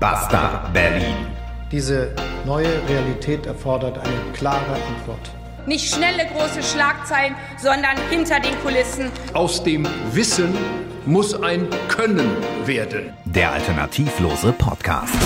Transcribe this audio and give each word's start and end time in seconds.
Basta 0.00 0.70
Berlin. 0.72 1.26
Diese 1.72 2.14
neue 2.46 2.68
Realität 2.88 3.46
erfordert 3.46 3.98
eine 3.98 4.32
klare 4.32 4.74
Antwort. 4.96 5.30
Nicht 5.66 5.92
schnelle 5.92 6.24
große 6.26 6.62
Schlagzeilen, 6.62 7.34
sondern 7.56 7.96
hinter 8.08 8.38
den 8.38 8.56
Kulissen. 8.62 9.10
Aus 9.34 9.62
dem 9.64 9.88
Wissen 10.12 10.56
muss 11.04 11.34
ein 11.42 11.66
Können 11.88 12.30
werden. 12.64 13.12
Der 13.24 13.50
alternativlose 13.50 14.52
Podcast. 14.52 15.16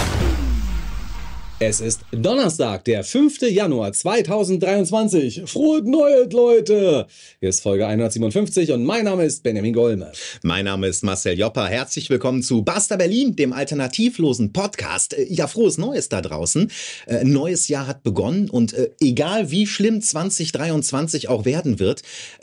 Es 1.64 1.80
ist 1.80 2.00
Donnerstag, 2.10 2.84
der 2.86 3.04
5. 3.04 3.42
Januar 3.42 3.92
2023. 3.92 5.44
Frohe 5.46 5.80
Neues, 5.88 6.32
Leute! 6.32 7.06
Hier 7.38 7.48
ist 7.48 7.60
Folge 7.60 7.86
157 7.86 8.72
und 8.72 8.82
mein 8.82 9.04
Name 9.04 9.24
ist 9.24 9.44
Benjamin 9.44 9.72
Golme. 9.72 10.10
Mein 10.42 10.64
Name 10.64 10.88
ist 10.88 11.04
Marcel 11.04 11.38
Jopper. 11.38 11.68
Herzlich 11.68 12.10
willkommen 12.10 12.42
zu 12.42 12.62
Basta 12.64 12.96
Berlin, 12.96 13.36
dem 13.36 13.52
alternativlosen 13.52 14.52
Podcast. 14.52 15.14
Äh, 15.16 15.26
ja, 15.32 15.46
frohes 15.46 15.78
Neues 15.78 16.08
da 16.08 16.20
draußen. 16.20 16.68
Äh, 17.06 17.18
ein 17.18 17.30
neues 17.30 17.68
Jahr 17.68 17.86
hat 17.86 18.02
begonnen 18.02 18.50
und 18.50 18.72
äh, 18.72 18.90
egal 19.00 19.52
wie 19.52 19.68
schlimm 19.68 20.02
2023 20.02 21.28
auch 21.28 21.44
werden 21.44 21.78
wird, 21.78 22.02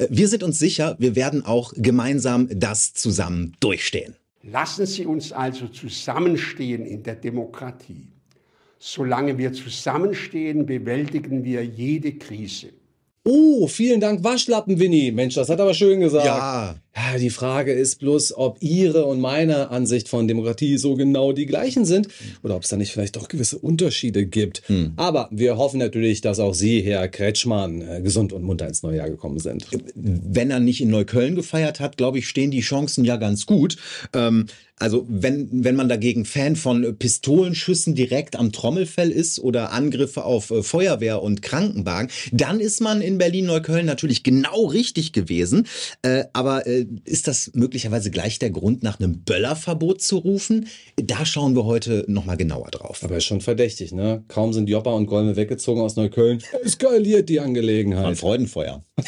wir 0.10 0.30
sind 0.30 0.44
uns 0.44 0.60
sicher, 0.60 0.96
wir 0.98 1.18
werden 1.18 1.46
auch 1.46 1.74
gemeinsam 1.76 2.48
das 2.58 2.94
zusammen 2.94 3.52
durchstehen. 3.60 4.16
Lassen 4.44 4.86
Sie 4.86 5.06
uns 5.06 5.34
also 5.34 5.68
zusammenstehen 5.68 6.86
in 6.86 7.04
der 7.04 7.16
Demokratie. 7.16 8.08
Solange 8.80 9.38
wir 9.38 9.52
zusammenstehen, 9.52 10.66
bewältigen 10.66 11.44
wir 11.44 11.66
jede 11.66 12.14
Krise. 12.14 12.70
Oh, 13.26 13.68
vielen 13.68 14.00
Dank, 14.00 14.24
Waschlappen, 14.24 14.80
Winnie. 14.80 15.12
Mensch, 15.12 15.36
das 15.36 15.50
hat 15.50 15.60
aber 15.60 15.74
schön 15.74 16.00
gesagt. 16.00 16.26
Ja. 16.26 16.76
Ja, 16.96 17.18
die 17.18 17.30
Frage 17.30 17.72
ist 17.72 18.00
bloß, 18.00 18.36
ob 18.36 18.58
Ihre 18.62 19.06
und 19.06 19.22
meine 19.22 19.70
Ansicht 19.70 20.10
von 20.10 20.28
Demokratie 20.28 20.78
so 20.78 20.96
genau 20.96 21.34
die 21.34 21.46
gleichen 21.46 21.86
sind 21.86 22.08
oder 22.44 22.56
ob 22.56 22.64
es 22.64 22.70
da 22.70 22.78
nicht 22.78 22.92
vielleicht 22.92 23.16
doch 23.16 23.28
gewisse 23.28 23.60
Unterschiede 23.60 24.26
gibt. 24.26 24.64
Hm. 24.68 24.94
Aber 24.96 25.30
wir 25.32 25.58
hoffen 25.58 25.80
natürlich, 25.80 26.22
dass 26.22 26.40
auch 26.40 26.54
Sie, 26.54 26.82
Herr 26.82 27.08
Kretschmann, 27.08 27.82
äh, 27.82 28.02
gesund 28.02 28.34
und 28.34 28.44
munter 28.44 28.68
ins 28.68 28.82
neue 28.82 28.98
Jahr 28.98 29.10
gekommen 29.10 29.40
sind. 29.40 29.68
Wenn 29.96 30.52
er 30.52 30.60
nicht 30.60 30.82
in 30.82 30.90
Neukölln 30.90 31.36
gefeiert 31.36 31.80
hat, 31.80 31.98
glaube 31.98 32.18
ich, 32.20 32.28
stehen 32.28 32.52
die 32.52 32.62
Chancen 32.62 33.06
ja 33.06 33.18
ganz 33.18 33.46
gut. 33.46 33.78
Ähm, 34.14 34.48
also 34.80 35.06
wenn, 35.10 35.50
wenn 35.52 35.76
man 35.76 35.90
dagegen 35.90 36.24
Fan 36.24 36.56
von 36.56 36.98
Pistolenschüssen 36.98 37.96
direkt 37.96 38.38
am 38.38 38.54
Trommelfell 38.54 39.12
ist 39.12 39.40
oder 39.40 39.74
Angriffe 39.74 40.24
auf 40.24 40.52
äh, 40.52 40.64
Feuerwehr 40.64 41.22
und 41.22 41.42
Krankenwagen, 41.42 42.10
dann 42.32 42.62
ist 42.62 42.80
man 42.80 43.02
in 43.02 43.18
Berlin-Neukölln 43.18 43.86
natürlich 43.86 44.24
genau 44.24 44.66
richtig 44.66 45.12
gewesen. 45.12 45.68
Äh, 46.02 46.24
aber 46.32 46.66
äh, 46.66 46.79
ist 47.06 47.28
das 47.28 47.52
möglicherweise 47.54 48.12
gleich 48.12 48.40
der 48.40 48.50
Grund, 48.50 48.84
nach 48.84 49.00
einem 49.00 49.24
Böllerverbot 49.24 50.02
zu 50.02 50.18
rufen? 50.18 50.68
Da 50.96 51.26
schauen 51.26 51.56
wir 51.56 51.66
heute 51.66 52.06
nochmal 52.08 52.38
genauer 52.38 52.70
drauf. 52.72 53.04
Aber 53.04 53.18
ist 53.18 53.26
schon 53.26 53.42
verdächtig, 53.42 53.92
ne? 53.92 54.24
Kaum 54.28 54.54
sind 54.54 54.70
Joppa 54.70 54.92
und 54.94 55.06
Golme 55.08 55.36
weggezogen 55.36 55.82
aus 55.82 55.96
Neukölln, 55.96 56.42
eskaliert 56.64 57.30
die 57.30 57.40
Angelegenheit. 57.40 58.06
Ein 58.06 58.16
Freudenfeuer. 58.16 58.84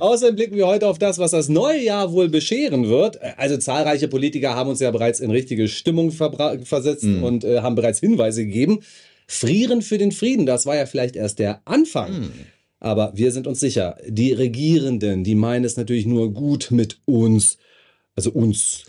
Außerdem 0.00 0.36
blicken 0.36 0.56
wir 0.56 0.66
heute 0.66 0.88
auf 0.88 0.98
das, 0.98 1.18
was 1.18 1.30
das 1.32 1.48
neue 1.48 1.82
Jahr 1.82 2.12
wohl 2.12 2.28
bescheren 2.28 2.88
wird. 2.88 3.18
Also 3.38 3.56
zahlreiche 3.56 4.08
Politiker 4.08 4.54
haben 4.54 4.70
uns 4.70 4.80
ja 4.80 4.90
bereits 4.90 5.20
in 5.20 5.30
richtige 5.30 5.68
Stimmung 5.68 6.10
versetzt 6.10 7.04
Mhm. 7.04 7.22
und 7.22 7.44
äh, 7.44 7.60
haben 7.60 7.74
bereits 7.74 8.00
Hinweise 8.00 8.44
gegeben. 8.44 8.80
Frieren 9.26 9.82
für 9.82 9.98
den 9.98 10.12
Frieden, 10.12 10.46
das 10.46 10.66
war 10.66 10.76
ja 10.76 10.86
vielleicht 10.86 11.16
erst 11.16 11.38
der 11.38 11.60
Anfang. 11.66 12.12
Mhm. 12.20 12.32
Aber 12.80 13.12
wir 13.14 13.32
sind 13.32 13.46
uns 13.46 13.60
sicher, 13.60 13.96
die 14.06 14.32
Regierenden, 14.32 15.24
die 15.24 15.34
meinen 15.34 15.64
es 15.64 15.76
natürlich 15.76 16.06
nur 16.06 16.32
gut 16.32 16.70
mit 16.70 17.00
uns. 17.06 17.58
Also 18.14 18.30
uns, 18.30 18.84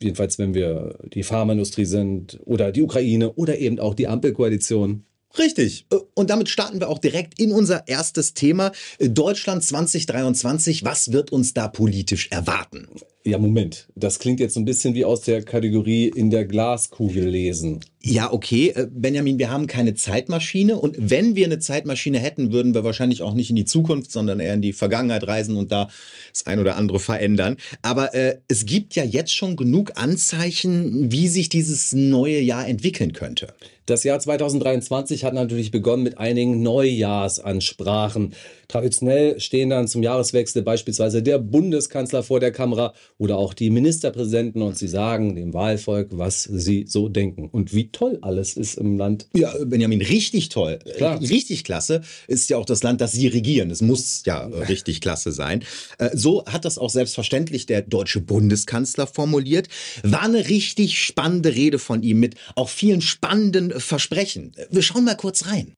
jedenfalls 0.00 0.38
wenn 0.38 0.54
wir 0.54 0.98
die 1.12 1.22
Pharmaindustrie 1.22 1.84
sind 1.84 2.38
oder 2.44 2.72
die 2.72 2.82
Ukraine 2.82 3.32
oder 3.32 3.58
eben 3.58 3.78
auch 3.78 3.94
die 3.94 4.08
Ampelkoalition. 4.08 5.04
Richtig. 5.36 5.86
Und 6.14 6.30
damit 6.30 6.48
starten 6.48 6.80
wir 6.80 6.88
auch 6.88 6.98
direkt 6.98 7.38
in 7.38 7.52
unser 7.52 7.86
erstes 7.86 8.34
Thema. 8.34 8.72
Deutschland 8.98 9.62
2023. 9.62 10.84
Was 10.84 11.12
wird 11.12 11.32
uns 11.32 11.54
da 11.54 11.68
politisch 11.68 12.28
erwarten? 12.30 12.88
Ja, 13.24 13.36
Moment. 13.38 13.88
Das 13.94 14.18
klingt 14.18 14.40
jetzt 14.40 14.54
so 14.54 14.60
ein 14.60 14.64
bisschen 14.64 14.94
wie 14.94 15.04
aus 15.04 15.22
der 15.22 15.42
Kategorie 15.42 16.08
in 16.08 16.30
der 16.30 16.44
Glaskugel 16.44 17.26
lesen. 17.26 17.80
Ja, 18.00 18.32
okay, 18.32 18.68
äh, 18.68 18.86
Benjamin, 18.88 19.38
wir 19.38 19.50
haben 19.50 19.66
keine 19.66 19.94
Zeitmaschine 19.94 20.76
und 20.76 20.96
wenn 20.98 21.34
wir 21.34 21.44
eine 21.44 21.58
Zeitmaschine 21.58 22.20
hätten, 22.20 22.52
würden 22.52 22.72
wir 22.72 22.84
wahrscheinlich 22.84 23.22
auch 23.22 23.34
nicht 23.34 23.50
in 23.50 23.56
die 23.56 23.64
Zukunft, 23.64 24.12
sondern 24.12 24.38
eher 24.38 24.54
in 24.54 24.62
die 24.62 24.72
Vergangenheit 24.72 25.26
reisen 25.26 25.56
und 25.56 25.72
da 25.72 25.88
das 26.32 26.46
ein 26.46 26.60
oder 26.60 26.76
andere 26.76 27.00
verändern. 27.00 27.56
Aber 27.82 28.14
äh, 28.14 28.38
es 28.46 28.66
gibt 28.66 28.94
ja 28.94 29.04
jetzt 29.04 29.34
schon 29.34 29.56
genug 29.56 29.92
Anzeichen, 29.96 31.10
wie 31.10 31.26
sich 31.26 31.48
dieses 31.48 31.92
neue 31.92 32.40
Jahr 32.40 32.68
entwickeln 32.68 33.12
könnte. 33.12 33.48
Das 33.88 34.04
Jahr 34.04 34.20
2023 34.20 35.24
hat 35.24 35.32
natürlich 35.32 35.70
begonnen 35.70 36.02
mit 36.02 36.18
einigen 36.18 36.62
Neujahrsansprachen. 36.62 38.34
Traditionell 38.68 39.40
stehen 39.40 39.70
dann 39.70 39.88
zum 39.88 40.02
Jahreswechsel 40.02 40.60
beispielsweise 40.60 41.22
der 41.22 41.38
Bundeskanzler 41.38 42.22
vor 42.22 42.38
der 42.38 42.52
Kamera 42.52 42.92
oder 43.18 43.36
auch 43.36 43.52
die 43.52 43.70
Ministerpräsidenten 43.70 44.62
und 44.62 44.78
sie 44.78 44.88
sagen 44.88 45.34
dem 45.34 45.52
Wahlvolk, 45.52 46.10
was 46.12 46.44
sie 46.44 46.84
so 46.88 47.08
denken 47.08 47.48
und 47.50 47.74
wie 47.74 47.88
toll 47.90 48.18
alles 48.22 48.56
ist 48.56 48.78
im 48.78 48.96
Land. 48.96 49.26
Ja, 49.34 49.52
Benjamin, 49.64 50.00
richtig 50.00 50.48
toll. 50.48 50.78
Klar. 50.96 51.20
Äh, 51.20 51.26
Richtig 51.26 51.64
klasse 51.64 52.02
ist 52.28 52.48
ja 52.48 52.56
auch 52.56 52.64
das 52.64 52.82
Land, 52.82 53.00
das 53.00 53.12
Sie 53.12 53.26
regieren. 53.26 53.70
Es 53.70 53.82
muss 53.82 54.22
ja 54.24 54.48
äh, 54.48 54.64
richtig 54.64 55.00
klasse 55.00 55.32
sein. 55.32 55.64
Äh, 55.98 56.10
So 56.16 56.44
hat 56.46 56.64
das 56.64 56.78
auch 56.78 56.90
selbstverständlich 56.90 57.66
der 57.66 57.82
deutsche 57.82 58.20
Bundeskanzler 58.20 59.06
formuliert. 59.06 59.68
War 60.02 60.22
eine 60.22 60.48
richtig 60.48 60.98
spannende 61.02 61.54
Rede 61.54 61.78
von 61.78 62.02
ihm 62.02 62.20
mit 62.20 62.36
auch 62.54 62.68
vielen 62.68 63.00
spannenden 63.00 63.72
Versprechen. 63.78 64.52
Wir 64.70 64.82
schauen 64.82 65.04
mal 65.04 65.16
kurz 65.16 65.46
rein. 65.46 65.74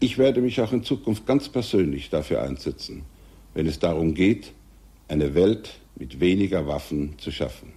Ich 0.00 0.18
werde 0.18 0.42
mich 0.42 0.60
auch 0.60 0.72
in 0.72 0.84
Zukunft 0.84 1.26
ganz 1.26 1.48
persönlich 1.48 2.10
dafür 2.10 2.42
einsetzen, 2.42 3.04
wenn 3.54 3.66
es 3.66 3.78
darum 3.78 4.14
geht, 4.14 4.52
eine 5.08 5.34
Welt 5.34 5.70
mit 5.96 6.20
weniger 6.20 6.66
Waffen 6.66 7.14
zu 7.18 7.30
schaffen. 7.30 7.72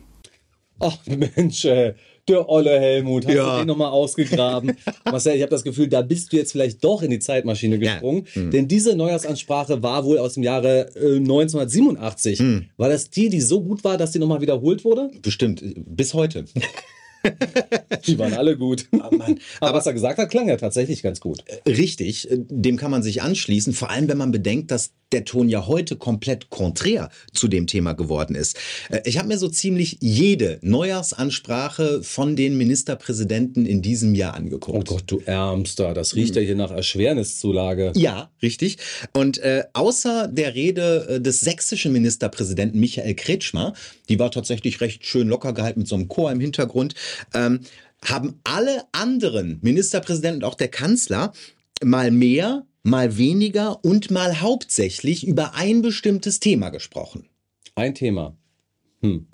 Ach 0.80 0.98
Mensch, 1.08 1.66
ey, 1.66 1.94
der 2.28 2.48
olle 2.48 2.80
Helmut, 2.80 3.26
hast 3.26 3.34
Ja. 3.34 3.54
du 3.54 3.62
den 3.62 3.68
nochmal 3.68 3.90
ausgegraben? 3.90 4.76
Marcel, 5.06 5.36
ich 5.36 5.42
habe 5.42 5.50
das 5.50 5.64
Gefühl, 5.64 5.88
da 5.88 6.02
bist 6.04 6.32
du 6.32 6.38
jetzt 6.38 6.52
vielleicht 6.52 6.84
doch 6.84 7.02
in 7.02 7.10
die 7.10 7.18
Zeitmaschine 7.20 7.80
gesprungen. 7.80 8.28
Denn 8.36 8.68
diese 8.68 8.96
Neujahrsansprache 8.96 9.82
war 9.82 10.06
wohl 10.06 10.20
aus 10.20 10.36
dem 10.36 10.44
Jahre 10.44 10.90
äh, 10.96 11.16
1987. 11.18 12.42
War 12.78 12.90
das 12.90 13.10
die, 13.10 13.30
die 13.30 13.42
so 13.42 13.64
gut 13.64 13.84
war, 13.84 13.98
dass 13.98 14.12
die 14.12 14.20
nochmal 14.20 14.42
wiederholt 14.42 14.84
wurde? 14.86 15.10
Bestimmt, 15.22 15.64
äh, 15.64 15.74
bis 15.76 16.14
heute. 16.14 16.46
Die 18.06 18.18
waren 18.20 18.34
alle 18.34 18.56
gut. 18.58 18.88
Aber, 19.60 19.74
was 19.78 19.86
er 19.86 19.92
gesagt 19.94 20.18
hat, 20.18 20.30
klang 20.30 20.48
ja 20.48 20.56
tatsächlich 20.56 21.02
ganz 21.02 21.20
gut. 21.20 21.44
Richtig, 21.68 22.32
äh, 22.32 22.38
dem 22.40 22.78
kann 22.78 22.92
man 22.92 23.04
sich 23.04 23.22
anschließen, 23.22 23.74
vor 23.74 23.90
allem 23.90 24.08
wenn 24.08 24.18
man 24.18 24.32
bedenkt, 24.32 24.72
dass 24.72 24.92
der 25.12 25.26
Ton 25.26 25.50
ja 25.50 25.68
heute 25.68 25.96
komplett 25.96 26.50
konträr 26.50 27.10
zu 27.34 27.48
dem 27.48 27.68
Thema 27.68 27.94
geworden 27.94 28.36
ist. 28.36 28.58
Äh, 28.90 29.02
Ich 29.06 29.18
habe 29.18 29.28
mir 29.28 29.38
so 29.38 29.48
ziemlich 29.48 29.98
jede 30.02 30.60
Neujahrsansprache 30.62 32.04
von 32.04 32.36
den 32.36 32.58
Ministerpräsidenten 32.58 33.66
in 33.66 33.82
diesem 33.82 34.16
Jahr 34.16 34.34
Oh 34.34 34.38
angeguckt. 34.38 34.88
Gott, 34.88 35.04
du 35.08 35.22
Ärmster, 35.26 35.94
das 35.94 36.16
riecht 36.16 36.36
ja 36.36 36.42
hier 36.42 36.56
nach 36.56 36.72
Erschwerniszulage. 36.72 37.94
Ja, 37.96 38.30
richtig. 38.42 38.78
Und 39.14 39.38
äh, 39.40 39.64
außer 39.74 40.28
der 40.28 40.56
Rede 40.56 41.08
äh, 41.10 41.22
des 41.22 41.40
sächsischen 41.40 41.94
Ministerpräsidenten 41.94 42.80
Michael 42.80 43.16
Kretschmer, 43.16 43.74
die 44.10 44.20
war 44.20 44.32
tatsächlich 44.32 44.82
recht 44.82 45.06
schön 45.06 45.28
locker 45.28 45.54
gehalten 45.54 45.80
mit 45.80 45.88
so 45.88 45.96
einem 45.96 46.08
Chor 46.08 46.32
im 46.32 46.40
Hintergrund, 46.40 46.96
ähm, 47.34 47.62
haben 48.04 48.40
alle 48.44 48.84
anderen 48.92 49.60
Ministerpräsidenten 49.62 50.44
und 50.44 50.50
auch 50.50 50.56
der 50.56 50.68
Kanzler 50.68 51.34
mal 51.84 52.12
mehr, 52.12 52.66
mal 52.88 53.18
weniger 53.18 53.84
und 53.84 54.12
mal 54.12 54.42
hauptsächlich 54.42 55.28
über 55.28 55.54
ein 55.56 55.82
bestimmtes 55.82 56.40
Thema 56.40 56.70
gesprochen. 56.70 57.28
Ein 57.76 57.94
Thema. 57.94 58.36
Hm. 59.02 59.28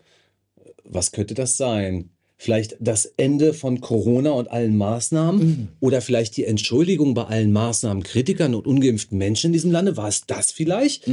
Was 0.84 1.12
könnte 1.12 1.34
das 1.34 1.56
sein? 1.56 2.10
Vielleicht 2.36 2.76
das 2.80 3.06
Ende 3.06 3.54
von 3.54 3.80
Corona 3.80 4.32
und 4.32 4.52
allen 4.52 4.76
Maßnahmen? 4.76 5.70
Oder 5.80 6.02
vielleicht 6.02 6.36
die 6.36 6.44
Entschuldigung 6.44 7.14
bei 7.14 7.24
allen 7.26 7.54
Maßnahmen, 7.54 8.04
Kritikern 8.04 8.54
und 8.54 8.68
ungeimpften 8.68 9.18
Menschen 9.18 9.48
in 9.48 9.54
diesem 9.54 9.72
Lande? 9.72 9.96
War 9.96 10.10
es 10.10 10.26
das 10.26 10.52
vielleicht? 10.52 11.08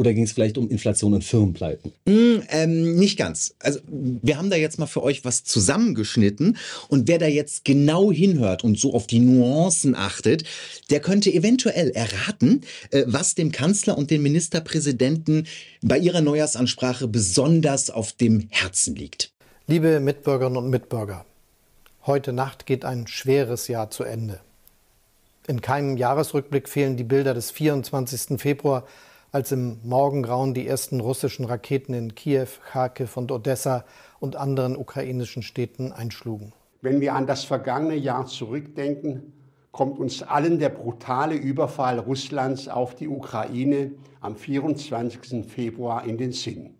Oder 0.00 0.14
ging 0.14 0.24
es 0.24 0.32
vielleicht 0.32 0.56
um 0.56 0.70
Inflation 0.70 1.12
und 1.12 1.22
Firmenpleiten? 1.24 1.92
Mm, 2.06 2.36
ähm, 2.48 2.96
nicht 2.96 3.18
ganz. 3.18 3.54
Also 3.58 3.80
wir 3.86 4.38
haben 4.38 4.48
da 4.48 4.56
jetzt 4.56 4.78
mal 4.78 4.86
für 4.86 5.02
euch 5.02 5.26
was 5.26 5.44
zusammengeschnitten 5.44 6.56
und 6.88 7.06
wer 7.06 7.18
da 7.18 7.26
jetzt 7.26 7.66
genau 7.66 8.10
hinhört 8.10 8.64
und 8.64 8.78
so 8.78 8.94
auf 8.94 9.06
die 9.06 9.18
Nuancen 9.18 9.94
achtet, 9.94 10.44
der 10.88 11.00
könnte 11.00 11.30
eventuell 11.30 11.90
erraten, 11.90 12.62
äh, 12.92 13.04
was 13.08 13.34
dem 13.34 13.52
Kanzler 13.52 13.98
und 13.98 14.10
den 14.10 14.22
Ministerpräsidenten 14.22 15.46
bei 15.82 15.98
ihrer 15.98 16.22
Neujahrsansprache 16.22 17.06
besonders 17.06 17.90
auf 17.90 18.14
dem 18.14 18.48
Herzen 18.48 18.96
liegt. 18.96 19.34
Liebe 19.66 20.00
Mitbürgerinnen 20.00 20.56
und 20.56 20.70
Mitbürger, 20.70 21.26
heute 22.06 22.32
Nacht 22.32 22.64
geht 22.64 22.86
ein 22.86 23.06
schweres 23.06 23.68
Jahr 23.68 23.90
zu 23.90 24.04
Ende. 24.04 24.40
In 25.46 25.60
keinem 25.60 25.98
Jahresrückblick 25.98 26.70
fehlen 26.70 26.96
die 26.96 27.04
Bilder 27.04 27.34
des 27.34 27.50
24. 27.50 28.40
Februar 28.40 28.86
als 29.32 29.52
im 29.52 29.78
Morgengrauen 29.82 30.54
die 30.54 30.66
ersten 30.66 31.00
russischen 31.00 31.44
Raketen 31.44 31.94
in 31.94 32.14
Kiew, 32.14 32.48
Kharkiv 32.70 33.16
und 33.16 33.30
Odessa 33.30 33.84
und 34.18 34.36
anderen 34.36 34.76
ukrainischen 34.76 35.42
Städten 35.42 35.92
einschlugen. 35.92 36.52
Wenn 36.82 37.00
wir 37.00 37.14
an 37.14 37.26
das 37.26 37.44
vergangene 37.44 37.96
Jahr 37.96 38.26
zurückdenken, 38.26 39.32
kommt 39.72 39.98
uns 39.98 40.22
allen 40.22 40.58
der 40.58 40.70
brutale 40.70 41.34
Überfall 41.34 41.98
Russlands 41.98 42.68
auf 42.68 42.94
die 42.94 43.08
Ukraine 43.08 43.92
am 44.20 44.36
24. 44.36 45.46
Februar 45.46 46.04
in 46.04 46.18
den 46.18 46.32
Sinn. 46.32 46.74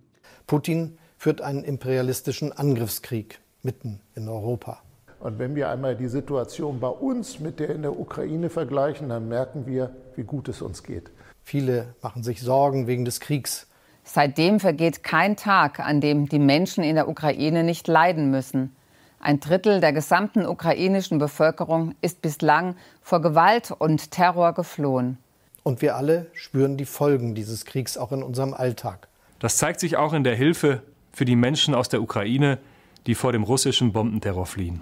Putin 0.46 0.98
führt 1.16 1.40
einen 1.40 1.64
imperialistischen 1.64 2.52
Angriffskrieg 2.52 3.40
mitten 3.62 4.00
in 4.14 4.28
Europa. 4.28 4.80
Und 5.20 5.38
wenn 5.38 5.54
wir 5.54 5.68
einmal 5.68 5.96
die 5.96 6.08
Situation 6.08 6.80
bei 6.80 6.88
uns 6.88 7.40
mit 7.40 7.60
der 7.60 7.70
in 7.70 7.82
der 7.82 7.98
Ukraine 7.98 8.48
vergleichen, 8.48 9.10
dann 9.10 9.28
merken 9.28 9.66
wir, 9.66 9.94
wie 10.16 10.24
gut 10.24 10.48
es 10.48 10.62
uns 10.62 10.82
geht. 10.82 11.10
Viele 11.42 11.94
machen 12.02 12.22
sich 12.22 12.40
Sorgen 12.40 12.86
wegen 12.86 13.04
des 13.04 13.20
Kriegs. 13.20 13.66
Seitdem 14.04 14.60
vergeht 14.60 15.02
kein 15.02 15.36
Tag, 15.36 15.80
an 15.80 16.00
dem 16.00 16.28
die 16.28 16.38
Menschen 16.38 16.82
in 16.84 16.94
der 16.94 17.08
Ukraine 17.08 17.64
nicht 17.64 17.86
leiden 17.88 18.30
müssen. 18.30 18.74
Ein 19.20 19.38
Drittel 19.38 19.80
der 19.80 19.92
gesamten 19.92 20.46
ukrainischen 20.46 21.18
Bevölkerung 21.18 21.94
ist 22.00 22.22
bislang 22.22 22.76
vor 23.02 23.20
Gewalt 23.20 23.70
und 23.70 24.10
Terror 24.10 24.54
geflohen. 24.54 25.18
Und 25.62 25.82
wir 25.82 25.96
alle 25.96 26.26
spüren 26.32 26.76
die 26.78 26.86
Folgen 26.86 27.34
dieses 27.34 27.66
Kriegs 27.66 27.98
auch 27.98 28.12
in 28.12 28.22
unserem 28.22 28.54
Alltag. 28.54 29.08
Das 29.38 29.58
zeigt 29.58 29.80
sich 29.80 29.96
auch 29.96 30.14
in 30.14 30.24
der 30.24 30.34
Hilfe 30.34 30.82
für 31.12 31.24
die 31.24 31.36
Menschen 31.36 31.74
aus 31.74 31.88
der 31.88 32.02
Ukraine, 32.02 32.58
die 33.06 33.14
vor 33.14 33.32
dem 33.32 33.42
russischen 33.42 33.92
Bombenterror 33.92 34.46
fliehen. 34.46 34.80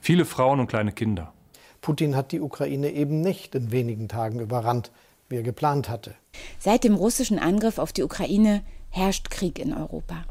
Viele 0.00 0.24
Frauen 0.24 0.60
und 0.60 0.68
kleine 0.68 0.92
Kinder. 0.92 1.32
Putin 1.80 2.14
hat 2.14 2.32
die 2.32 2.40
Ukraine 2.40 2.90
eben 2.90 3.20
nicht 3.20 3.54
in 3.54 3.72
wenigen 3.72 4.08
Tagen 4.08 4.40
überrannt, 4.40 4.90
wie 5.30 5.36
er 5.36 5.42
geplant 5.42 5.88
hatte. 5.88 6.14
Seit 6.58 6.84
dem 6.84 6.94
russischen 6.94 7.38
Angriff 7.38 7.78
auf 7.78 7.92
die 7.92 8.02
Ukraine 8.02 8.62
herrscht 8.90 9.30
Krieg 9.30 9.58
in 9.58 9.72
Europa. 9.72 10.24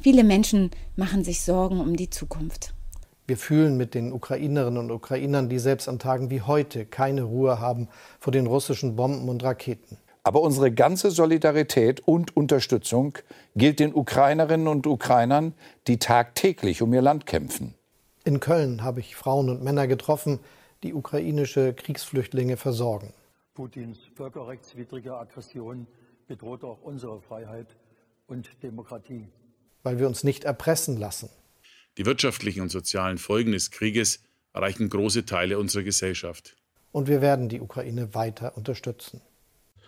Viele 0.00 0.24
Menschen 0.24 0.72
machen 0.96 1.22
sich 1.22 1.42
Sorgen 1.42 1.80
um 1.80 1.96
die 1.96 2.10
Zukunft. 2.10 2.74
Wir 3.28 3.36
fühlen 3.36 3.76
mit 3.76 3.94
den 3.94 4.12
Ukrainerinnen 4.12 4.78
und 4.78 4.90
Ukrainern, 4.90 5.48
die 5.48 5.60
selbst 5.60 5.88
an 5.88 6.00
Tagen 6.00 6.28
wie 6.30 6.42
heute 6.42 6.86
keine 6.86 7.22
Ruhe 7.22 7.60
haben 7.60 7.88
vor 8.18 8.32
den 8.32 8.48
russischen 8.48 8.96
Bomben 8.96 9.28
und 9.28 9.44
Raketen. 9.44 9.98
Aber 10.24 10.40
unsere 10.40 10.72
ganze 10.72 11.10
Solidarität 11.10 12.00
und 12.00 12.36
Unterstützung 12.36 13.18
gilt 13.54 13.80
den 13.80 13.94
Ukrainerinnen 13.94 14.66
und 14.66 14.86
Ukrainern, 14.86 15.54
die 15.86 15.98
tagtäglich 15.98 16.82
um 16.82 16.92
ihr 16.94 17.02
Land 17.02 17.26
kämpfen. 17.26 17.74
In 18.24 18.40
Köln 18.40 18.82
habe 18.82 19.00
ich 19.00 19.16
Frauen 19.16 19.50
und 19.50 19.62
Männer 19.62 19.86
getroffen, 19.86 20.40
die 20.82 20.94
ukrainische 20.94 21.74
Kriegsflüchtlinge 21.74 22.56
versorgen. 22.56 23.12
Putins 23.54 23.98
völkerrechtswidrige 24.14 25.14
Aggression 25.14 25.86
bedroht 26.26 26.64
auch 26.64 26.80
unsere 26.80 27.20
Freiheit 27.20 27.76
und 28.26 28.50
Demokratie. 28.62 29.28
Weil 29.82 29.98
wir 29.98 30.06
uns 30.06 30.24
nicht 30.24 30.44
erpressen 30.44 30.96
lassen. 30.96 31.28
Die 31.98 32.06
wirtschaftlichen 32.06 32.62
und 32.62 32.70
sozialen 32.70 33.18
Folgen 33.18 33.52
des 33.52 33.70
Krieges 33.70 34.24
erreichen 34.54 34.88
große 34.88 35.26
Teile 35.26 35.58
unserer 35.58 35.82
Gesellschaft. 35.82 36.56
Und 36.92 37.08
wir 37.08 37.20
werden 37.20 37.48
die 37.48 37.60
Ukraine 37.60 38.14
weiter 38.14 38.56
unterstützen. 38.56 39.20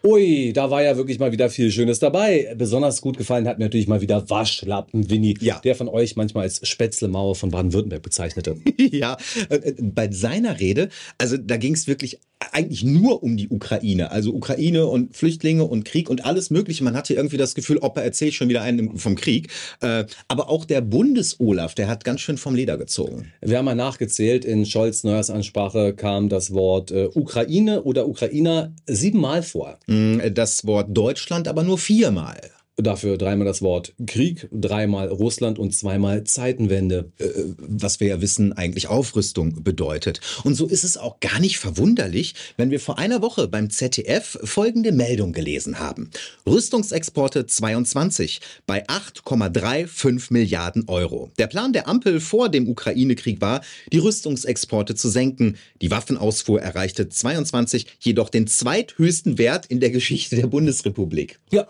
Ui, 0.07 0.53
da 0.53 0.71
war 0.71 0.83
ja 0.83 0.99
wirklich 0.99 1.19
mal 1.19 1.33
wieder 1.33 1.49
viel 1.49 1.71
Schönes 1.71 1.99
dabei. 1.99 2.55
Besonders 2.59 3.01
gut 3.01 3.17
gefallen 3.17 3.49
hat 3.49 3.59
mir 3.59 3.65
natürlich 3.65 3.89
mal 3.89 4.03
wieder 4.03 4.29
Waschlappen 4.29 5.09
Winnie, 5.09 5.35
ja. 5.41 5.59
der 5.61 5.75
von 5.75 5.89
euch 5.89 6.15
manchmal 6.15 6.43
als 6.45 6.69
Spätzle-Mauer 6.69 7.35
von 7.35 7.51
Baden-Württemberg 7.51 8.03
bezeichnete. 8.03 8.59
ja, 8.77 9.17
äh, 9.49 9.73
bei 9.81 10.11
seiner 10.11 10.61
Rede, 10.61 10.91
also 11.17 11.39
da 11.39 11.57
ging 11.57 11.73
es 11.73 11.87
wirklich 11.87 12.21
eigentlich 12.53 12.85
nur 12.85 13.23
um 13.23 13.37
die 13.37 13.49
Ukraine. 13.49 14.11
Also 14.11 14.33
Ukraine 14.33 14.87
und 14.87 15.17
Flüchtlinge 15.17 15.65
und 15.65 15.85
Krieg 15.85 16.11
und 16.11 16.25
alles 16.25 16.51
Mögliche. 16.51 16.85
Man 16.85 16.97
hatte 16.97 17.15
irgendwie 17.15 17.37
das 17.37 17.55
Gefühl, 17.55 17.79
Opa 17.79 18.01
erzählt 18.01 18.35
schon 18.35 18.49
wieder 18.49 18.63
einen 18.63 18.99
vom 18.99 19.15
Krieg. 19.15 19.49
Äh, 19.81 20.05
aber 20.29 20.49
auch 20.49 20.65
der 20.65 20.81
Bundes-Olaf, 20.81 21.75
der 21.75 21.89
hat 21.89 22.05
ganz 22.05 22.21
schön 22.21 22.39
vom 22.39 22.55
Leder 22.55 22.79
gezogen. 22.79 23.33
Wir 23.41 23.59
haben 23.59 23.65
mal 23.65 23.75
nachgezählt. 23.75 24.45
In 24.45 24.67
Scholz 24.67 25.05
Neujahrsansprache 25.05 25.95
kam 25.95 26.29
das 26.29 26.53
Wort 26.53 26.91
äh, 26.91 27.09
Ukraine 27.15 27.83
oder 27.83 28.09
Ukrainer 28.09 28.73
siebenmal 28.87 29.43
vor. 29.43 29.79
Mm, 29.87 30.19
das 30.33 30.67
Wort 30.67 30.89
Deutschland 30.97 31.49
aber 31.49 31.63
nur 31.63 31.79
viermal. 31.79 32.41
Dafür 32.77 33.19
dreimal 33.19 33.47
das 33.47 33.63
Wort 33.63 33.95
Krieg, 34.05 34.49
dreimal 34.51 35.07
Russland 35.07 35.61
und 35.61 35.73
zweimal 35.73 36.25
Zeitenwende. 36.25 37.13
Äh, 37.19 37.29
was 37.59 38.01
wir 38.01 38.09
ja 38.09 38.21
wissen, 38.21 38.53
eigentlich 38.53 38.89
Aufrüstung 38.89 39.63
bedeutet. 39.63 40.21
Und 40.43 40.57
so 40.57 40.67
ist 40.67 40.83
es 40.83 40.97
auch 40.97 41.21
gar 41.21 41.39
nicht 41.39 41.59
verwunderlich, 41.59 42.35
wenn 42.57 42.73
wir 42.73 42.81
vor 42.81 42.99
einer 42.99 43.23
Woche 43.23 43.47
beim 43.47 43.71
ZDF 43.71 44.39
folgende 44.43 44.91
Meldung 44.91 45.33
gelesen 45.33 45.79
haben. 45.79 46.11
Rüstungsexporte 46.47 47.47
22 47.47 48.41
bei 48.67 48.85
8,35 48.89 50.33
Milliarden 50.33 50.89
Euro. 50.89 51.31
Der 51.39 51.47
Plan 51.47 51.73
der 51.73 51.87
Ampel 51.87 52.19
vor 52.19 52.49
dem 52.49 52.69
Ukraine-Krieg 52.69 53.41
war, 53.41 53.63
die 53.93 53.99
Rüstungsexporte 53.99 54.97
zu 54.97 55.09
senken. 55.09 55.59
Die 55.81 55.93
Waffenausfuhr 55.93 56.61
erreichte 56.61 57.09
22 57.09 57.87
jedoch 58.01 58.31
den 58.31 58.49
zweithöchsten 58.49 59.39
Wert 59.39 59.67
in 59.67 59.79
der 59.79 59.91
Geschichte 59.91 60.35
der 60.35 60.49
Bundesrepublik. 60.49 61.39
Ja, 61.53 61.69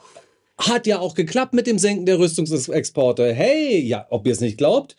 hat 0.58 0.86
ja 0.86 0.98
auch 0.98 1.14
geklappt 1.14 1.54
mit 1.54 1.66
dem 1.66 1.78
Senken 1.78 2.06
der 2.06 2.18
Rüstungsexporte. 2.18 3.32
Hey, 3.32 3.80
ja, 3.80 4.06
ob 4.10 4.26
ihr 4.26 4.32
es 4.32 4.40
nicht 4.40 4.58
glaubt, 4.58 4.96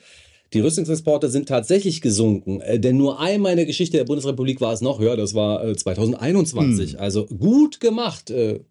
die 0.53 0.59
Rüstungsexporte 0.61 1.29
sind 1.29 1.49
tatsächlich 1.49 2.01
gesunken. 2.01 2.61
Äh, 2.61 2.79
denn 2.79 2.97
nur 2.97 3.19
einmal 3.19 3.51
in 3.51 3.57
der 3.57 3.65
Geschichte 3.65 3.97
der 3.97 4.05
Bundesrepublik 4.05 4.61
war 4.61 4.73
es 4.73 4.81
noch 4.81 4.99
höher. 4.99 5.17
Das 5.17 5.33
war 5.33 5.65
äh, 5.65 5.75
2021. 5.75 6.93
Hm. 6.93 6.99
Also 6.99 7.25
gut 7.25 7.79
gemacht, 7.79 8.29
äh, 8.29 8.61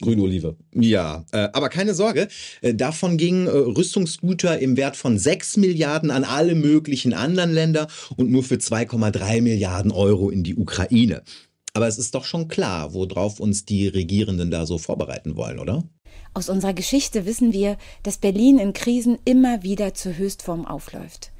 Grüne 0.00 0.22
Olive. 0.22 0.56
Ja, 0.74 1.24
äh, 1.32 1.48
aber 1.52 1.68
keine 1.68 1.94
Sorge. 1.94 2.28
Äh, 2.60 2.74
davon 2.74 3.18
gingen 3.18 3.46
äh, 3.46 3.50
Rüstungsgüter 3.50 4.58
im 4.58 4.76
Wert 4.76 4.96
von 4.96 5.18
6 5.18 5.58
Milliarden 5.58 6.10
an 6.10 6.24
alle 6.24 6.54
möglichen 6.54 7.12
anderen 7.12 7.52
Länder 7.52 7.88
und 8.16 8.30
nur 8.30 8.42
für 8.42 8.56
2,3 8.56 9.42
Milliarden 9.42 9.92
Euro 9.92 10.30
in 10.30 10.42
die 10.42 10.56
Ukraine. 10.56 11.22
Aber 11.74 11.86
es 11.86 11.98
ist 11.98 12.14
doch 12.16 12.24
schon 12.24 12.48
klar, 12.48 12.94
worauf 12.94 13.38
uns 13.38 13.64
die 13.64 13.86
Regierenden 13.86 14.50
da 14.50 14.66
so 14.66 14.78
vorbereiten 14.78 15.36
wollen, 15.36 15.60
oder? 15.60 15.84
Aus 16.34 16.48
unserer 16.48 16.74
Geschichte 16.74 17.26
wissen 17.26 17.52
wir, 17.52 17.76
dass 18.02 18.18
Berlin 18.18 18.58
in 18.58 18.72
Krisen 18.72 19.18
immer 19.24 19.62
wieder 19.62 19.94
zur 19.94 20.16
Höchstform 20.16 20.66
aufläuft. 20.66 21.32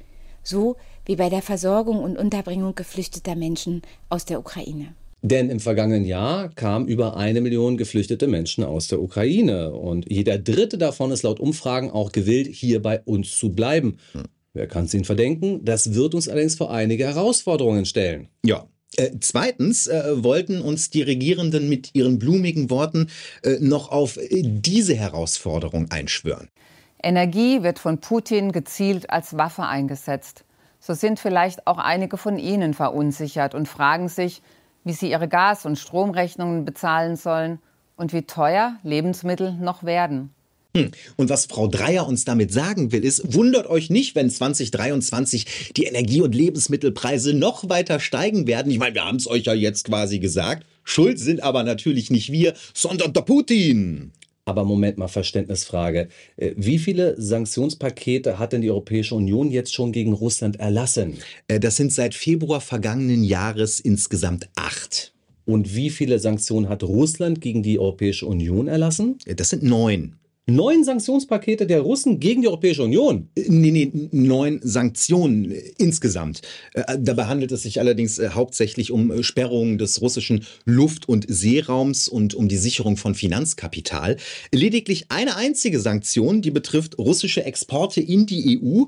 So 0.43 0.75
wie 1.05 1.15
bei 1.15 1.29
der 1.29 1.41
Versorgung 1.41 2.03
und 2.03 2.17
Unterbringung 2.17 2.75
geflüchteter 2.75 3.35
Menschen 3.35 3.81
aus 4.09 4.25
der 4.25 4.39
Ukraine. 4.39 4.95
Denn 5.21 5.49
im 5.49 5.59
vergangenen 5.59 6.05
Jahr 6.05 6.49
kamen 6.49 6.87
über 6.87 7.17
eine 7.17 7.41
Million 7.41 7.77
geflüchtete 7.77 8.27
Menschen 8.27 8.63
aus 8.63 8.87
der 8.87 9.01
Ukraine. 9.01 9.73
Und 9.73 10.09
jeder 10.09 10.37
dritte 10.37 10.77
davon 10.77 11.11
ist 11.11 11.23
laut 11.23 11.39
Umfragen 11.39 11.91
auch 11.91 12.11
gewillt, 12.11 12.47
hier 12.47 12.81
bei 12.81 13.01
uns 13.01 13.37
zu 13.37 13.51
bleiben. 13.51 13.97
Hm. 14.13 14.23
Wer 14.53 14.67
kann 14.67 14.85
es 14.85 14.93
ihnen 14.93 15.05
verdenken? 15.05 15.63
Das 15.63 15.93
wird 15.93 16.15
uns 16.15 16.27
allerdings 16.27 16.55
vor 16.55 16.71
einige 16.71 17.05
Herausforderungen 17.05 17.85
stellen. 17.85 18.29
Ja, 18.45 18.67
äh, 18.97 19.11
zweitens 19.19 19.87
äh, 19.87 20.23
wollten 20.23 20.61
uns 20.61 20.89
die 20.89 21.01
Regierenden 21.01 21.69
mit 21.69 21.91
ihren 21.93 22.19
blumigen 22.19 22.69
Worten 22.69 23.09
äh, 23.43 23.57
noch 23.59 23.91
auf 23.91 24.17
äh, 24.17 24.41
diese 24.43 24.95
Herausforderung 24.95 25.91
einschwören. 25.91 26.49
Energie 27.01 27.63
wird 27.63 27.79
von 27.79 27.99
Putin 27.99 28.51
gezielt 28.51 29.09
als 29.09 29.37
Waffe 29.37 29.63
eingesetzt. 29.63 30.43
So 30.79 30.93
sind 30.93 31.19
vielleicht 31.19 31.67
auch 31.67 31.77
einige 31.77 32.17
von 32.17 32.37
Ihnen 32.37 32.73
verunsichert 32.73 33.53
und 33.53 33.67
fragen 33.67 34.09
sich, 34.09 34.41
wie 34.83 34.93
sie 34.93 35.11
ihre 35.11 35.27
Gas- 35.27 35.65
und 35.65 35.77
Stromrechnungen 35.77 36.65
bezahlen 36.65 37.15
sollen 37.15 37.59
und 37.95 38.13
wie 38.13 38.23
teuer 38.23 38.77
Lebensmittel 38.83 39.53
noch 39.53 39.83
werden. 39.83 40.33
Hm. 40.75 40.91
Und 41.15 41.29
was 41.29 41.47
Frau 41.47 41.67
Dreier 41.67 42.07
uns 42.07 42.25
damit 42.25 42.53
sagen 42.53 42.91
will, 42.91 43.03
ist, 43.03 43.33
wundert 43.33 43.67
euch 43.67 43.89
nicht, 43.89 44.15
wenn 44.15 44.29
2023 44.29 45.73
die 45.75 45.85
Energie- 45.85 46.21
und 46.21 46.35
Lebensmittelpreise 46.35 47.33
noch 47.33 47.69
weiter 47.69 47.99
steigen 47.99 48.45
werden. 48.45 48.71
Ich 48.71 48.77
meine, 48.77 48.93
wir 48.93 49.05
haben 49.05 49.17
es 49.17 49.27
euch 49.27 49.45
ja 49.45 49.53
jetzt 49.53 49.85
quasi 49.85 50.19
gesagt. 50.19 50.65
Schuld 50.83 51.19
sind 51.19 51.41
aber 51.41 51.63
natürlich 51.63 52.11
nicht 52.11 52.31
wir, 52.31 52.53
sondern 52.73 53.13
der 53.13 53.21
Putin. 53.21 54.11
Aber 54.45 54.63
Moment 54.63 54.97
mal, 54.97 55.07
Verständnisfrage. 55.07 56.07
Äh, 56.37 56.53
wie 56.55 56.79
viele 56.79 57.19
Sanktionspakete 57.19 58.37
hat 58.37 58.53
denn 58.53 58.61
die 58.61 58.71
Europäische 58.71 59.15
Union 59.15 59.49
jetzt 59.51 59.73
schon 59.73 59.91
gegen 59.91 60.13
Russland 60.13 60.59
erlassen? 60.59 61.17
Äh, 61.47 61.59
das 61.59 61.77
sind 61.77 61.91
seit 61.91 62.13
Februar 62.13 62.61
vergangenen 62.61 63.23
Jahres 63.23 63.79
insgesamt 63.79 64.49
acht. 64.55 65.13
Und 65.45 65.75
wie 65.75 65.89
viele 65.89 66.19
Sanktionen 66.19 66.69
hat 66.69 66.83
Russland 66.83 67.41
gegen 67.41 67.63
die 67.63 67.79
Europäische 67.79 68.27
Union 68.27 68.67
erlassen? 68.67 69.17
Äh, 69.25 69.35
das 69.35 69.49
sind 69.49 69.63
neun 69.63 70.18
neun 70.49 70.83
Sanktionspakete 70.83 71.65
der 71.67 71.81
Russen 71.81 72.19
gegen 72.19 72.41
die 72.41 72.47
Europäische 72.47 72.83
Union. 72.83 73.29
Äh, 73.35 73.45
nee, 73.47 73.71
nee, 73.71 73.91
neun 74.11 74.59
Sanktionen 74.63 75.51
äh, 75.51 75.61
insgesamt. 75.77 76.41
Äh, 76.73 76.97
dabei 76.99 77.25
handelt 77.25 77.51
es 77.51 77.63
sich 77.63 77.79
allerdings 77.79 78.19
hauptsächlich 78.19 78.91
um 78.91 79.23
Sperrungen 79.23 79.77
des 79.77 80.01
russischen 80.01 80.45
Luft- 80.65 81.07
und 81.07 81.25
Seeraums 81.27 82.07
und 82.07 82.33
um 82.35 82.47
die 82.47 82.57
Sicherung 82.57 82.97
von 82.97 83.15
Finanzkapital. 83.15 84.17
Lediglich 84.51 85.05
eine 85.09 85.35
einzige 85.35 85.79
Sanktion, 85.79 86.41
die 86.41 86.51
betrifft 86.51 86.97
russische 86.97 87.43
Exporte 87.43 88.01
in 88.01 88.25
die 88.25 88.59
EU. 88.61 88.83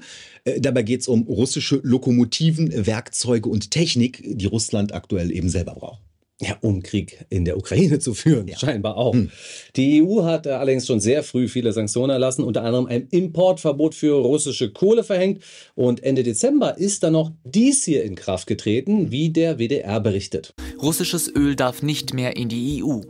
Dabei 0.60 0.84
geht 0.84 1.01
es 1.01 1.08
um 1.08 1.24
russische 1.24 1.80
Lokomotiven, 1.84 2.86
Werkzeuge 2.86 3.50
und 3.50 3.72
Technik, 3.72 4.24
die 4.25 4.46
Russland 4.46 4.94
aktuell 4.94 5.32
eben 5.32 5.50
selber 5.50 5.75
braucht. 5.75 6.11
Ja, 6.41 6.57
um 6.62 6.81
Krieg 6.81 7.24
in 7.29 7.45
der 7.45 7.55
Ukraine 7.55 8.00
zu 8.00 8.15
führen, 8.15 8.48
ja. 8.48 8.57
scheinbar 8.57 8.98
auch. 8.98 9.13
Hm. 9.13 9.29
Die 9.75 10.01
EU 10.01 10.24
hat 10.24 10.48
allerdings 10.48 10.88
schon 10.88 11.00
sehr 11.00 11.21
früh 11.21 11.48
viele 11.48 11.71
Sanktionen 11.71 12.10
erlassen, 12.10 12.43
unter 12.43 12.63
anderem 12.63 12.88
ein 12.88 13.07
Importverbot 13.12 13.93
für 13.93 14.15
russische 14.15 14.71
Kohle 14.71 15.03
verhängt. 15.03 15.43
Und 15.75 16.03
Ende 16.03 16.24
Dezember 16.24 16.79
ist 16.79 17.03
dann 17.03 17.13
noch 17.13 17.31
dies 17.43 17.86
hier 17.86 18.03
in 18.03 18.15
Kraft 18.15 18.48
getreten, 18.48 19.12
wie 19.12 19.29
der 19.29 19.60
WDR 19.60 20.00
berichtet. 20.00 20.55
Russisches 20.81 21.31
Öl 21.33 21.55
darf 21.55 21.83
nicht 21.83 22.15
mehr 22.15 22.36
in 22.36 22.50
die 22.50 22.83
EU. 22.83 23.01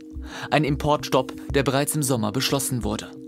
Ein 0.50 0.64
Importstopp, 0.64 1.32
der 1.54 1.62
bereits 1.62 1.94
im 1.94 2.02
Sommer 2.02 2.32
beschlossen 2.32 2.84
wurde. 2.84 3.21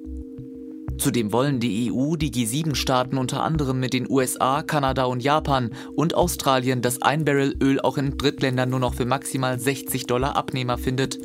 Zudem 0.98 1.32
wollen 1.32 1.60
die 1.60 1.90
EU, 1.92 2.16
die 2.16 2.30
G7-Staaten 2.30 3.18
unter 3.18 3.42
anderem 3.42 3.80
mit 3.80 3.92
den 3.92 4.08
USA, 4.08 4.62
Kanada 4.62 5.04
und 5.04 5.22
Japan 5.22 5.70
und 5.96 6.14
Australien 6.14 6.82
das 6.82 7.02
ein 7.02 7.24
Barrel 7.24 7.54
Öl 7.60 7.80
auch 7.80 7.98
in 7.98 8.16
Drittländern 8.16 8.70
nur 8.70 8.80
noch 8.80 8.94
für 8.94 9.04
maximal 9.04 9.58
60 9.58 10.06
Dollar 10.06 10.36
Abnehmer 10.36 10.78
findet. 10.78 11.18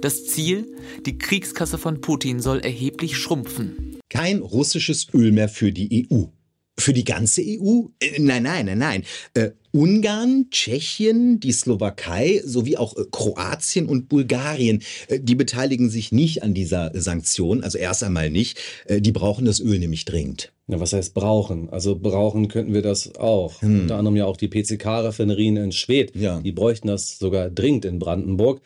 Das 0.00 0.26
Ziel? 0.26 0.66
Die 1.04 1.18
Kriegskasse 1.18 1.78
von 1.78 2.00
Putin 2.00 2.40
soll 2.40 2.60
erheblich 2.60 3.16
schrumpfen. 3.16 3.98
Kein 4.08 4.38
russisches 4.38 5.08
Öl 5.12 5.32
mehr 5.32 5.48
für 5.48 5.72
die 5.72 6.08
EU. 6.10 6.24
Für 6.78 6.92
die 6.92 7.04
ganze 7.04 7.42
EU? 7.42 7.88
Äh, 8.00 8.20
nein, 8.20 8.44
nein, 8.44 8.66
nein, 8.66 8.78
nein. 8.78 9.02
Äh, 9.34 9.50
Ungarn, 9.72 10.46
Tschechien, 10.50 11.40
die 11.40 11.52
Slowakei 11.52 12.40
sowie 12.44 12.76
auch 12.76 12.96
äh, 12.96 13.04
Kroatien 13.10 13.86
und 13.86 14.08
Bulgarien, 14.08 14.82
äh, 15.08 15.20
die 15.20 15.34
beteiligen 15.34 15.90
sich 15.90 16.12
nicht 16.12 16.42
an 16.42 16.54
dieser 16.54 16.92
Sanktion, 16.94 17.62
also 17.62 17.78
erst 17.78 18.02
einmal 18.02 18.30
nicht. 18.30 18.58
Die 18.88 19.12
brauchen 19.12 19.44
das 19.44 19.60
Öl 19.60 19.78
nämlich 19.78 20.04
dringend. 20.04 20.52
Ja, 20.68 20.80
was 20.80 20.92
heißt 20.92 21.14
brauchen? 21.14 21.68
Also 21.70 21.96
brauchen 21.96 22.48
könnten 22.48 22.74
wir 22.74 22.82
das 22.82 23.16
auch. 23.16 23.60
Hm. 23.62 23.82
Unter 23.82 23.96
anderem 23.96 24.16
ja 24.16 24.26
auch 24.26 24.36
die 24.36 24.48
PCK-Raffinerien 24.48 25.56
in 25.56 25.72
Schwedt. 25.72 26.14
Ja. 26.14 26.40
Die 26.40 26.52
bräuchten 26.52 26.88
das 26.88 27.18
sogar 27.18 27.50
dringend 27.50 27.84
in 27.84 27.98
Brandenburg. 27.98 28.60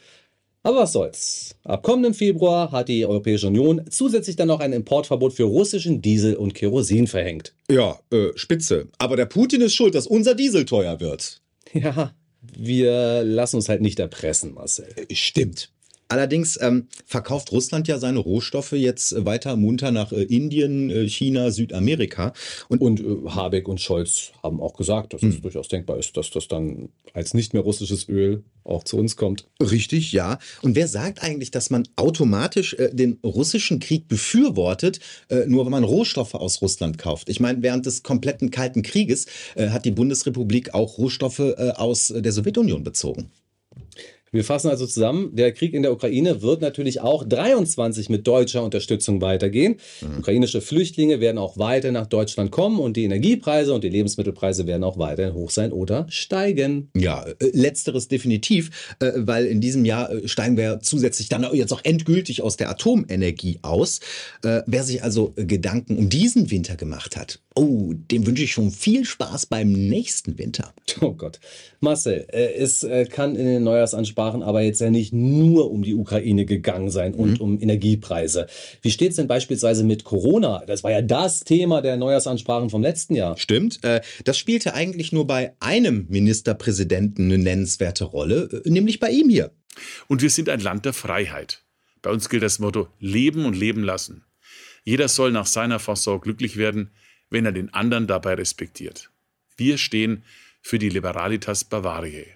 Aber 0.65 0.79
was 0.79 0.93
soll's. 0.93 1.57
Ab 1.65 1.83
kommenden 1.83 2.15
Februar 2.15 2.71
hat 2.71 2.89
die 2.89 3.05
Europäische 3.05 3.49
Union 3.49 3.83
zusätzlich 3.91 4.37
dann 4.37 4.49
noch 4.49 4.61
ein 4.61 4.73
Importverbot 4.73 5.33
für 5.33 5.45
russischen 5.45 6.03
Diesel 6.03 6.37
und 6.37 6.55
Kerosin 6.55 7.09
verhängt. 7.09 7.53
Ja, 7.69 7.99
äh, 8.13 8.29
spitze. 8.37 8.89
Aber 8.99 9.17
der 9.17 9.27
Putin 9.27 9.61
ist 9.61 9.75
schuld, 9.75 9.95
dass 9.95 10.07
unser 10.07 10.35
Diesel 10.35 10.65
teuer 10.65 11.01
wird. 11.01 11.41
Ja, 11.73 12.13
wir 12.43 13.25
lassen 13.25 13.57
uns 13.57 13.69
halt 13.69 13.81
nicht 13.81 13.99
erpressen, 13.99 14.55
Marcel. 14.55 14.89
Äh, 14.97 15.15
stimmt. 15.15 15.71
Allerdings 16.13 16.59
ähm, 16.61 16.89
verkauft 17.07 17.53
Russland 17.53 17.89
ja 17.89 17.99
seine 17.99 18.19
Rohstoffe 18.19 18.73
jetzt 18.73 19.25
weiter 19.25 19.57
munter 19.57 19.93
nach 19.93 20.13
äh, 20.13 20.25
Indien, 20.25 20.91
äh, 20.91 21.09
China, 21.09 21.51
Südamerika. 21.51 22.35
Und, 22.69 22.83
und 22.83 23.01
äh, 23.01 23.31
Habeck 23.31 23.67
und 23.67 23.81
Scholz 23.81 24.33
haben 24.43 24.61
auch 24.61 24.75
gesagt, 24.75 25.15
dass 25.15 25.23
hm. 25.23 25.31
es 25.31 25.41
durchaus 25.41 25.69
denkbar 25.69 25.97
ist, 25.97 26.15
dass 26.19 26.29
das 26.29 26.49
dann 26.49 26.91
als 27.15 27.33
nicht 27.33 27.55
mehr 27.55 27.63
russisches 27.63 28.11
Öl 28.11 28.45
auch 28.63 28.85
zu 28.85 28.99
uns 28.99 29.17
kommt. 29.17 29.49
Richtig, 29.63 30.13
ja. 30.13 30.39
Und 30.61 30.77
wer 30.77 30.87
sagt 30.87 31.23
eigentlich, 31.23 31.51
dass 31.51 31.71
man 31.71 31.89
automatisch 31.97 32.75
äh, 32.75 32.95
den 32.95 33.19
russischen 33.25 33.81
Krieg 33.81 34.07
befürwortet, 34.07 35.01
äh, 35.31 35.47
nur 35.47 35.65
wenn 35.65 35.73
man 35.73 35.83
Rohstoffe 35.83 36.35
aus 36.35 36.61
Russland 36.61 36.99
kauft? 36.99 37.31
Ich 37.31 37.41
meine, 37.41 37.63
während 37.63 37.87
des 37.87 38.03
kompletten 38.03 38.51
Kalten 38.51 38.83
Krieges 38.83 39.29
äh, 39.55 39.71
hat 39.71 39.87
die 39.87 39.91
Bundesrepublik 39.91 40.75
auch 40.75 40.99
Rohstoffe 40.99 41.41
aus 41.41 42.13
der 42.15 42.33
Sowjetunion 42.33 42.85
bezogen. 42.85 43.31
Wir 44.35 44.45
fassen 44.45 44.71
also 44.71 44.87
zusammen, 44.87 45.37
der 45.37 45.53
Krieg 45.53 45.75
in 45.75 45.83
der 45.83 45.93
Ukraine 45.93 46.41
wird 46.41 46.63
natürlich 46.63 47.03
auch 47.03 47.23
23 47.23 48.09
mit 48.09 48.27
deutscher 48.27 48.63
Unterstützung 48.65 49.21
weitergehen. 49.21 49.77
Mhm. 50.01 50.21
Ukrainische 50.21 50.63
Flüchtlinge 50.63 51.21
werden 51.21 51.37
auch 51.37 51.59
weiter 51.59 51.93
nach 51.93 52.07
Deutschland 52.07 52.51
kommen 52.51 52.81
und 52.81 52.97
die 52.97 53.05
Energiepreise 53.05 53.75
und 53.75 53.85
die 53.85 53.91
Lebensmittelpreise 53.91 54.67
werden 54.67 54.85
auch 54.85 54.97
weiterhin 54.97 55.35
hoch 55.35 55.51
sein 55.51 55.71
oder 55.71 56.07
steigen. 56.09 56.89
Ja, 56.97 57.27
äh, 57.27 57.51
letzteres 57.53 58.09
definitiv, 58.09 58.95
äh, 59.01 59.13
weil 59.17 59.45
in 59.45 59.61
diesem 59.61 59.85
Jahr 59.85 60.11
äh, 60.11 60.27
steigen 60.27 60.57
wir 60.57 60.81
zusätzlich 60.81 61.29
dann 61.29 61.47
jetzt 61.53 61.75
auch 61.75 61.85
endgültig 61.85 62.41
aus 62.41 62.57
der 62.57 62.71
Atomenergie 62.71 63.59
aus. 63.61 64.01
Wer 64.43 64.85
sich 64.85 65.03
also 65.03 65.33
Gedanken 65.37 65.99
um 65.99 66.09
diesen 66.09 66.51
Winter 66.51 66.77
gemacht 66.77 67.17
hat, 67.17 67.41
oh, 67.55 67.93
dem 67.93 68.27
wünsche 68.27 68.45
ich 68.45 68.53
schon 68.53 68.71
viel 68.71 69.05
Spaß 69.05 69.47
beim 69.47 69.73
nächsten 69.73 70.39
Winter. 70.39 70.73
Oh 71.01 71.13
Gott. 71.13 71.41
Marcel, 71.81 72.27
es 72.31 72.87
kann 73.11 73.35
in 73.35 73.47
den 73.47 73.65
Neujahrsansprachen 73.65 74.22
Ansprachen 74.23 74.43
aber 74.43 74.63
jetzt 74.63 74.81
ja 74.81 74.91
nicht 74.91 75.13
nur 75.13 75.71
um 75.71 75.83
die 75.83 75.95
Ukraine 75.95 76.45
gegangen 76.45 76.91
sein 76.91 77.15
und 77.15 77.35
mhm. 77.35 77.41
um 77.41 77.61
Energiepreise. 77.61 78.47
Wie 78.81 78.91
steht 78.91 79.11
es 79.11 79.17
denn 79.17 79.27
beispielsweise 79.27 79.85
mit 79.85 80.05
Corona? 80.05 80.65
Das 80.67 80.85
war 80.85 80.91
ja 80.91 81.03
das 81.03 81.41
Thema 81.41 81.83
der 81.83 81.97
Neujahrsansprachen 81.97 82.71
vom 82.71 82.83
letzten 82.83 83.15
Jahr. 83.15 83.37
Stimmt. 83.37 83.83
Äh, 83.85 84.01
das 84.25 84.39
spielte 84.39 84.75
eigentlich 84.75 85.13
nur 85.13 85.27
bei 85.27 85.55
einem 85.61 86.07
Ministerpräsidenten 86.09 87.27
eine 87.27 87.39
nennenswerte 87.39 88.05
Rolle, 88.05 88.63
äh, 88.65 88.71
nämlich 88.71 89.01
bei 89.01 89.11
ihm 89.11 89.29
hier. 89.29 89.51
Und 90.09 90.23
wir 90.23 90.31
sind 90.31 90.49
ein 90.49 90.61
Land 90.61 90.85
der 90.85 90.93
Freiheit. 90.93 91.65
Bei 92.03 92.11
uns 92.11 92.29
gilt 92.29 92.43
das 92.43 92.59
Motto 92.59 92.89
Leben 92.99 93.45
und 93.45 93.57
Leben 93.57 93.83
lassen. 93.83 94.25
Jeder 94.85 95.09
soll 95.09 95.31
nach 95.31 95.47
seiner 95.47 95.79
Fasson 95.79 96.21
glücklich 96.21 96.57
werden, 96.57 96.91
wenn 97.31 97.47
er 97.47 97.53
den 97.53 97.73
anderen 97.73 98.07
dabei 98.07 98.35
respektiert. 98.35 99.11
Wir 99.57 99.79
stehen 99.79 100.25
für 100.61 100.79
die 100.79 100.89
Liberalitas 100.89 101.65
Bavariae. 101.65 102.27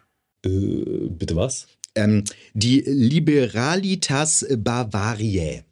Äh, 0.46 1.08
bitte 1.08 1.36
was? 1.36 1.66
Ähm, 1.96 2.24
die 2.54 2.80
Liberalitas 2.80 4.46
Bavariae. 4.56 5.64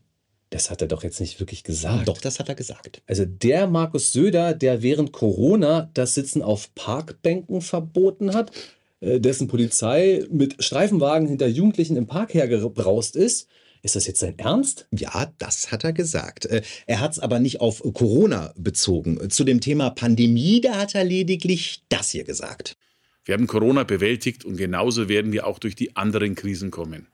Das 0.51 0.71
hat 0.71 0.81
er 0.83 0.89
doch 0.89 1.03
jetzt 1.03 1.21
nicht 1.21 1.41
wirklich 1.41 1.65
gesagt. 1.65 2.07
Doch, 2.07 2.21
das 2.21 2.39
hat 2.39 2.49
er 2.49 2.55
gesagt. 2.55 3.03
Also 3.07 3.25
der 3.25 3.67
Markus 3.67 4.13
Söder, 4.13 4.55
der 4.55 4.83
während 4.83 5.13
Corona 5.13 5.91
das 5.95 6.15
Sitzen 6.15 6.43
auf 6.43 6.73
Parkbänken 6.77 7.61
verboten 7.61 8.35
hat, 8.35 8.53
äh, 9.01 9.21
dessen 9.21 9.49
Polizei 9.49 10.25
mit 10.31 10.63
Streifenwagen 10.63 11.29
hinter 11.29 11.49
Jugendlichen 11.49 11.97
im 11.97 12.07
Park 12.07 12.35
hergebraust 12.35 13.17
ist, 13.17 13.49
ist 13.83 13.97
das 13.97 14.07
jetzt 14.07 14.21
sein 14.21 14.39
Ernst? 14.39 14.87
Ja, 14.93 15.31
das 15.39 15.71
hat 15.71 15.85
er 15.85 15.93
gesagt. 15.93 16.47
Äh, 16.47 16.63
er 16.87 17.01
hat 17.01 17.13
es 17.13 17.19
aber 17.19 17.39
nicht 17.39 17.61
auf 17.61 17.83
Corona 17.93 18.55
bezogen. 18.57 19.29
Zu 19.31 19.45
dem 19.45 19.61
Thema 19.61 19.91
Pandemie, 19.91 20.61
da 20.61 20.77
hat 20.77 20.95
er 20.95 21.05
lediglich 21.05 21.83
das 21.89 22.11
hier 22.11 22.25
gesagt. 22.25 22.77
Wir 23.25 23.35
haben 23.35 23.47
Corona 23.47 23.85
bewältigt 23.85 24.45
und 24.45 24.57
genauso 24.57 25.09
werden 25.09 25.33
wir 25.33 25.47
auch 25.47 25.59
durch 25.59 25.75
die 25.75 25.97
anderen 25.97 26.35
Krisen 26.35 26.71
kommen. 26.71 27.07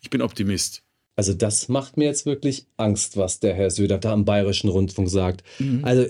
Ich 0.00 0.10
bin 0.10 0.22
Optimist. 0.22 0.82
Also 1.16 1.32
das 1.32 1.68
macht 1.68 1.96
mir 1.96 2.06
jetzt 2.06 2.26
wirklich 2.26 2.66
Angst, 2.76 3.16
was 3.16 3.38
der 3.38 3.54
Herr 3.54 3.70
Söder 3.70 3.98
da 3.98 4.12
am 4.12 4.24
Bayerischen 4.24 4.68
Rundfunk 4.68 5.08
sagt. 5.08 5.44
Mhm. 5.60 5.84
Also 5.84 6.06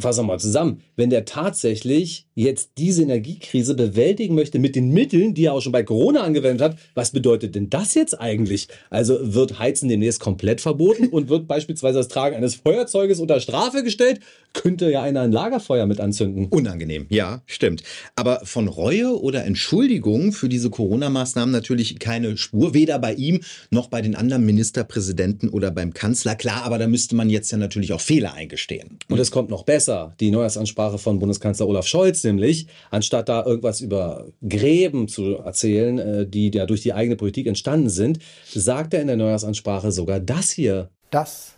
fassen 0.00 0.20
wir 0.20 0.26
mal 0.26 0.40
zusammen. 0.40 0.82
Wenn 0.96 1.10
der 1.10 1.24
tatsächlich 1.24 2.26
jetzt 2.34 2.72
diese 2.76 3.02
Energiekrise 3.02 3.74
bewältigen 3.74 4.34
möchte 4.34 4.58
mit 4.58 4.74
den 4.74 4.90
Mitteln, 4.90 5.34
die 5.34 5.44
er 5.44 5.52
auch 5.52 5.60
schon 5.60 5.72
bei 5.72 5.84
Corona 5.84 6.22
angewendet 6.22 6.60
hat, 6.60 6.78
was 6.94 7.10
bedeutet 7.10 7.54
denn 7.54 7.70
das 7.70 7.94
jetzt 7.94 8.20
eigentlich? 8.20 8.68
Also 8.90 9.18
wird 9.20 9.58
Heizen 9.60 9.88
demnächst 9.88 10.20
komplett 10.20 10.60
verboten 10.60 11.08
und 11.10 11.28
wird 11.28 11.46
beispielsweise 11.46 11.98
das 11.98 12.08
Tragen 12.08 12.36
eines 12.36 12.56
Feuerzeuges 12.56 13.20
unter 13.20 13.40
Strafe 13.40 13.84
gestellt? 13.84 14.20
Könnte 14.54 14.90
ja 14.90 15.02
einer 15.02 15.20
ein 15.20 15.32
Lagerfeuer 15.32 15.86
mit 15.86 16.00
anzünden. 16.00 16.46
Unangenehm, 16.46 17.06
ja, 17.10 17.42
stimmt. 17.46 17.82
Aber 18.16 18.40
von 18.44 18.66
Reue 18.66 19.20
oder 19.20 19.44
Entschuldigung 19.44 20.32
für 20.32 20.48
diese 20.48 20.70
Corona-Maßnahmen 20.70 21.52
natürlich 21.52 21.98
keine 21.98 22.36
Spur, 22.36 22.74
weder 22.74 22.98
bei 22.98 23.14
ihm 23.14 23.40
noch 23.70 23.88
bei 23.88 24.00
den 24.00 24.16
anderen 24.16 24.47
Ministerpräsidenten 24.48 25.50
oder 25.50 25.70
beim 25.70 25.92
Kanzler. 25.92 26.34
Klar, 26.34 26.64
aber 26.64 26.78
da 26.78 26.86
müsste 26.86 27.14
man 27.14 27.28
jetzt 27.28 27.52
ja 27.52 27.58
natürlich 27.58 27.92
auch 27.92 28.00
Fehler 28.00 28.32
eingestehen. 28.32 28.98
Und 29.10 29.18
es 29.18 29.30
kommt 29.30 29.50
noch 29.50 29.64
besser. 29.64 30.14
Die 30.20 30.30
Neujahrsansprache 30.30 30.96
von 30.96 31.18
Bundeskanzler 31.18 31.68
Olaf 31.68 31.86
Scholz 31.86 32.24
nämlich, 32.24 32.66
anstatt 32.90 33.28
da 33.28 33.44
irgendwas 33.44 33.82
über 33.82 34.26
Gräben 34.46 35.06
zu 35.06 35.36
erzählen, 35.36 35.98
äh, 35.98 36.26
die 36.26 36.50
ja 36.50 36.64
durch 36.64 36.80
die 36.80 36.94
eigene 36.94 37.16
Politik 37.16 37.46
entstanden 37.46 37.90
sind, 37.90 38.20
sagt 38.46 38.94
er 38.94 39.02
in 39.02 39.06
der 39.06 39.16
Neujahrsansprache 39.16 39.92
sogar 39.92 40.18
das 40.18 40.50
hier. 40.50 40.88
Das 41.10 41.52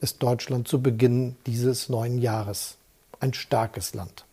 ist 0.00 0.22
Deutschland 0.22 0.66
zu 0.66 0.82
Beginn 0.82 1.36
dieses 1.46 1.88
neuen 1.88 2.18
Jahres. 2.18 2.76
Ein 3.20 3.32
starkes 3.32 3.94
Land. 3.94 4.24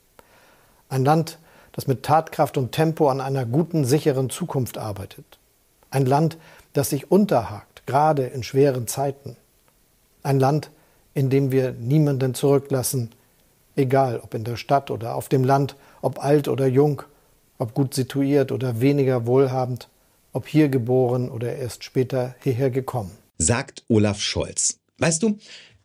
Ein 0.90 1.06
Land, 1.06 1.38
das 1.72 1.88
mit 1.88 2.04
Tatkraft 2.04 2.58
und 2.58 2.72
Tempo 2.72 3.10
an 3.10 3.22
einer 3.22 3.46
guten, 3.46 3.86
sicheren 3.86 4.30
Zukunft 4.30 4.80
arbeitet. 4.80 5.38
Ein 5.92 6.06
Land, 6.06 6.38
das 6.74 6.90
sich 6.90 7.12
unterhakt 7.12 7.71
gerade 7.92 8.24
in 8.24 8.42
schweren 8.42 8.88
Zeiten. 8.88 9.36
Ein 10.24 10.40
Land, 10.40 10.72
in 11.14 11.30
dem 11.30 11.52
wir 11.52 11.74
niemanden 11.74 12.34
zurücklassen, 12.34 13.10
egal 13.76 14.22
ob 14.24 14.34
in 14.34 14.46
der 14.46 14.56
Stadt 14.56 14.90
oder 14.92 15.16
auf 15.16 15.28
dem 15.28 15.44
Land, 15.44 15.76
ob 16.02 16.24
alt 16.24 16.48
oder 16.48 16.68
jung, 16.68 17.02
ob 17.58 17.74
gut 17.74 17.94
situiert 17.94 18.54
oder 18.54 18.80
weniger 18.80 19.26
wohlhabend, 19.28 19.90
ob 20.32 20.48
hier 20.48 20.70
geboren 20.70 21.30
oder 21.30 21.54
erst 21.58 21.84
später 21.84 22.34
hierher 22.42 22.70
gekommen. 22.70 23.12
Sagt 23.38 23.84
Olaf 23.90 24.22
Scholz. 24.22 24.80
Weißt 24.98 25.22
du, 25.22 25.38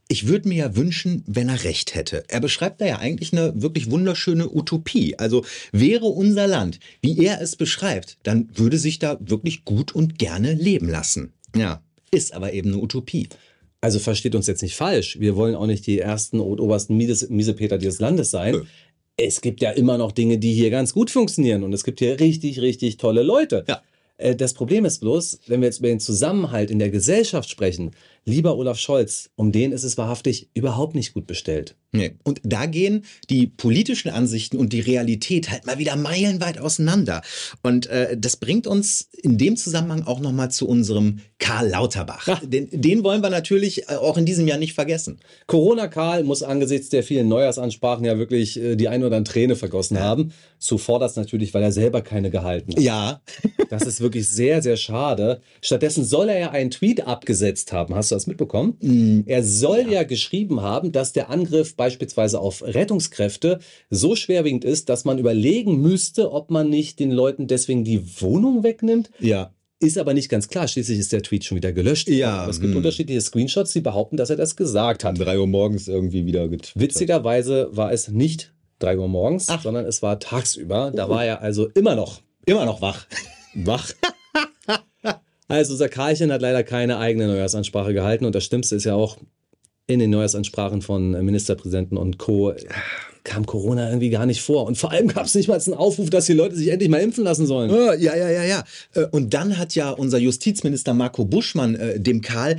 ich 0.07 0.29
würde 0.29 0.49
mir 0.49 0.57
ja 0.59 0.77
wünschen, 0.77 1.25
wenn 1.27 1.49
er 1.49 1.65
recht 1.65 1.97
hätte. 1.97 2.23
Er 2.29 2.39
beschreibt 2.39 2.81
da 2.81 2.87
ja 2.87 2.99
eigentlich 2.99 3.33
eine 3.33 3.61
wirklich 3.61 3.91
wunderschöne 3.91 4.49
Utopie. 4.49 5.19
Also 5.19 5.45
wäre 5.73 6.07
unser 6.07 6.47
Land, 6.47 6.79
wie 7.01 7.19
er 7.25 7.41
es 7.41 7.57
beschreibt, 7.57 8.19
dann 8.23 8.49
würde 8.55 8.79
sich 8.79 9.01
da 9.01 9.17
wirklich 9.19 9.65
gut 9.65 9.93
und 9.93 10.21
gerne 10.21 10.55
leben 10.55 10.89
lassen. 10.89 11.33
Ja, 11.57 11.83
ist 12.11 12.35
aber 12.35 12.53
eben 12.53 12.73
eine 12.73 12.83
Utopie. 12.83 13.29
Also 13.81 13.99
versteht 13.99 14.35
uns 14.35 14.47
jetzt 14.47 14.63
nicht 14.63 14.75
falsch. 14.75 15.21
Wir 15.21 15.37
wollen 15.37 15.55
auch 15.55 15.67
nicht 15.67 15.87
die 15.87 15.99
ersten 15.99 16.41
und 16.41 16.61
obersten 16.61 16.97
Miesepeter 16.97 17.79
dieses 17.79 18.01
Landes 18.01 18.31
sein. 18.31 18.53
Nö. 18.53 18.65
Es 19.17 19.41
gibt 19.41 19.61
ja 19.61 19.71
immer 19.71 19.97
noch 19.97 20.13
Dinge, 20.13 20.39
die 20.39 20.53
hier 20.53 20.71
ganz 20.71 20.93
gut 20.93 21.11
funktionieren 21.11 21.63
und 21.63 21.73
es 21.73 21.85
gibt 21.85 22.01
hier 22.01 22.19
richtig, 22.21 22.61
richtig 22.61 22.97
tolle 22.97 23.23
Leute. 23.23 23.65
Ja. 23.67 23.83
Äh, 24.19 24.35
Das 24.35 24.55
Problem 24.55 24.85
ist 24.85 25.01
bloß, 25.01 25.41
wenn 25.47 25.61
wir 25.61 25.69
jetzt 25.69 25.79
über 25.79 25.89
den 25.89 26.01
Zusammenhalt 26.01 26.71
in 26.71 26.79
der 26.79 26.91
Gesellschaft 26.91 27.49
sprechen, 27.49 27.93
lieber 28.25 28.57
Olaf 28.57 28.79
Scholz, 28.79 29.31
um 29.37 29.53
den 29.53 29.73
ist 29.73 29.85
es 29.85 29.97
wahrhaftig 29.97 30.51
überhaupt 30.55 30.95
nicht 30.95 31.15
gut 31.15 31.27
bestellt. 31.27 31.77
Nee. 31.93 32.15
Und 32.25 32.41
da 32.43 32.67
gehen 32.67 33.05
die 33.31 33.47
politischen 33.47 34.11
Ansichten 34.11 34.59
und 34.59 34.73
die 34.73 34.81
Realität 34.81 35.51
halt 35.51 35.67
mal 35.67 35.79
wieder 35.79 35.97
meilenweit 35.97 36.59
auseinander. 36.59 37.23
Und 37.63 37.87
äh, 37.87 38.17
das 38.19 38.37
bringt 38.37 38.67
uns 38.67 39.09
in 39.23 39.39
dem 39.39 39.57
Zusammenhang 39.57 40.03
auch 40.03 40.21
nochmal 40.21 40.51
zu 40.51 40.69
unserem 40.69 41.21
Karl 41.39 41.69
Lauterbach. 41.69 42.41
Den, 42.45 42.69
den 42.71 43.05
wollen 43.05 43.23
wir 43.23 43.31
natürlich 43.31 43.89
äh, 43.89 43.95
auch 43.95 44.17
in 44.17 44.27
diesem 44.27 44.47
Jahr 44.47 44.59
nicht 44.59 44.75
vergessen. 44.75 45.21
Corona 45.47 45.89
Karl 45.89 46.25
muss 46.25 46.43
angesichts 46.43 46.89
der 46.91 47.03
vielen 47.03 47.29
Neujahrsansprachen 47.29 48.05
ja 48.05 48.19
wirklich 48.19 48.61
äh, 48.61 48.77
die 48.77 48.89
ein 48.89 49.05
oder 49.05 49.17
andere 49.17 49.33
Träne 49.33 49.57
vergossen 49.57 49.99
haben. 50.01 50.33
Zuvor 50.59 50.99
das 50.99 51.17
natürlich, 51.17 51.55
weil 51.55 51.63
er 51.63 51.73
selber 51.73 52.03
keine 52.03 52.31
gehalten 52.31 52.73
hat. 52.73 52.81
Ja. 52.81 53.21
Das 53.69 53.83
ist 53.83 54.01
wirklich 54.01 54.29
sehr, 54.29 54.63
sehr 54.63 54.77
schade. 54.77 55.41
Stattdessen 55.61 56.05
soll 56.05 56.29
er 56.29 56.39
ja 56.39 56.51
einen 56.53 56.71
Tweet 56.71 57.05
abgesetzt 57.05 57.73
haben. 57.73 57.97
Hast 57.97 58.13
du 58.13 58.15
das 58.15 58.29
mitbekommen? 58.29 59.25
Er 59.27 59.43
soll 59.43 59.91
ja. 59.91 60.05
geschrieben 60.05 60.63
haben, 60.63 60.93
dass 60.93 61.13
der 61.13 61.31
Angriff 61.31 61.76
beispielsweise 61.77 62.41
auf 62.41 62.63
Rettungskräfte 62.63 63.59
so 63.91 64.17
schwerwiegend 64.17 64.65
ist, 64.65 64.89
dass 64.89 65.05
man 65.05 65.19
überlegen 65.19 65.81
müsste, 65.81 66.33
ob 66.33 66.51
man 66.51 66.69
nicht 66.69 66.99
den 66.99 67.11
Leuten 67.11 67.47
deswegen 67.47 67.85
die 67.85 68.21
Wohnung 68.21 68.63
wegnimmt. 68.63 69.11
Ja. 69.21 69.53
Ist 69.79 69.99
aber 69.99 70.15
nicht 70.15 70.31
ganz 70.31 70.49
klar. 70.49 70.67
Schließlich 70.69 70.99
ist 70.99 71.13
der 71.13 71.23
Tweet 71.23 71.45
schon 71.45 71.57
wieder 71.57 71.73
gelöscht. 71.73 72.09
Ja, 72.09 72.39
Aber 72.39 72.51
es 72.51 72.61
gibt 72.61 72.71
hm. 72.71 72.79
unterschiedliche 72.79 73.21
Screenshots, 73.21 73.73
die 73.73 73.83
behaupten, 73.83 74.17
dass 74.17 74.31
er 74.31 74.37
das 74.37 74.57
gesagt 74.57 75.05
hat. 75.05 75.19
Um 75.19 75.25
3 75.25 75.39
Uhr 75.39 75.47
morgens 75.47 75.87
irgendwie 75.87 76.25
wieder 76.25 76.49
getwittert. 76.49 76.81
Witzigerweise 76.81 77.69
war 77.73 77.93
es 77.93 78.09
nicht 78.09 78.55
3 78.79 78.99
Uhr 78.99 79.09
morgens, 79.09 79.49
sondern 79.63 79.85
es 79.85 80.03
war 80.03 80.19
tagsüber. 80.19 80.93
Da 80.95 81.11
war 81.11 81.27
er 81.27 81.43
also 81.43 81.69
immer 81.69 81.95
noch, 81.95 82.23
immer 82.47 82.65
noch 82.65 82.81
wach. 82.81 83.07
Wach. 83.55 83.91
Also 85.49 85.75
unser 85.75 85.89
Karlchen 85.89 86.33
hat 86.33 86.43
leider 86.43 86.65
keine 86.65 86.99
eigene 86.99 87.29
Neujahrsansprache 87.29 87.95
gehalten 87.95 88.25
und 88.25 88.35
das 88.35 88.45
Schlimmste 88.45 88.75
ist 88.75 88.83
ja 88.85 88.95
auch, 88.95 89.17
in 89.87 89.99
den 89.99 90.11
Neujahrsansprachen 90.11 90.83
von 90.83 91.13
Ministerpräsidenten 91.25 91.97
und 91.97 92.19
Co. 92.19 92.53
kam 93.25 93.45
Corona 93.45 93.89
irgendwie 93.89 94.11
gar 94.11 94.27
nicht 94.27 94.41
vor. 94.41 94.67
Und 94.67 94.79
vor 94.79 94.93
allem 94.93 95.09
gab 95.09 95.27
es 95.27 95.35
nicht 95.35 95.49
mal 95.49 95.61
einen 95.61 95.75
Aufruf, 95.75 96.11
dass 96.11 96.27
die 96.27 96.33
Leute 96.33 96.57
sich 96.57 96.69
endlich 96.69 96.89
mal 96.89 97.01
impfen 97.01 97.25
lassen 97.25 97.47
sollen. 97.47 97.71
Ja, 97.71 97.95
ja, 97.95 98.31
ja, 98.31 98.45
ja. 98.45 98.65
Äh, 98.95 99.07
Und 99.11 99.35
dann 99.35 99.59
hat 99.59 99.75
ja 99.75 99.91
unser 99.91 100.19
Justizminister 100.19 100.95
Marco 100.95 101.25
Buschmann 101.25 101.75
äh, 101.75 102.01
dem 102.01 102.21
Karl 102.21 102.57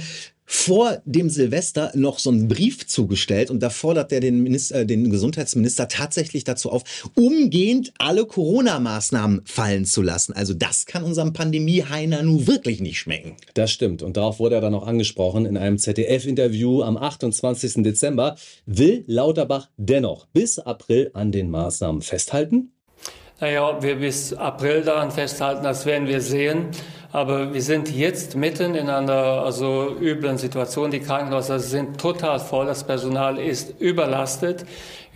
vor 0.49 1.01
dem 1.03 1.29
Silvester 1.29 1.91
noch 1.93 2.19
so 2.19 2.29
einen 2.29 2.47
Brief 2.47 2.87
zugestellt 2.87 3.51
und 3.51 3.61
da 3.61 3.69
fordert 3.69 4.13
er 4.13 4.21
den, 4.21 4.41
Minister, 4.41 4.79
äh, 4.79 4.85
den 4.85 5.09
Gesundheitsminister 5.09 5.89
tatsächlich 5.89 6.45
dazu 6.45 6.71
auf, 6.71 6.83
umgehend 7.15 7.93
alle 7.97 8.25
Corona-Maßnahmen 8.25 9.41
fallen 9.43 9.83
zu 9.83 10.01
lassen. 10.01 10.31
Also 10.31 10.53
das 10.53 10.85
kann 10.85 11.03
unserem 11.03 11.33
Pandemie-Heiner 11.33 12.23
nun 12.23 12.47
wirklich 12.47 12.79
nicht 12.79 12.97
schmecken. 12.97 13.35
Das 13.55 13.71
stimmt. 13.71 14.01
Und 14.01 14.15
darauf 14.15 14.39
wurde 14.39 14.55
er 14.55 14.61
dann 14.61 14.73
auch 14.73 14.87
angesprochen 14.87 15.45
in 15.45 15.57
einem 15.57 15.77
ZDF-Interview 15.77 16.81
am 16.81 16.95
28. 16.95 17.83
Dezember. 17.83 18.37
Will 18.65 19.03
Lauterbach 19.05 19.69
dennoch 19.75 20.27
bis 20.27 20.59
April 20.59 21.11
an 21.13 21.33
den 21.33 21.49
Maßnahmen 21.49 22.01
festhalten? 22.01 22.71
Naja, 23.39 23.69
ob 23.69 23.83
wir 23.83 23.97
bis 23.97 24.33
April 24.33 24.81
daran 24.81 25.11
festhalten, 25.11 25.63
das 25.63 25.85
werden 25.85 26.07
wir 26.07 26.21
sehen. 26.21 26.69
Aber 27.11 27.53
wir 27.53 27.61
sind 27.61 27.91
jetzt 27.91 28.35
mitten 28.35 28.73
in 28.73 28.89
einer 28.89 29.13
also 29.13 29.95
üblen 30.01 30.39
Situation. 30.39 30.89
Die 30.89 31.01
Krankenhäuser 31.01 31.59
sind 31.59 32.01
total 32.01 32.39
voll, 32.39 32.65
das 32.65 32.83
Personal 32.83 33.37
ist 33.37 33.79
überlastet. 33.79 34.65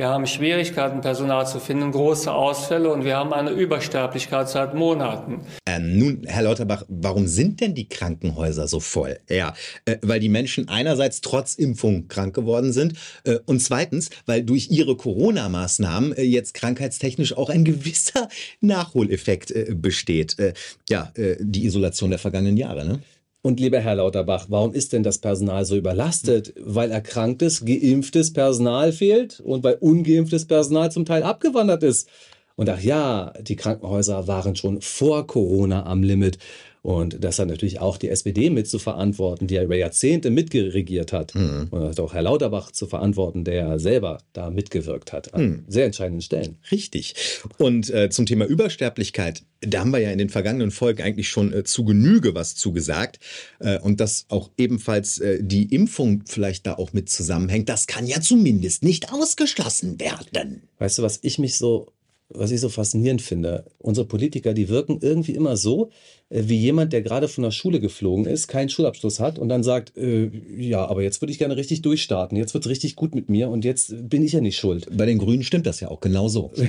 Wir 0.01 0.09
haben 0.09 0.25
Schwierigkeiten, 0.25 1.01
Personal 1.01 1.45
zu 1.45 1.59
finden, 1.59 1.91
große 1.91 2.33
Ausfälle 2.33 2.91
und 2.91 3.05
wir 3.05 3.17
haben 3.17 3.33
eine 3.33 3.51
Übersterblichkeit 3.51 4.49
seit 4.49 4.73
Monaten. 4.73 5.41
Ähm, 5.67 5.99
nun, 5.99 6.23
Herr 6.25 6.41
Lauterbach, 6.41 6.85
warum 6.87 7.27
sind 7.27 7.61
denn 7.61 7.75
die 7.75 7.87
Krankenhäuser 7.87 8.67
so 8.67 8.79
voll? 8.79 9.19
Ja, 9.29 9.53
äh, 9.85 9.97
weil 10.01 10.19
die 10.19 10.27
Menschen 10.27 10.69
einerseits 10.69 11.21
trotz 11.21 11.53
Impfung 11.53 12.07
krank 12.07 12.33
geworden 12.33 12.73
sind 12.73 12.95
äh, 13.25 13.37
und 13.45 13.59
zweitens, 13.59 14.09
weil 14.25 14.41
durch 14.41 14.71
ihre 14.71 14.97
Corona-Maßnahmen 14.97 16.13
äh, 16.13 16.23
jetzt 16.23 16.55
krankheitstechnisch 16.55 17.37
auch 17.37 17.51
ein 17.51 17.63
gewisser 17.63 18.27
Nachholeffekt 18.59 19.51
äh, 19.51 19.75
besteht. 19.75 20.39
Äh, 20.39 20.53
ja, 20.89 21.11
äh, 21.13 21.35
die 21.39 21.63
Isolation 21.65 22.09
der 22.09 22.17
vergangenen 22.17 22.57
Jahre, 22.57 22.85
ne? 22.85 23.01
Und 23.43 23.59
lieber 23.59 23.79
Herr 23.79 23.95
Lauterbach, 23.95 24.45
warum 24.49 24.73
ist 24.73 24.93
denn 24.93 25.01
das 25.01 25.17
Personal 25.17 25.65
so 25.65 25.75
überlastet? 25.75 26.53
Weil 26.59 26.91
erkranktes, 26.91 27.65
geimpftes 27.65 28.33
Personal 28.33 28.91
fehlt 28.91 29.39
und 29.39 29.63
weil 29.63 29.77
ungeimpftes 29.79 30.45
Personal 30.45 30.91
zum 30.91 31.05
Teil 31.05 31.23
abgewandert 31.23 31.81
ist. 31.81 32.07
Und 32.55 32.69
ach 32.69 32.81
ja, 32.81 33.33
die 33.41 33.55
Krankenhäuser 33.55 34.27
waren 34.27 34.55
schon 34.55 34.81
vor 34.81 35.25
Corona 35.25 35.87
am 35.87 36.03
Limit. 36.03 36.37
Und 36.83 37.23
das 37.23 37.37
hat 37.37 37.47
natürlich 37.47 37.79
auch 37.79 37.97
die 37.97 38.09
SPD 38.09 38.49
mit 38.49 38.67
zu 38.67 38.79
verantworten, 38.79 39.45
die 39.45 39.53
ja 39.53 39.63
über 39.63 39.75
Jahrzehnte 39.75 40.31
mitgeregiert 40.31 41.13
hat. 41.13 41.35
Und 41.35 41.71
das 41.71 41.91
hat 41.91 41.99
auch 41.99 42.13
Herr 42.13 42.23
Lauterbach 42.23 42.71
zu 42.71 42.87
verantworten, 42.87 43.43
der 43.43 43.53
ja 43.53 43.79
selber 43.79 44.17
da 44.33 44.49
mitgewirkt 44.49 45.13
hat 45.13 45.33
an 45.35 45.41
Hm. 45.41 45.65
sehr 45.67 45.85
entscheidenden 45.85 46.21
Stellen. 46.21 46.57
Richtig. 46.71 47.13
Und 47.59 47.91
äh, 47.91 48.09
zum 48.09 48.25
Thema 48.25 48.45
Übersterblichkeit, 48.45 49.43
da 49.61 49.81
haben 49.81 49.91
wir 49.91 49.99
ja 49.99 50.09
in 50.09 50.17
den 50.17 50.29
vergangenen 50.29 50.71
Folgen 50.71 51.03
eigentlich 51.03 51.29
schon 51.29 51.53
äh, 51.53 51.63
zu 51.63 51.85
Genüge 51.85 52.33
was 52.33 52.55
zugesagt. 52.55 53.19
Äh, 53.59 53.77
und 53.79 53.99
dass 53.99 54.25
auch 54.29 54.49
ebenfalls 54.57 55.19
äh, 55.19 55.37
die 55.43 55.65
Impfung 55.73 56.23
vielleicht 56.25 56.65
da 56.65 56.73
auch 56.75 56.93
mit 56.93 57.09
zusammenhängt, 57.09 57.69
das 57.69 57.85
kann 57.85 58.07
ja 58.07 58.21
zumindest 58.21 58.83
nicht 58.83 59.13
ausgeschlossen 59.13 59.99
werden. 59.99 60.63
Weißt 60.79 60.97
du, 60.97 61.03
was 61.03 61.19
ich 61.21 61.37
mich 61.37 61.57
so, 61.57 61.91
was 62.33 62.51
ich 62.51 62.61
so 62.61 62.69
faszinierend 62.69 63.21
finde? 63.21 63.65
Unsere 63.79 64.07
Politiker, 64.07 64.53
die 64.53 64.69
wirken 64.69 64.99
irgendwie 65.01 65.33
immer 65.33 65.57
so, 65.57 65.89
äh, 66.29 66.43
wie 66.45 66.57
jemand, 66.57 66.93
der 66.93 67.01
gerade 67.01 67.27
von 67.27 67.43
der 67.43 67.51
Schule 67.51 67.79
geflogen 67.79 68.25
ist, 68.25 68.47
keinen 68.47 68.69
Schulabschluss 68.69 69.19
hat 69.19 69.39
und 69.39 69.49
dann 69.49 69.63
sagt, 69.63 69.97
äh, 69.97 70.29
ja, 70.57 70.85
aber 70.85 71.03
jetzt 71.03 71.21
würde 71.21 71.31
ich 71.31 71.39
gerne 71.39 71.57
richtig 71.57 71.81
durchstarten, 71.81 72.37
jetzt 72.37 72.53
wird 72.53 72.65
es 72.65 72.71
richtig 72.71 72.95
gut 72.95 73.15
mit 73.15 73.29
mir 73.29 73.49
und 73.49 73.65
jetzt 73.65 73.93
bin 74.09 74.23
ich 74.23 74.33
ja 74.33 74.41
nicht 74.41 74.57
schuld. 74.57 74.87
Bei 74.95 75.05
den 75.05 75.17
Grünen 75.17 75.43
stimmt 75.43 75.65
das 75.65 75.79
ja 75.79 75.89
auch 75.89 75.99
genau 75.99 76.27
so. 76.27 76.51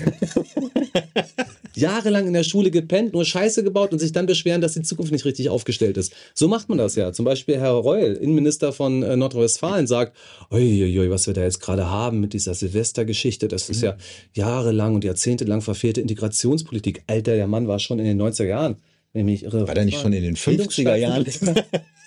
Jahrelang 1.76 2.26
in 2.26 2.32
der 2.32 2.44
Schule 2.44 2.70
gepennt, 2.70 3.12
nur 3.12 3.24
Scheiße 3.24 3.64
gebaut 3.64 3.92
und 3.92 3.98
sich 3.98 4.12
dann 4.12 4.26
beschweren, 4.26 4.60
dass 4.60 4.74
die 4.74 4.82
Zukunft 4.82 5.12
nicht 5.12 5.24
richtig 5.24 5.48
aufgestellt 5.48 5.96
ist. 5.96 6.12
So 6.34 6.48
macht 6.48 6.68
man 6.68 6.78
das 6.78 6.94
ja. 6.94 7.12
Zum 7.12 7.24
Beispiel 7.24 7.58
Herr 7.58 7.72
Reul, 7.72 8.14
Innenminister 8.14 8.72
von 8.72 9.02
äh, 9.02 9.16
Nordrhein-Westfalen, 9.16 9.86
sagt, 9.86 10.16
uiuiui, 10.50 11.10
was 11.10 11.26
wir 11.26 11.34
da 11.34 11.42
jetzt 11.42 11.60
gerade 11.60 11.88
haben 11.88 12.20
mit 12.20 12.32
dieser 12.32 12.54
Silvestergeschichte, 12.54 13.48
das 13.48 13.68
ist 13.68 13.82
ja 13.82 13.96
jahrelang 14.34 14.94
und 14.94 15.04
jahrzehntelang 15.04 15.62
verfehlte 15.62 16.00
Integrationspolitik. 16.00 17.02
Alter, 17.06 17.36
der 17.36 17.46
Mann 17.46 17.68
war 17.68 17.78
schon 17.78 17.98
in 17.98 18.04
den 18.04 18.20
90er 18.20 18.44
Jahren. 18.44 18.76
wenn 19.12 19.28
ich 19.28 19.44
irre. 19.44 19.66
War 19.66 19.74
der 19.74 19.84
nicht 19.84 20.00
schon 20.00 20.12
in 20.12 20.22
den 20.22 20.36
50er 20.36 20.96
Jahren? 20.96 21.24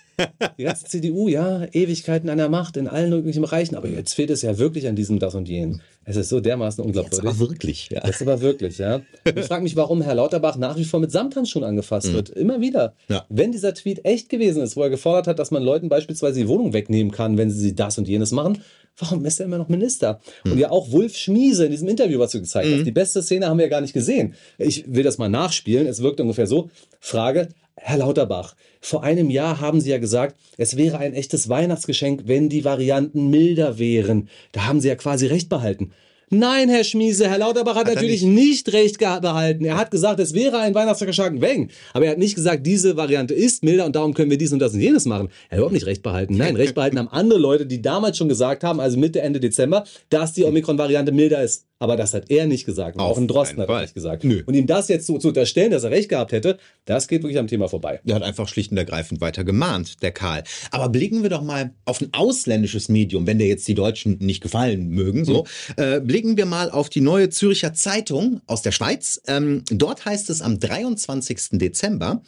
Die 0.58 0.64
ganze 0.64 0.86
CDU, 0.86 1.28
ja, 1.28 1.66
Ewigkeiten 1.74 2.30
an 2.30 2.38
der 2.38 2.50
Macht 2.50 2.78
in 2.78 2.88
allen 2.88 3.10
möglichen 3.10 3.42
Bereichen. 3.42 3.76
Aber 3.76 3.88
jetzt 3.88 4.14
fehlt 4.14 4.30
es 4.30 4.42
ja 4.42 4.58
wirklich 4.58 4.88
an 4.88 4.96
diesem, 4.96 5.20
das 5.20 5.36
und 5.36 5.50
jenem. 5.50 5.82
Es 6.06 6.16
ist 6.16 6.30
so 6.30 6.40
dermaßen 6.40 6.84
unglaubwürdig. 6.84 7.24
Jetzt 7.24 7.28
aber 7.28 7.40
wirklich, 7.40 7.90
ja. 7.90 8.00
Das 8.02 8.18
ist 8.18 8.22
aber 8.22 8.40
wirklich, 8.42 8.78
ja. 8.78 8.96
Und 9.26 9.38
Ich 9.40 9.46
frage 9.46 9.64
mich, 9.64 9.76
warum 9.76 10.02
Herr 10.02 10.16
Lauterbach 10.16 10.56
nach 10.56 10.78
wie 10.78 10.86
vor 10.86 11.00
mit 11.00 11.12
Samthandschuhen 11.12 11.66
angefasst 11.66 12.10
Mhm. 12.10 12.14
wird. 12.14 12.30
Immer 12.30 12.62
wieder. 12.62 12.94
Ja. 13.10 13.26
Wenn 13.30 13.52
dieser 13.52 13.74
Tweet 13.74 14.06
echt 14.06 14.30
gewesen 14.30 14.62
ist, 14.62 14.76
wo 14.78 14.84
er 14.84 14.90
gefordert 14.90 15.28
hat, 15.28 15.40
dass 15.40 15.52
man 15.52 15.64
Leuten 15.64 15.90
beispielsweise 15.90 16.40
die 16.40 16.48
Wohnung 16.48 16.74
wegnehmen 16.74 17.12
kann, 17.12 17.38
wenn 17.38 17.50
sie 17.50 17.74
das 17.76 17.98
und 17.98 18.08
jenes 18.08 18.32
machen, 18.32 18.60
warum 18.98 19.26
ist 19.26 19.40
er 19.40 19.48
immer 19.48 19.58
noch 19.58 19.68
Minister? 19.68 20.20
Mhm. 20.44 20.52
Und 20.52 20.58
ja 20.60 20.70
auch 20.72 20.92
Wulf 20.92 21.18
Schmiese 21.18 21.66
in 21.66 21.72
diesem 21.72 21.88
Interview, 21.88 22.20
was 22.20 22.32
du 22.32 22.40
gezeigt 22.40 22.70
hast. 22.72 22.84
Die 22.86 22.92
beste 22.92 23.22
Szene 23.24 23.48
haben 23.48 23.58
wir 23.58 23.66
ja 23.66 23.70
gar 23.70 23.82
nicht 23.82 23.94
gesehen. 23.94 24.36
Ich 24.60 24.86
will 24.88 25.04
das 25.04 25.18
mal 25.18 25.28
nachspielen. 25.30 25.88
Es 25.88 26.02
wirkt 26.04 26.22
ungefähr 26.22 26.46
so. 26.48 26.70
Frage, 27.00 27.50
Herr 27.78 27.98
Lauterbach, 27.98 28.56
vor 28.80 29.04
einem 29.04 29.30
Jahr 29.30 29.60
haben 29.60 29.82
Sie 29.82 29.90
ja 29.90 29.98
gesagt, 29.98 30.38
es 30.58 30.78
wäre 30.78 30.98
ein 30.98 31.14
echtes 31.14 31.50
Weihnachtsgeschenk, 31.50 32.22
wenn 32.26 32.48
die 32.48 32.64
Varianten 32.64 33.30
milder 33.30 33.78
wären. 33.78 34.30
Da 34.54 34.66
haben 34.68 34.80
Sie 34.80 34.88
ja 34.88 34.96
quasi 34.96 35.28
recht 35.28 35.50
behalten. 35.50 35.92
Nein, 36.32 36.70
Herr 36.70 36.84
Schmiese, 36.84 37.30
Herr 37.30 37.38
Lauterbach 37.38 37.76
hat, 37.76 37.86
Hat 37.88 37.96
natürlich 37.96 38.24
nicht. 38.24 38.74
recht 38.74 38.98
geha- 39.00 39.20
behalten. 39.22 39.64
Er 39.64 39.78
hat 39.78 39.92
gesagt, 39.92 40.20
es 40.20 40.34
wäre 40.34 40.58
ein 40.58 40.74
Weihnachtsgeschenk, 40.74 41.40
wenn. 41.40 41.70
Aber 41.94 42.06
er 42.06 42.12
hat 42.12 42.18
nicht 42.18 42.34
gesagt, 42.34 42.66
diese 42.66 42.98
Variante 42.98 43.36
ist 43.36 43.64
milder 43.64 43.86
und 43.86 43.96
darum 43.96 44.14
können 44.16 44.32
wir 44.32 44.38
dies 44.40 44.52
und 44.52 44.58
das 44.60 44.74
und 44.74 44.80
jenes 44.80 45.06
machen. 45.06 45.28
Er 45.50 45.52
hat 45.52 45.58
überhaupt 45.58 45.74
nicht 45.74 45.86
recht 45.86 46.02
behalten. 46.02 46.36
Nein, 46.36 46.56
recht 46.56 46.74
behalten 46.74 46.98
haben 46.98 47.10
andere 47.10 47.38
Leute, 47.40 47.68
die 47.68 47.82
damals 47.82 48.18
schon 48.18 48.28
gesagt 48.30 48.64
haben, 48.64 48.80
also 48.80 48.98
Mitte, 48.98 49.22
Ende 49.22 49.40
Dezember, 49.40 49.84
dass 50.10 50.34
die 50.34 50.46
Omikron-Variante 50.46 51.12
milder 51.12 51.44
ist. 51.44 51.66
Aber 51.78 51.98
das 51.98 52.14
hat 52.14 52.32
er 52.32 52.48
nicht 52.48 52.66
gesagt. 52.66 52.98
Auf 52.98 53.12
auch 53.12 53.18
ein 53.18 53.28
Drosten 53.28 53.60
hat 53.60 53.68
er 53.68 53.82
nicht 53.82 53.94
gesagt. 53.94 54.24
Und 54.24 54.54
ihm 54.54 54.66
das 54.66 54.88
jetzt 54.88 55.06
so 55.08 55.18
zu 55.18 55.30
unterstellen, 55.30 55.72
dass 55.72 55.84
er 55.84 55.92
recht 55.92 56.08
gehabt 56.08 56.32
hätte, 56.32 56.58
das 56.86 57.08
geht 57.08 57.24
wirklich 57.24 57.38
am 57.38 57.48
Thema 57.48 57.68
vorbei. 57.68 58.00
Der 58.06 58.16
hat 58.16 58.24
einfach 58.24 58.48
schlicht 58.48 58.72
und 58.72 58.78
ergreifend 58.78 59.20
weiter 59.20 59.44
gemahnt, 59.44 60.02
der 60.02 60.14
Karl. 60.14 60.44
Aber 60.72 60.88
blicken 60.88 61.22
wir 61.22 61.30
doch 61.30 61.42
mal 61.42 61.74
auf 61.84 62.00
ein 62.00 62.10
ausländisches 62.14 62.88
Medium, 62.88 63.28
wenn 63.28 63.40
dir 63.40 63.48
jetzt 63.48 63.68
die 63.68 63.74
Deutschen 63.74 64.18
nicht 64.20 64.42
gefallen 64.42 64.88
mögen. 64.90 65.26
So, 65.26 65.46
äh, 65.76 66.00
blicken 66.00 66.38
wir 66.38 66.46
mal 66.46 66.72
auf 66.72 66.90
die 66.90 67.02
neue 67.02 67.30
Züricher 67.30 67.74
Zeitung 67.74 68.40
aus 68.48 68.62
der 68.62 68.72
Schweiz. 68.72 69.22
Ähm, 69.28 69.64
dort 69.70 70.06
heißt 70.06 70.30
es 70.30 70.42
am 70.42 70.60
23. 70.60 71.60
Dezember. 71.60 72.22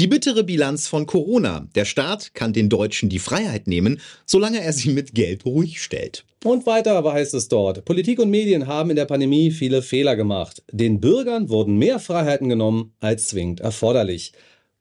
Die 0.00 0.08
bittere 0.08 0.42
Bilanz 0.42 0.88
von 0.88 1.06
Corona. 1.06 1.68
Der 1.74 1.84
Staat 1.84 2.34
kann 2.34 2.52
den 2.52 2.68
Deutschen 2.68 3.08
die 3.10 3.20
Freiheit 3.20 3.68
nehmen, 3.68 4.00
solange 4.26 4.60
er 4.60 4.72
sie 4.72 4.90
mit 4.90 5.14
Geld 5.14 5.44
ruhig 5.44 5.80
stellt. 5.82 6.24
Und 6.44 6.66
weiter 6.66 6.94
aber 6.94 7.14
heißt 7.14 7.32
es 7.32 7.48
dort, 7.48 7.86
Politik 7.86 8.18
und 8.18 8.28
Medien 8.28 8.66
haben 8.66 8.90
in 8.90 8.96
der 8.96 9.06
Pandemie 9.06 9.50
viele 9.50 9.80
Fehler 9.80 10.14
gemacht. 10.14 10.62
Den 10.70 11.00
Bürgern 11.00 11.48
wurden 11.48 11.78
mehr 11.78 11.98
Freiheiten 11.98 12.50
genommen 12.50 12.92
als 13.00 13.28
zwingend 13.28 13.60
erforderlich. 13.60 14.34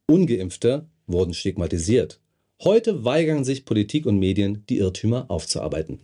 Ungeimpfte 0.05 0.89
wurden 1.07 1.33
stigmatisiert. 1.33 2.19
Heute 2.61 3.05
weigern 3.05 3.45
sich 3.45 3.63
Politik 3.63 4.05
und 4.05 4.19
Medien, 4.19 4.65
die 4.67 4.79
Irrtümer 4.79 5.31
aufzuarbeiten. 5.31 6.01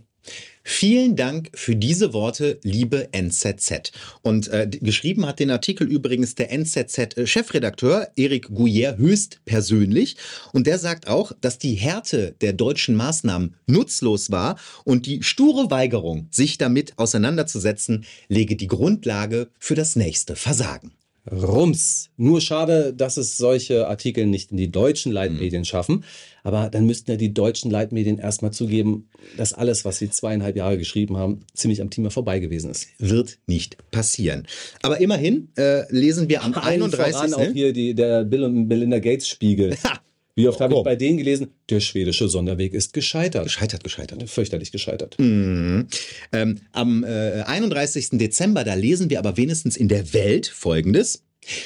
Vielen 0.71 1.15
Dank 1.15 1.49
für 1.55 1.75
diese 1.75 2.13
Worte, 2.13 2.59
liebe 2.61 3.11
NZZ. 3.11 3.91
Und 4.21 4.49
äh, 4.49 4.69
geschrieben 4.69 5.25
hat 5.25 5.39
den 5.39 5.49
Artikel 5.49 5.87
übrigens 5.87 6.35
der 6.35 6.51
NZZ-Chefredakteur 6.51 8.09
Erik 8.15 8.49
Gouyer 8.49 8.95
höchst 8.95 9.41
persönlich. 9.45 10.15
Und 10.53 10.67
der 10.67 10.77
sagt 10.77 11.07
auch, 11.07 11.31
dass 11.41 11.57
die 11.57 11.73
Härte 11.73 12.35
der 12.41 12.53
deutschen 12.53 12.95
Maßnahmen 12.95 13.55
nutzlos 13.65 14.29
war 14.29 14.59
und 14.85 15.07
die 15.07 15.23
sture 15.23 15.71
Weigerung, 15.71 16.27
sich 16.29 16.59
damit 16.59 16.99
auseinanderzusetzen, 16.99 18.05
lege 18.27 18.55
die 18.55 18.67
Grundlage 18.67 19.49
für 19.57 19.73
das 19.73 19.95
nächste 19.95 20.35
Versagen. 20.35 20.91
Rums. 21.31 22.09
Nur 22.17 22.41
schade, 22.41 22.93
dass 22.93 23.17
es 23.17 23.37
solche 23.37 23.87
Artikel 23.87 24.25
nicht 24.25 24.51
in 24.51 24.57
die 24.57 24.71
deutschen 24.71 25.11
Leitmedien 25.11 25.65
schaffen. 25.65 26.03
Aber 26.43 26.69
dann 26.69 26.85
müssten 26.85 27.11
ja 27.11 27.17
die 27.17 27.33
deutschen 27.33 27.69
Leitmedien 27.69 28.17
erstmal 28.17 28.51
zugeben, 28.51 29.09
dass 29.37 29.53
alles, 29.53 29.85
was 29.85 29.97
sie 29.97 30.09
zweieinhalb 30.09 30.55
Jahre 30.55 30.77
geschrieben 30.77 31.17
haben, 31.17 31.41
ziemlich 31.53 31.81
am 31.81 31.89
Thema 31.89 32.11
vorbei 32.11 32.39
gewesen 32.39 32.71
ist. 32.71 32.87
Wird 32.97 33.39
nicht 33.45 33.77
passieren. 33.91 34.47
Aber 34.81 34.99
immerhin 34.99 35.49
äh, 35.57 35.83
lesen 35.93 36.29
wir 36.29 36.43
am 36.43 36.53
Allen 36.53 36.83
31. 36.83 37.13
voran 37.13 37.33
auch 37.33 37.53
hier 37.53 37.73
die, 37.73 37.93
der 37.93 38.23
Bill 38.23 38.43
und 38.43 38.67
Melinda 38.67 38.99
Gates 38.99 39.27
Spiegel. 39.27 39.75
Wie 40.39 40.47
oft 40.47 40.61
habe 40.61 40.73
ich 40.73 40.83
bei 40.83 40.95
denen 40.95 41.17
gelesen, 41.17 41.47
der 41.69 41.81
schwedische 41.81 42.29
Sonderweg 42.29 42.73
ist 42.73 42.93
gescheitert. 42.93 43.43
Gescheitert, 43.43 43.83
gescheitert. 43.83 44.29
Fürchterlich 44.29 44.71
gescheitert. 44.71 45.19
Mhm. 45.19 45.87
Ähm, 46.31 46.59
am 46.71 47.03
äh, 47.03 47.41
31. 47.41 48.11
Dezember, 48.11 48.63
da 48.63 48.73
lesen 48.75 49.09
wir 49.09 49.19
aber 49.19 49.35
wenigstens 49.35 49.75
in 49.75 49.89
der 49.89 50.13
Welt 50.13 50.47
Folgendes. 50.47 51.23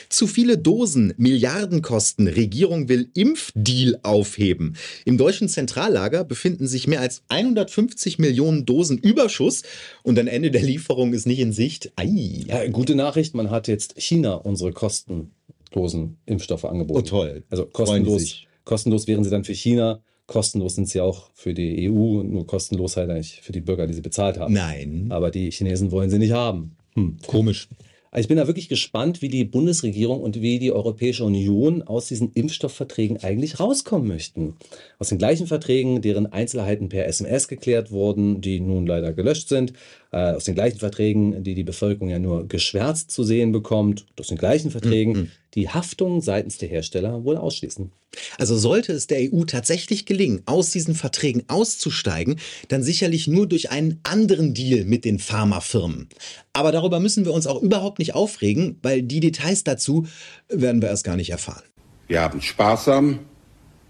Zu 0.10 0.26
viele 0.26 0.58
Dosen, 0.58 1.14
Milliardenkosten, 1.18 2.28
Regierung 2.28 2.90
will 2.90 3.12
Impfdeal 3.14 4.00
aufheben. 4.02 4.76
Im 5.06 5.20
deutschen 5.20 5.50
Zentrallager 5.50 6.24
befinden 6.24 6.66
sich 6.66 6.88
mehr 6.88 7.02
als 7.02 7.22
150 7.28 8.18
Millionen 8.18 8.66
Dosen 8.66 8.98
Überschuss 8.98 9.62
und 10.02 10.18
ein 10.18 10.28
Ende 10.28 10.50
der 10.50 10.64
Lieferung 10.64 11.14
ist 11.14 11.28
nicht 11.28 11.40
in 11.40 11.54
Sicht. 11.54 11.92
Ei. 11.96 12.44
Ja, 12.48 12.68
gute 12.70 12.96
Nachricht, 12.96 13.36
man 13.36 13.52
hat 13.52 13.68
jetzt 13.68 14.02
China 14.02 14.34
unsere 14.34 14.72
kostenlosen 14.72 16.18
Impfstoffe 16.26 16.66
angeboten. 16.66 17.00
Oh 17.00 17.02
toll. 17.02 17.44
Also 17.52 17.66
kostenlos. 17.66 18.48
Kostenlos 18.66 19.08
wären 19.08 19.24
sie 19.24 19.30
dann 19.30 19.44
für 19.44 19.54
China, 19.54 20.02
kostenlos 20.28 20.76
sind 20.76 20.90
sie 20.90 21.02
auch 21.02 21.30
für 21.34 21.54
die 21.54 21.90
EU, 21.90 22.24
nur 22.24 22.48
kostenlos 22.48 22.98
halt 22.98 23.10
eigentlich 23.10 23.42
für 23.42 23.52
die 23.52 23.62
Bürger, 23.62 23.88
die 23.88 23.94
sie 23.94 24.02
bezahlt 24.02 24.40
haben. 24.40 24.54
Nein. 24.54 25.08
Aber 25.10 25.32
die 25.32 25.52
Chinesen 25.52 25.92
wollen 25.92 26.10
sie 26.10 26.20
nicht 26.20 26.32
haben. 26.32 26.76
Hm. 26.96 27.18
Komisch. 27.28 27.68
Also 28.14 28.26
ich 28.26 28.28
bin 28.28 28.38
da 28.38 28.46
wirklich 28.46 28.70
gespannt, 28.70 29.24
wie 29.24 29.28
die 29.28 29.44
Bundesregierung 29.44 30.22
und 30.22 30.40
wie 30.40 30.60
die 30.60 30.72
Europäische 30.72 31.24
Union 31.24 31.82
aus 31.82 32.10
diesen 32.10 32.32
Impfstoffverträgen 32.34 33.18
eigentlich 33.24 33.60
rauskommen 33.60 34.08
möchten. 34.08 34.56
Aus 35.00 35.10
den 35.10 35.18
gleichen 35.18 35.48
Verträgen, 35.48 36.00
deren 36.04 36.28
Einzelheiten 36.28 36.90
per 36.90 37.08
SMS 37.08 37.48
geklärt 37.48 37.90
wurden, 37.90 38.40
die 38.40 38.60
nun 38.60 38.86
leider 38.86 39.14
gelöscht 39.14 39.50
sind. 39.50 39.74
Äh, 40.12 40.34
aus 40.34 40.44
den 40.44 40.54
gleichen 40.54 40.78
Verträgen, 40.78 41.44
die 41.44 41.56
die 41.56 41.64
Bevölkerung 41.64 42.10
ja 42.10 42.20
nur 42.20 42.48
geschwärzt 42.48 43.10
zu 43.10 43.24
sehen 43.24 43.52
bekommt. 43.52 44.06
Aus 44.20 44.28
den 44.28 44.38
gleichen 44.38 44.70
Verträgen, 44.70 45.32
die 45.56 45.70
Haftung 45.70 46.22
seitens 46.22 46.58
der 46.58 46.70
Hersteller 46.70 47.24
wohl 47.24 47.38
ausschließen. 47.38 47.92
Also 48.38 48.58
sollte 48.58 48.94
es 48.94 49.08
der 49.08 49.34
EU 49.34 49.44
tatsächlich 49.44 50.06
gelingen, 50.06 50.44
aus 50.46 50.70
diesen 50.70 50.96
Verträgen 50.96 51.44
auszusteigen, 51.48 52.40
dann 52.68 52.84
sicherlich 52.84 53.28
nur 53.28 53.48
durch 53.48 53.72
einen 53.72 54.00
anderen 54.04 54.54
Deal 54.54 54.86
mit 54.86 55.06
den 55.06 55.20
Pharmafirmen. 55.20 56.10
Aber 56.54 56.72
darüber 56.72 57.00
müssen 57.00 57.26
wir 57.26 57.34
uns 57.34 57.48
auch 57.48 57.62
überhaupt 57.62 58.00
nicht 58.00 58.14
aufregen, 58.14 58.78
weil 58.82 59.02
die 59.02 59.20
Details 59.20 59.64
dazu 59.64 60.06
werden 60.50 60.82
wir 60.82 60.90
erst 60.90 61.04
gar 61.04 61.16
nicht 61.16 61.32
erfahren. 61.32 61.64
Wir 62.08 62.22
haben 62.22 62.42
sparsam, 62.42 63.20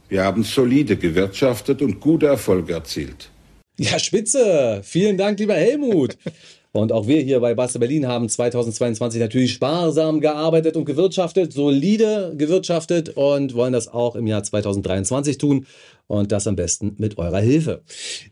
wir 0.10 0.24
haben 0.24 0.44
solide 0.44 0.96
gewirtschaftet 0.96 1.82
und 1.82 2.00
gute 2.00 2.28
Erfolge 2.28 2.74
erzielt. 2.74 3.30
Ja, 3.78 3.98
spitze. 3.98 4.82
Vielen 4.84 5.18
Dank, 5.18 5.40
lieber 5.40 5.56
Helmut. 5.56 6.18
Und 6.76 6.92
auch 6.92 7.06
wir 7.06 7.22
hier 7.22 7.40
bei 7.40 7.54
Basta 7.54 7.78
Berlin 7.78 8.08
haben 8.08 8.28
2022 8.28 9.22
natürlich 9.22 9.54
sparsam 9.54 10.20
gearbeitet 10.22 10.76
und 10.76 10.86
gewirtschaftet, 10.86 11.54
solide 11.54 12.34
gewirtschaftet 12.36 13.10
und 13.10 13.54
wollen 13.54 13.74
das 13.74 13.88
auch 13.88 14.16
im 14.16 14.26
Jahr 14.26 14.42
2023 14.42 15.38
tun. 15.38 15.68
Und 16.08 16.32
das 16.32 16.48
am 16.48 16.56
besten 16.56 16.96
mit 16.98 17.18
eurer 17.18 17.40
Hilfe. 17.40 17.82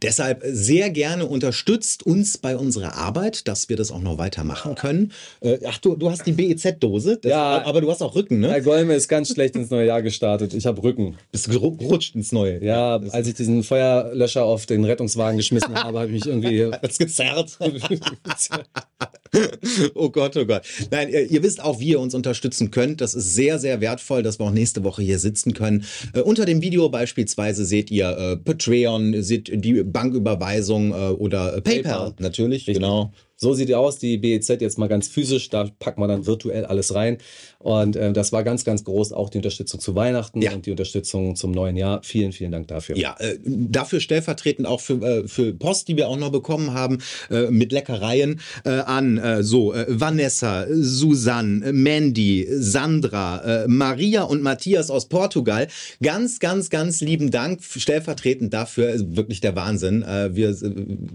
Deshalb 0.02 0.44
sehr 0.46 0.90
gerne 0.90 1.26
unterstützt 1.26 2.06
uns 2.06 2.38
bei 2.38 2.56
unserer 2.58 2.96
Arbeit, 2.96 3.48
dass 3.48 3.70
wir 3.70 3.78
das 3.78 3.92
auch 3.92 4.02
noch 4.02 4.18
weitermachen 4.18 4.76
können. 4.76 5.14
Äh, 5.40 5.58
ach, 5.66 5.78
du, 5.78 5.96
du 5.96 6.10
hast 6.12 6.26
die 6.28 6.34
BEZ-Dose, 6.34 7.20
Ja. 7.24 7.64
aber 7.66 7.82
du 7.82 7.90
hast 7.90 8.02
auch 8.02 8.14
Rücken, 8.14 8.40
ne? 8.42 8.50
Herr 8.50 8.62
Golme 8.62 8.94
ist 8.96 9.08
ganz 9.08 9.30
schlecht 9.34 9.56
ins 9.56 9.70
neue 9.70 9.88
Jahr 9.88 10.02
gestartet. 10.02 10.54
Ich 10.54 10.66
habe 10.66 10.84
Rücken. 10.84 11.18
Bist 11.32 11.50
gerutscht 11.50 12.14
ins 12.16 12.32
neue? 12.32 12.64
Ja, 12.64 12.98
als 12.98 13.28
ich 13.28 13.36
diesen 13.36 13.64
Feuerlöscher 13.64 14.44
auf 14.44 14.66
den 14.66 14.84
Rettungswagen 14.84 15.38
geschmissen 15.38 15.74
habe, 15.82 15.98
habe 16.00 16.08
ich 16.08 16.14
mich 16.14 16.26
irgendwie 16.26 16.66
Hat's 16.66 16.98
gezerrt. 16.98 17.58
oh 19.96 20.10
Gott, 20.10 20.36
oh 20.38 20.46
Gott. 20.46 20.64
Nein, 20.92 21.10
ihr, 21.10 21.30
ihr 21.30 21.44
wisst 21.44 21.64
auch, 21.64 21.80
wie 21.80 21.90
ihr 21.90 22.00
uns 22.00 22.14
unterstützen 22.14 22.72
könnt. 22.72 23.02
Das 23.02 23.14
ist 23.14 23.34
sehr, 23.34 23.60
sehr 23.60 23.82
wertvoll, 23.82 24.24
dass 24.24 24.40
wir 24.40 24.46
auch 24.46 24.52
nächste 24.52 24.84
Woche 24.84 25.02
hier 25.02 25.20
sitzen 25.20 25.54
können. 25.54 25.86
Äh, 26.14 26.22
unter 26.22 26.46
dem 26.46 26.62
Video 26.62 26.90
beispielsweise 26.90 27.66
seht 27.66 27.92
ihr 27.92 28.10
äh, 28.10 28.38
Patreon, 28.38 29.22
seht 29.24 29.52
die 29.64 29.84
Banküberweisung 29.84 30.92
äh, 30.92 30.96
oder 31.14 31.58
äh, 31.58 31.62
PayPal, 31.62 31.82
PayPal. 31.84 32.14
natürlich, 32.20 32.68
Richtig. 32.68 32.76
genau. 32.76 33.14
So 33.44 33.56
sieht 33.56 33.70
die 33.70 33.76
aus, 33.76 33.98
die 33.98 34.20
BEZ 34.20 34.50
jetzt 34.60 34.78
mal 34.78 34.88
ganz 34.88 35.08
physisch, 35.08 35.50
da 35.50 35.68
packen 35.80 36.00
wir 36.00 36.08
dann 36.08 36.28
virtuell 36.28 36.64
alles 36.64 36.94
rein. 36.94 37.18
Und 37.58 37.96
äh, 37.96 38.14
das 38.14 38.32
war 38.32 38.44
ganz, 38.44 38.66
ganz 38.66 38.84
groß, 38.84 39.14
auch 39.14 39.32
die 39.32 39.40
Unterstützung 39.40 39.80
zu 39.80 39.96
Weihnachten 39.96 40.44
Ja. 40.44 40.54
und 40.54 40.68
die 40.68 40.72
Unterstützung 40.72 41.36
zum 41.36 41.52
neuen 41.52 41.76
Jahr. 41.76 42.02
Vielen, 42.04 42.34
vielen 42.34 42.52
Dank 42.52 42.68
dafür. 42.68 42.96
Ja, 42.98 43.16
äh, 43.18 43.38
dafür 43.44 44.00
stellvertretend 44.00 44.68
auch 44.68 44.80
für, 44.80 45.02
äh, 45.02 45.28
für 45.28 45.54
Post, 45.54 45.88
die 45.88 45.98
wir 45.98 46.08
auch 46.08 46.18
noch 46.18 46.32
bekommen 46.32 46.76
haben, 46.76 47.00
äh, 47.32 47.50
mit 47.50 47.72
Leckereien 47.72 48.42
äh, 48.64 48.70
an 48.70 49.18
äh, 49.18 49.42
so 49.42 49.74
Vanessa, 49.88 50.68
Susanne, 50.70 51.74
Mandy, 51.74 52.48
Sandra, 52.48 53.66
Maria 53.68 54.22
und 54.24 54.44
Matthias 54.44 54.92
aus 54.92 55.08
Portugal. 55.08 55.68
Ganz, 56.04 56.40
ganz, 56.40 56.70
ganz 56.70 57.02
lieben 57.02 57.32
Dank 57.32 57.64
stellvertretend 57.64 58.54
dafür. 58.54 58.94
Wirklich 59.16 59.42
der 59.42 59.56
Wahnsinn. 59.56 60.02
Wir 60.02 60.56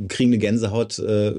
kriegen 0.08 0.30
eine 0.30 0.38
Gänsehaut, 0.38 0.98
äh, 0.98 1.32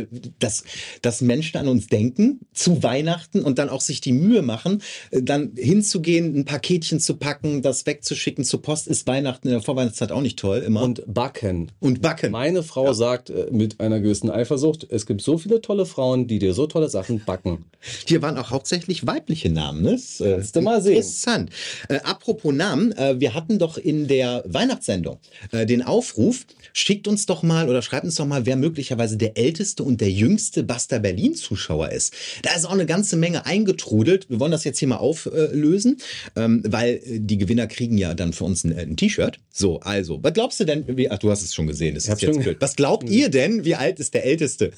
weil 0.00 0.08
das, 0.38 0.64
dass 1.02 1.20
Menschen 1.20 1.58
an 1.58 1.68
uns 1.68 1.86
denken 1.86 2.40
zu 2.52 2.82
Weihnachten 2.82 3.42
und 3.42 3.58
dann 3.58 3.68
auch 3.68 3.80
sich 3.80 4.00
die 4.00 4.12
Mühe 4.12 4.42
machen, 4.42 4.82
äh, 5.10 5.22
dann 5.22 5.52
hinzugehen, 5.56 6.36
ein 6.36 6.44
Paketchen 6.44 7.00
zu 7.00 7.16
packen, 7.16 7.62
das 7.62 7.86
wegzuschicken 7.86 8.44
zur 8.44 8.62
Post, 8.62 8.88
ist 8.88 9.06
Weihnachten 9.06 9.48
in 9.48 9.52
der 9.52 9.62
Vorweihnachtszeit 9.62 10.12
auch 10.12 10.22
nicht 10.22 10.38
toll 10.38 10.58
immer. 10.58 10.82
Und 10.82 11.02
backen. 11.06 11.72
Und 11.80 12.02
backen. 12.02 12.32
Meine 12.32 12.62
Frau 12.62 12.92
sagt 12.92 13.30
äh, 13.30 13.48
mit 13.50 13.80
einer 13.80 14.00
gewissen 14.00 14.30
Eifersucht, 14.30 14.86
es 14.90 15.06
gibt 15.06 15.22
so 15.22 15.38
viele 15.38 15.60
tolle 15.60 15.86
Frauen, 15.86 16.26
die 16.26 16.38
dir 16.38 16.54
so 16.54 16.66
tolle 16.66 16.88
Sachen 16.88 17.24
backen. 17.24 17.64
Hier 18.06 18.22
waren 18.22 18.36
auch 18.36 18.50
hauptsächlich 18.50 19.06
weibliche 19.06 19.50
Namen, 19.50 19.82
ne? 19.82 19.92
Das, 19.92 20.20
äh, 20.20 20.34
Kannst 20.34 20.56
du 20.56 20.60
mal 20.60 20.82
sehen. 20.82 20.96
Interessant. 20.96 21.50
Äh, 21.88 22.00
apropos 22.04 22.52
Namen, 22.52 22.92
äh, 22.92 23.18
wir 23.18 23.34
hatten 23.34 23.58
doch 23.58 23.78
in 23.78 24.06
der 24.08 24.44
Weihnachtssendung 24.46 25.18
äh, 25.52 25.66
den 25.66 25.82
Aufruf, 25.82 26.46
schickt 26.72 27.08
uns 27.08 27.26
doch 27.26 27.42
mal 27.42 27.68
oder 27.68 27.82
schreibt 27.82 28.04
uns 28.04 28.16
doch 28.16 28.26
mal, 28.26 28.46
wer 28.46 28.56
möglicherweise 28.56 29.16
der 29.16 29.36
älteste 29.36 29.82
und 29.82 29.89
der 29.96 30.10
jüngste 30.10 30.62
Basta 30.62 30.98
Berlin 30.98 31.34
Zuschauer 31.34 31.90
ist. 31.90 32.14
Da 32.42 32.54
ist 32.54 32.64
auch 32.64 32.72
eine 32.72 32.86
ganze 32.86 33.16
Menge 33.16 33.46
eingetrudelt. 33.46 34.28
Wir 34.28 34.40
wollen 34.40 34.52
das 34.52 34.64
jetzt 34.64 34.78
hier 34.78 34.88
mal 34.88 34.96
auflösen, 34.96 35.98
ähm, 36.36 36.62
weil 36.66 37.00
äh, 37.04 37.20
die 37.20 37.38
Gewinner 37.38 37.66
kriegen 37.66 37.98
ja 37.98 38.14
dann 38.14 38.32
für 38.32 38.44
uns 38.44 38.64
ein, 38.64 38.72
äh, 38.72 38.82
ein 38.82 38.96
T-Shirt. 38.96 39.38
So, 39.52 39.80
also, 39.80 40.22
was 40.22 40.32
glaubst 40.32 40.60
du 40.60 40.64
denn, 40.64 40.84
wie, 40.96 41.10
ach, 41.10 41.18
du 41.18 41.30
hast 41.30 41.42
es 41.42 41.54
schon 41.54 41.66
gesehen, 41.66 41.94
das 41.94 42.08
ist 42.08 42.22
jetzt 42.22 42.40
blöd. 42.40 42.56
Was 42.60 42.76
glaubt 42.76 43.08
ihr 43.08 43.28
denn, 43.28 43.64
wie 43.64 43.74
alt 43.74 44.00
ist 44.00 44.14
der 44.14 44.24
älteste? 44.24 44.72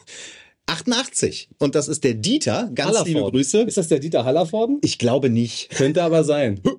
88. 0.66 1.48
Und 1.58 1.74
das 1.74 1.88
ist 1.88 2.04
der 2.04 2.14
Dieter. 2.14 2.70
Ganz 2.74 2.90
liebe 3.04 3.20
Hallervorden. 3.20 3.32
Grüße. 3.32 3.62
Ist 3.62 3.76
das 3.76 3.88
der 3.88 3.98
Dieter 3.98 4.24
Hallervorden? 4.24 4.78
Ich 4.82 4.98
glaube 4.98 5.28
nicht. 5.28 5.70
Könnte 5.70 6.02
aber 6.02 6.24
sein. 6.24 6.60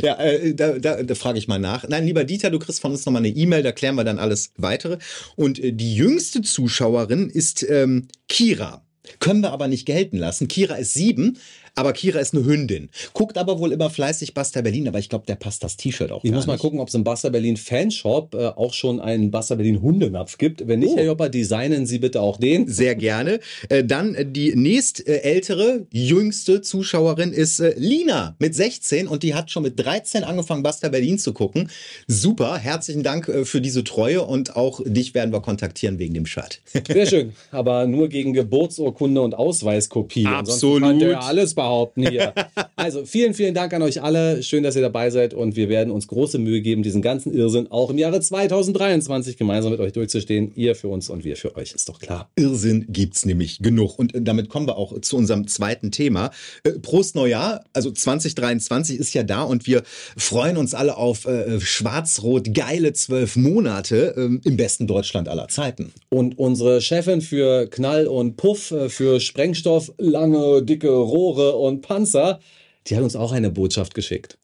Ja, 0.00 0.18
äh, 0.18 0.54
da, 0.54 0.78
da, 0.78 1.02
da 1.02 1.14
frage 1.14 1.38
ich 1.38 1.48
mal 1.48 1.58
nach. 1.58 1.86
Nein, 1.88 2.06
lieber 2.06 2.24
Dieter, 2.24 2.50
du 2.50 2.58
kriegst 2.58 2.80
von 2.80 2.92
uns 2.92 3.04
nochmal 3.04 3.20
eine 3.20 3.28
E-Mail, 3.28 3.62
da 3.62 3.72
klären 3.72 3.96
wir 3.96 4.04
dann 4.04 4.18
alles 4.18 4.52
weitere. 4.56 4.98
Und 5.36 5.58
äh, 5.58 5.72
die 5.72 5.94
jüngste 5.94 6.42
Zuschauerin 6.42 7.28
ist 7.28 7.66
ähm, 7.68 8.08
Kira. 8.28 8.86
Können 9.18 9.40
wir 9.40 9.52
aber 9.52 9.68
nicht 9.68 9.84
gelten 9.84 10.16
lassen. 10.16 10.48
Kira 10.48 10.76
ist 10.76 10.94
sieben, 10.94 11.38
aber 11.74 11.92
Kira 11.92 12.18
ist 12.20 12.34
eine 12.34 12.44
Hündin. 12.44 12.88
Guckt 13.12 13.36
aber 13.38 13.58
wohl 13.58 13.72
immer 13.72 13.90
fleißig 13.90 14.34
Basta 14.34 14.60
Berlin, 14.62 14.88
aber 14.88 14.98
ich 14.98 15.08
glaube, 15.08 15.26
der 15.26 15.34
passt 15.36 15.62
das 15.64 15.76
T-Shirt 15.76 16.12
auch 16.12 16.22
Ich 16.24 16.30
muss 16.32 16.46
mal 16.46 16.54
nicht. 16.54 16.62
gucken, 16.62 16.78
ob 16.80 16.88
es 16.88 16.94
im 16.94 17.04
Basta 17.04 17.28
Berlin 17.30 17.56
Fanshop 17.56 18.34
äh, 18.34 18.46
auch 18.48 18.72
schon 18.74 19.00
einen 19.00 19.30
Basta 19.30 19.54
Berlin 19.56 19.82
Hundenapf 19.82 20.38
gibt. 20.38 20.66
Wenn 20.66 20.80
nicht, 20.80 20.92
Oh. 20.94 20.96
Herr 20.96 21.04
Jopper, 21.06 21.28
designen 21.28 21.86
Sie 21.86 21.98
bitte 21.98 22.20
auch 22.20 22.36
den. 22.38 22.68
Sehr 22.68 22.94
gerne. 22.94 23.40
Äh, 23.68 23.84
dann 23.84 24.14
äh, 24.14 24.24
die 24.26 24.54
nächst 24.54 25.06
äh, 25.08 25.18
ältere, 25.22 25.86
jüngste 25.92 26.60
Zuschauerin 26.62 27.32
ist 27.32 27.58
äh, 27.60 27.74
Lina 27.76 28.36
mit 28.38 28.54
16 28.54 29.08
und 29.08 29.22
die 29.22 29.34
hat 29.34 29.50
schon 29.50 29.62
mit 29.64 29.78
13 29.78 30.22
angefangen, 30.24 30.62
Basta 30.62 30.88
Berlin 30.88 31.18
zu 31.18 31.32
gucken. 31.32 31.70
Super, 32.06 32.56
herzlichen 32.58 33.02
Dank 33.02 33.28
äh, 33.28 33.44
für 33.44 33.60
diese 33.60 33.82
Treue 33.84 34.22
und 34.22 34.56
auch 34.56 34.80
dich 34.84 35.14
werden 35.14 35.32
wir 35.32 35.40
kontaktieren 35.40 35.98
wegen 35.98 36.14
dem 36.14 36.26
Shirt. 36.26 36.60
Sehr 36.88 37.06
schön. 37.06 37.32
Aber 37.50 37.86
nur 37.86 38.08
gegen 38.08 38.32
Geburtsurkunde 38.32 39.20
und 39.20 39.34
Ausweiskopie. 39.34 40.26
Ansonsten 40.26 40.52
Absolut. 40.66 40.82
kann 40.82 40.98
der 41.00 41.08
ja 41.10 41.20
alles 41.20 41.54
behaupten 41.64 42.06
hier. 42.08 42.34
Also 42.76 43.06
vielen, 43.06 43.34
vielen 43.34 43.54
Dank 43.54 43.72
an 43.72 43.82
euch 43.82 44.02
alle. 44.02 44.42
Schön, 44.42 44.62
dass 44.64 44.74
ihr 44.74 44.82
dabei 44.82 45.08
seid 45.08 45.32
und 45.32 45.56
wir 45.56 45.68
werden 45.68 45.90
uns 45.90 46.08
große 46.08 46.38
Mühe 46.38 46.60
geben, 46.60 46.82
diesen 46.82 47.02
ganzen 47.02 47.32
Irrsinn 47.32 47.70
auch 47.70 47.88
im 47.88 47.98
Jahre 47.98 48.20
2023 48.20 49.36
gemeinsam 49.38 49.70
mit 49.70 49.80
euch 49.80 49.92
durchzustehen. 49.92 50.52
Ihr 50.54 50.74
für 50.74 50.88
uns 50.88 51.08
und 51.08 51.24
wir 51.24 51.36
für 51.36 51.56
euch, 51.56 51.72
ist 51.72 51.88
doch 51.88 52.00
klar. 52.00 52.28
Irrsinn 52.36 52.86
gibt's 52.88 53.24
nämlich 53.24 53.60
genug. 53.60 53.98
Und 53.98 54.14
äh, 54.14 54.20
damit 54.20 54.48
kommen 54.48 54.66
wir 54.66 54.76
auch 54.76 55.00
zu 55.00 55.16
unserem 55.16 55.46
zweiten 55.46 55.92
Thema. 55.92 56.30
Äh, 56.64 56.72
Prost 56.72 57.14
Neujahr, 57.14 57.64
also 57.72 57.90
2023 57.90 58.98
ist 58.98 59.14
ja 59.14 59.22
da 59.22 59.44
und 59.44 59.66
wir 59.66 59.82
freuen 60.16 60.56
uns 60.56 60.74
alle 60.74 60.96
auf 60.96 61.26
äh, 61.26 61.60
schwarz-rot 61.60 62.52
geile 62.52 62.92
zwölf 62.92 63.36
Monate 63.36 64.14
ähm, 64.18 64.40
im 64.44 64.56
besten 64.56 64.86
Deutschland 64.86 65.28
aller 65.28 65.48
Zeiten. 65.48 65.92
Und 66.10 66.38
unsere 66.38 66.82
Chefin 66.82 67.22
für 67.22 67.66
Knall 67.68 68.08
und 68.08 68.36
Puff, 68.36 68.74
für 68.88 69.20
Sprengstoff, 69.20 69.92
lange, 69.96 70.62
dicke 70.62 70.90
Rohre 70.90 71.53
und 71.56 71.80
Panzer, 71.80 72.40
die 72.86 72.96
hat 72.96 73.02
uns 73.02 73.16
auch 73.16 73.32
eine 73.32 73.50
Botschaft 73.50 73.94
geschickt. 73.94 74.38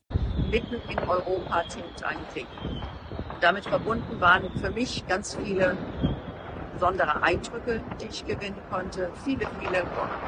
Mitten 0.51 0.77
in 0.89 0.99
Europa 0.99 1.63
tobt 1.65 2.03
ein 2.05 2.17
Krieg. 2.33 2.47
Damit 3.41 3.65
verbunden 3.65 4.21
waren 4.21 4.51
für 4.61 4.71
mich 4.71 5.07
ganz 5.07 5.37
viele 5.37 5.77
besondere 6.75 7.23
Eindrücke, 7.23 7.83
die 8.01 8.07
ich 8.07 8.25
gewinnen 8.25 8.57
konnte. 8.71 9.11
Viele, 9.25 9.47
viele 9.61 9.85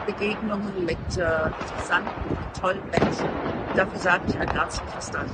Begegnungen 0.06 0.84
mit 0.84 0.98
äh, 1.16 1.48
interessanten, 1.60 2.10
tollen 2.60 2.82
Menschen. 2.90 3.28
Dafür 3.74 3.98
sage 3.98 4.24
ich 4.28 4.38
ein 4.38 4.50
herzliches 4.50 5.10
Dank. 5.10 5.30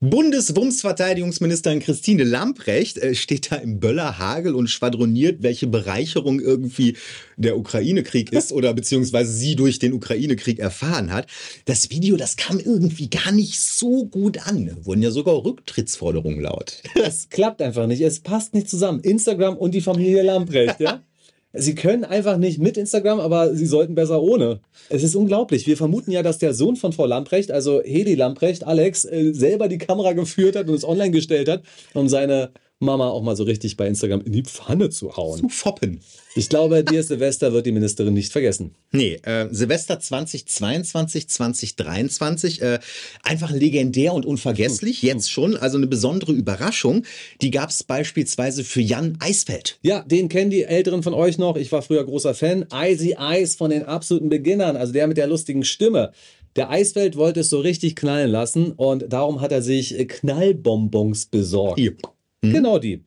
Bundeswumms-Verteidigungsministerin 0.00 1.80
Christine 1.80 2.24
Lamprecht 2.24 2.98
äh, 2.98 3.14
steht 3.14 3.50
da 3.50 3.56
im 3.56 3.80
Böllerhagel 3.80 4.54
und 4.54 4.68
schwadroniert, 4.68 5.42
welche 5.42 5.68
Bereicherung 5.68 6.38
irgendwie 6.38 6.98
der 7.38 7.56
Ukraine-Krieg 7.56 8.30
ist 8.30 8.52
oder 8.52 8.74
beziehungsweise 8.74 9.32
sie 9.32 9.56
durch 9.56 9.78
den 9.78 9.94
Ukraine-Krieg 9.94 10.58
erfahren 10.58 11.14
hat. 11.14 11.28
Das 11.64 11.88
Video, 11.88 12.18
das 12.18 12.36
kam 12.36 12.60
irgendwie 12.60 13.08
gar 13.08 13.32
nicht 13.32 13.58
so 13.58 14.04
gut 14.04 14.46
an. 14.46 14.76
Wurden 14.82 15.00
ja 15.00 15.10
sogar 15.10 15.42
Rücktrittsforderungen 15.42 16.42
laut. 16.42 16.82
Es 16.94 17.30
klappt 17.30 17.62
einfach 17.62 17.86
nicht. 17.86 18.02
Es 18.02 18.20
passt 18.20 18.52
nicht 18.52 18.68
zusammen. 18.68 19.00
Instagram 19.00 19.56
und 19.56 19.72
die 19.72 19.80
Familie 19.80 20.22
Lamprecht, 20.22 20.78
ja? 20.78 21.02
Sie 21.58 21.74
können 21.74 22.04
einfach 22.04 22.36
nicht 22.36 22.58
mit 22.58 22.76
Instagram, 22.76 23.20
aber 23.20 23.54
Sie 23.54 23.66
sollten 23.66 23.94
besser 23.94 24.22
ohne. 24.22 24.60
Es 24.88 25.02
ist 25.02 25.14
unglaublich. 25.14 25.66
Wir 25.66 25.76
vermuten 25.76 26.10
ja, 26.10 26.22
dass 26.22 26.38
der 26.38 26.54
Sohn 26.54 26.76
von 26.76 26.92
Frau 26.92 27.06
Lamprecht, 27.06 27.50
also 27.50 27.82
Hedi 27.82 28.14
Lamprecht, 28.14 28.64
Alex, 28.64 29.04
äh, 29.04 29.32
selber 29.32 29.68
die 29.68 29.78
Kamera 29.78 30.12
geführt 30.12 30.56
hat 30.56 30.68
und 30.68 30.74
es 30.74 30.84
online 30.84 31.10
gestellt 31.10 31.48
hat, 31.48 31.62
um 31.94 32.08
seine 32.08 32.50
Mama 32.78 33.08
auch 33.08 33.22
mal 33.22 33.36
so 33.36 33.44
richtig 33.44 33.76
bei 33.76 33.86
Instagram 33.86 34.20
in 34.22 34.32
die 34.32 34.42
Pfanne 34.42 34.90
zu 34.90 35.16
hauen. 35.16 35.40
Zu 35.40 35.48
foppen. 35.48 36.00
Ich 36.36 36.50
glaube, 36.50 36.84
dir 36.84 37.02
Silvester 37.02 37.54
wird 37.54 37.64
die 37.64 37.72
Ministerin 37.72 38.12
nicht 38.12 38.30
vergessen. 38.30 38.74
Nee, 38.92 39.18
äh, 39.22 39.48
Silvester 39.50 39.98
2022, 39.98 41.28
2023, 41.30 42.60
äh, 42.60 42.78
einfach 43.22 43.50
legendär 43.50 44.12
und 44.12 44.26
unvergesslich, 44.26 45.00
jetzt 45.00 45.30
schon, 45.30 45.56
also 45.56 45.78
eine 45.78 45.86
besondere 45.86 46.32
Überraschung. 46.32 47.04
Die 47.40 47.50
gab 47.50 47.70
es 47.70 47.82
beispielsweise 47.84 48.64
für 48.64 48.82
Jan 48.82 49.16
Eisfeld. 49.18 49.78
Ja, 49.80 50.02
den 50.02 50.28
kennen 50.28 50.50
die 50.50 50.64
Älteren 50.64 51.02
von 51.02 51.14
euch 51.14 51.38
noch. 51.38 51.56
Ich 51.56 51.72
war 51.72 51.80
früher 51.80 52.04
großer 52.04 52.34
Fan. 52.34 52.66
Icy 52.70 53.16
Ice 53.18 53.56
von 53.56 53.70
den 53.70 53.84
absoluten 53.84 54.28
Beginnern, 54.28 54.76
also 54.76 54.92
der 54.92 55.06
mit 55.06 55.16
der 55.16 55.28
lustigen 55.28 55.64
Stimme. 55.64 56.12
Der 56.54 56.68
Eisfeld 56.68 57.16
wollte 57.16 57.40
es 57.40 57.48
so 57.48 57.60
richtig 57.60 57.96
knallen 57.96 58.30
lassen 58.30 58.72
und 58.72 59.10
darum 59.10 59.40
hat 59.40 59.52
er 59.52 59.62
sich 59.62 59.96
Knallbonbons 60.06 61.26
besorgt. 61.26 61.78
Hier. 61.78 61.94
Genau 62.42 62.78
die. 62.78 63.02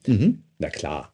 Na 0.58 0.70
klar, 0.70 1.14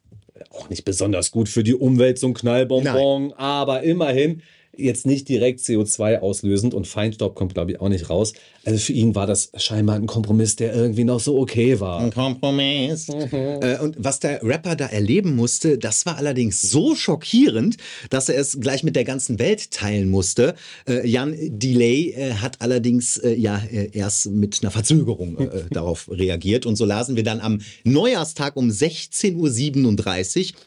auch 0.56 0.70
nicht 0.70 0.86
besonders 0.86 1.32
gut 1.32 1.50
für 1.50 1.64
die 1.64 1.76
Umwelt, 1.76 2.18
so 2.20 2.28
ein 2.28 2.34
Knallbonbon, 2.34 3.34
aber 3.34 3.84
immerhin 3.84 4.42
jetzt 4.78 5.06
nicht 5.06 5.30
direkt 5.30 5.60
CO2 5.60 6.20
auslösend 6.20 6.74
und 6.74 6.88
Feinstaub 6.88 7.36
kommt, 7.36 7.54
glaube 7.54 7.72
ich, 7.72 7.82
auch 7.82 7.90
nicht 7.90 8.10
raus. 8.10 8.34
Also 8.66 8.80
für 8.80 8.94
ihn 8.94 9.16
war 9.16 9.28
das 9.28 9.52
scheinbar 9.58 9.96
ein 9.96 10.08
Kompromiss, 10.08 10.56
der 10.56 10.74
irgendwie 10.74 11.04
noch 11.04 11.20
so 11.20 11.38
okay 11.38 11.80
war. 11.80 12.00
Ein 12.00 12.12
Kompromiss. 12.12 13.08
Äh, 13.36 13.80
und 13.80 13.96
was 13.98 14.20
der 14.20 14.42
Rapper 14.44 14.76
da 14.76 14.88
erleben 14.88 15.36
musste, 15.36 15.78
das 15.78 16.06
war 16.06 16.18
allerdings 16.18 16.62
so 16.62 16.96
schockierend, 16.96 17.78
dass 18.10 18.30
er 18.30 18.40
es 18.40 18.60
gleich 18.60 18.84
mit 18.84 18.96
der 18.96 19.04
ganzen 19.04 19.40
Welt 19.40 19.72
teilen 19.72 20.10
musste. 20.10 20.56
Äh, 20.88 21.08
Jan 21.08 21.36
Delay 21.38 22.12
äh, 22.12 22.34
hat 22.34 22.62
allerdings 22.62 23.18
äh, 23.18 23.34
ja 23.34 23.62
äh, 23.72 23.90
erst 23.94 24.28
mit 24.28 24.60
einer 24.62 24.72
Verzögerung 24.72 25.38
äh, 25.38 25.64
darauf 25.72 26.10
reagiert. 26.10 26.66
Und 26.66 26.76
so 26.76 26.86
lasen 26.86 27.16
wir 27.16 27.24
dann 27.24 27.40
am 27.40 27.60
Neujahrstag 27.84 28.56
um 28.56 28.70
16.37 28.70 30.54
Uhr 30.54 30.60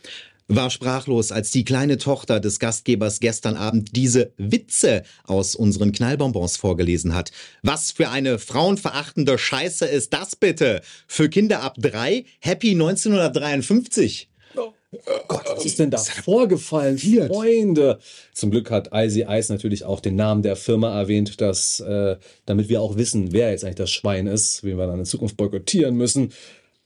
war 0.49 0.71
sprachlos, 0.71 1.31
als 1.31 1.51
die 1.51 1.65
kleine 1.65 1.99
Tochter 1.99 2.41
des 2.41 2.59
Gastgebers 2.59 3.21
gestern 3.21 3.57
Abend 3.57 3.95
diese 3.95 4.33
Witze 4.39 5.03
aus 5.25 5.55
unseren 5.55 5.93
Knallbonbons 5.93 6.57
vorgelesen 6.57 7.15
hat. 7.15 7.31
Was 7.63 7.93
für 7.93 8.09
eine 8.09 8.39
frauenverachtende 8.39 9.39
Scheiße 9.39 9.87
ist 9.87 10.15
das 10.15 10.37
bitte? 10.37 10.81
Für 11.07 11.29
Kinder 11.29 11.63
ab 11.63 11.77
drei? 11.79 12.25
Happy 12.41 12.71
1953. 12.71 14.31
Gott, 15.29 15.45
was 15.55 15.67
ist 15.67 15.79
denn 15.79 15.91
da 15.91 15.99
vorgefallen? 15.99 16.97
Freunde. 16.97 17.99
Zum 18.33 18.51
Glück 18.51 18.71
hat 18.71 18.89
Icy 18.93 19.27
Ice 19.29 19.53
natürlich 19.53 19.85
auch 19.85 20.01
den 20.01 20.17
Namen 20.17 20.43
der 20.43 20.57
Firma 20.57 20.99
erwähnt, 20.99 21.43
dass, 21.43 21.81
äh, 21.81 22.17
damit 22.47 22.71
wir 22.71 22.81
auch 22.81 22.97
wissen, 22.97 23.33
wer 23.33 23.51
jetzt 23.51 23.65
eigentlich 23.65 23.77
das 23.77 23.91
Schwein 23.91 24.27
ist, 24.27 24.65
wen 24.65 24.79
wir 24.79 24.87
dann 24.87 24.99
in 24.99 25.05
Zukunft 25.05 25.37
boykottieren 25.37 25.95
müssen. 25.95 26.33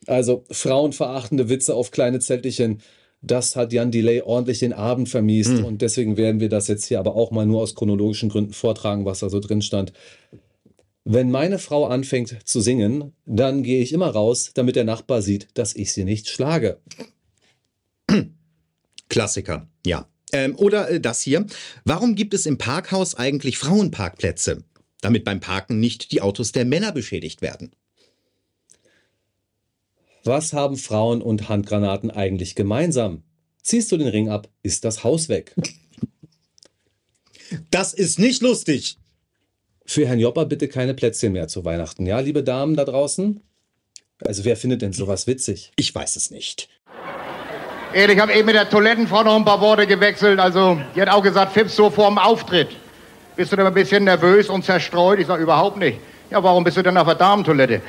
Also 0.09 0.43
frauenverachtende 0.51 1.49
Witze 1.49 1.77
auf 1.77 1.93
kleine 1.93 2.19
Zettelchen. 2.19 2.83
Das 3.23 3.55
hat 3.55 3.73
Jan 3.73 3.93
Delay 3.93 4.21
ordentlich 4.21 4.59
den 4.59 4.73
Abend 4.73 5.09
vermiest 5.09 5.63
und 5.63 5.81
deswegen 5.81 6.17
werden 6.17 6.41
wir 6.41 6.49
das 6.49 6.67
jetzt 6.67 6.85
hier 6.87 6.99
aber 6.99 7.15
auch 7.15 7.31
mal 7.31 7.47
nur 7.47 7.61
aus 7.61 7.77
chronologischen 7.77 8.29
Gründen 8.29 8.53
vortragen, 8.53 9.05
was 9.05 9.21
da 9.21 9.31
so 9.31 9.39
drin 9.39 9.63
stand. 9.63 9.93
Wenn 11.05 11.31
meine 11.31 11.59
Frau 11.59 11.87
anfängt 11.87 12.37
zu 12.45 12.61
singen, 12.61 13.13
dann 13.25 13.63
gehe 13.63 13.83
ich 13.83 13.93
immer 13.93 14.09
raus, 14.09 14.51
damit 14.55 14.77
der 14.77 14.85
Nachbar 14.85 15.23
sieht, 15.23 15.49
dass 15.55 15.75
ich 15.75 15.93
sie 15.93 16.05
nicht 16.05 16.29
schlage. 16.29 16.79
Klassiker, 19.09 19.69
ja. 19.87 20.09
Ähm, 20.33 20.57
oder 20.57 20.91
äh, 20.91 21.01
das 21.01 21.21
hier. 21.21 21.47
Warum 21.85 22.15
gibt 22.15 22.35
es 22.35 22.47
im 22.47 22.57
Parkhaus 22.57 23.15
eigentlich 23.15 23.59
Frauenparkplätze? 23.59 24.65
Damit 25.01 25.25
beim 25.25 25.41
Parken 25.41 25.81
nicht 25.81 26.13
die 26.13 26.23
Autos 26.23 26.53
der 26.53 26.65
Männer 26.65 26.93
beschädigt 26.93 27.43
werden. 27.43 27.73
Was 30.25 30.53
haben 30.53 30.77
Frauen 30.77 31.21
und 31.21 31.49
Handgranaten 31.49 32.11
eigentlich 32.11 32.55
gemeinsam? 32.55 33.23
Ziehst 33.63 33.91
du 33.91 33.97
den 33.97 34.09
Ring 34.09 34.29
ab, 34.29 34.49
ist 34.63 34.85
das 34.85 35.05
Haus 35.05 35.29
weg. 35.29 35.55
Das 37.71 37.93
ist 37.93 38.19
nicht 38.19 38.41
lustig. 38.41 38.99
Für 39.85 40.07
Herrn 40.07 40.21
Jopper 40.21 40.47
bitte 40.47 40.69
keine 40.69 40.95
Plätzchen 40.95 41.33
mehr 41.33 41.49
zu 41.49 41.65
Weihnachten, 41.65 42.07
ja, 42.07 42.21
liebe 42.21 42.43
Damen 42.43 42.77
da 42.77 42.85
draußen? 42.85 43.43
Also 44.25 44.45
wer 44.45 44.57
findet 44.57 44.83
denn 44.83 44.93
sowas 44.93 45.27
witzig? 45.27 45.73
Ich 45.77 45.95
weiß 45.95 46.17
es 46.17 46.31
nicht. 46.31 46.69
Ich 47.95 48.19
habe 48.19 48.33
eben 48.33 48.47
mit 48.47 48.55
der 48.55 48.71
Toilettenfrau 48.71 49.23
noch 49.23 49.37
ein 49.37 49.45
paar 49.45 49.61
Worte 49.61 49.87
gewechselt. 49.87 50.41
Also, 50.41 50.81
die 50.97 51.03
hat 51.03 51.11
auch 51.11 51.23
gesagt, 51.23 51.53
Fips, 51.53 51.77
so 51.77 51.91
vorm 51.91 52.17
Auftritt. 52.17 52.69
Bist 53.37 53.53
du 53.53 53.57
denn 53.57 53.67
ein 53.67 53.75
bisschen 53.75 54.05
nervös 54.05 54.49
und 54.49 54.65
zerstreut? 54.65 55.19
Ich 55.19 55.27
sage, 55.27 55.43
überhaupt 55.43 55.77
nicht. 55.77 55.99
Ja, 56.31 56.43
warum 56.43 56.65
bist 56.65 56.79
du 56.79 56.83
denn 56.83 56.97
auf 56.97 57.07
der 57.07 57.17
Damentoilette? 57.17 57.83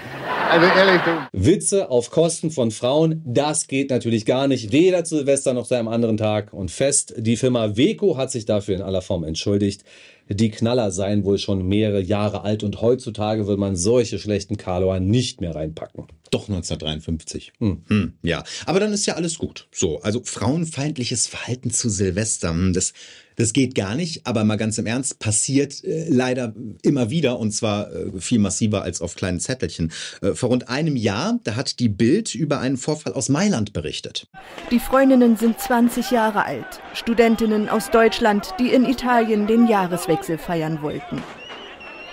Also 0.50 0.68
ehrlich, 0.68 1.02
du. 1.02 1.28
Witze 1.32 1.90
auf 1.90 2.12
Kosten 2.12 2.52
von 2.52 2.72
Frauen, 2.72 3.22
das 3.26 3.68
geht 3.68 3.90
natürlich 3.90 4.26
gar 4.26 4.48
nicht. 4.48 4.72
Weder 4.72 5.04
zu 5.04 5.18
Silvester 5.18 5.54
noch 5.54 5.66
zu 5.66 5.76
einem 5.76 5.88
anderen 5.88 6.18
Tag. 6.18 6.54
Und 6.54 6.70
fest, 6.70 7.14
die 7.18 7.38
Firma 7.38 7.76
Weco 7.76 8.18
hat 8.18 8.32
sich 8.32 8.46
dafür 8.46 8.76
in 8.76 8.82
aller 8.82 9.02
Form 9.02 9.24
entschuldigt. 9.24 9.84
Die 10.30 10.50
Knaller 10.50 10.92
seien 10.92 11.26
wohl 11.26 11.38
schon 11.38 11.68
mehrere 11.68 12.02
Jahre 12.02 12.44
alt 12.44 12.64
und 12.64 12.82
heutzutage 12.82 13.46
will 13.48 13.58
man 13.58 13.76
solche 13.76 14.20
schlechten 14.20 14.58
Kaloa 14.58 15.00
nicht 15.00 15.42
mehr 15.42 15.54
reinpacken. 15.54 16.06
Doch 16.32 16.48
1953. 16.48 17.54
Hm, 17.60 18.14
ja, 18.24 18.44
aber 18.66 18.80
dann 18.80 18.94
ist 18.94 19.06
ja 19.06 19.16
alles 19.16 19.38
gut. 19.38 19.68
So, 19.72 20.02
also 20.02 20.22
frauenfeindliches 20.24 21.28
Verhalten 21.28 21.70
zu 21.72 21.90
Silvester, 21.90 22.50
hm, 22.50 22.74
das, 22.74 22.94
das 23.36 23.54
geht 23.54 23.76
gar 23.76 23.96
nicht. 23.96 24.26
Aber 24.26 24.44
mal 24.44 24.56
ganz 24.56 24.78
im 24.78 24.86
Ernst, 24.88 25.20
passiert 25.20 25.84
äh, 25.84 26.08
leider 26.10 26.54
immer 26.82 27.10
wieder 27.12 27.38
und 27.38 27.52
zwar 27.52 27.94
äh, 27.94 28.20
viel 28.20 28.40
massiver 28.40 28.82
als 28.82 29.02
auf 29.02 29.16
kleinen 29.16 29.40
Zettelchen. 29.40 29.92
Äh, 30.22 30.34
vor 30.34 30.50
rund 30.50 30.70
einem 30.70 30.96
Jahr, 30.96 31.40
da 31.44 31.56
hat 31.56 31.80
die 31.80 31.90
Bild 31.90 32.34
über 32.34 32.60
einen 32.60 32.78
Vorfall 32.78 33.14
aus 33.14 33.30
Mailand 33.30 33.74
berichtet. 33.74 34.28
Die 34.72 34.80
Freundinnen 34.80 35.38
sind 35.38 35.60
20 35.60 36.10
Jahre 36.10 36.46
alt, 36.46 36.82
Studentinnen 36.94 37.70
aus 37.70 37.92
Deutschland, 37.92 38.56
die 38.60 38.70
in 38.70 38.86
Italien 38.86 39.46
den 39.46 39.68
Jahreswechsel 39.68 40.13
feiern 40.38 40.82
wollten. 40.82 41.22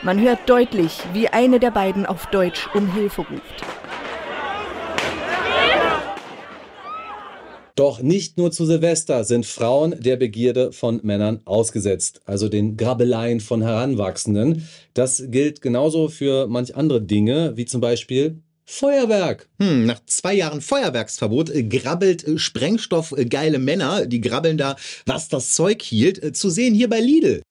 Man 0.03 0.21
hört 0.21 0.49
deutlich, 0.49 0.99
wie 1.13 1.29
eine 1.29 1.61
der 1.61 1.71
beiden 1.71 2.07
auf 2.07 2.27
Deutsch 2.27 2.69
um 2.75 2.93
Hilfe 2.95 3.21
ruft. 3.21 3.65
Doch 7.77 8.03
nicht 8.03 8.37
nur 8.37 8.51
zu 8.51 8.67
Silvester 8.67 9.25
sind 9.25 9.47
Frauen 9.47 9.95
der 9.99 10.17
Begierde 10.17 10.73
von 10.73 11.01
Männern 11.03 11.41
ausgesetzt, 11.47 12.21
also 12.27 12.49
den 12.49 12.77
Grabbeleien 12.77 13.41
von 13.41 13.63
Heranwachsenden. 13.63 14.69
Das 14.93 15.23
gilt 15.29 15.63
genauso 15.63 16.09
für 16.09 16.47
manch 16.47 16.77
andere 16.77 17.01
Dinge, 17.01 17.53
wie 17.57 17.65
zum 17.65 17.81
Beispiel 17.81 18.43
Feuerwerk. 18.67 19.49
Hm, 19.59 19.87
nach 19.87 20.01
zwei 20.07 20.35
Jahren 20.35 20.61
Feuerwerksverbot 20.61 21.51
grabbelt 21.69 22.25
Sprengstoff 22.37 23.15
geile 23.29 23.59
Männer, 23.59 24.07
die 24.07 24.21
grabbeln 24.21 24.59
da, 24.59 24.77
was 25.07 25.29
das 25.29 25.55
Zeug 25.55 25.83
hielt, 25.83 26.37
zu 26.37 26.51
sehen 26.51 26.75
hier 26.75 26.89
bei 26.89 27.01
Lidl. 27.01 27.43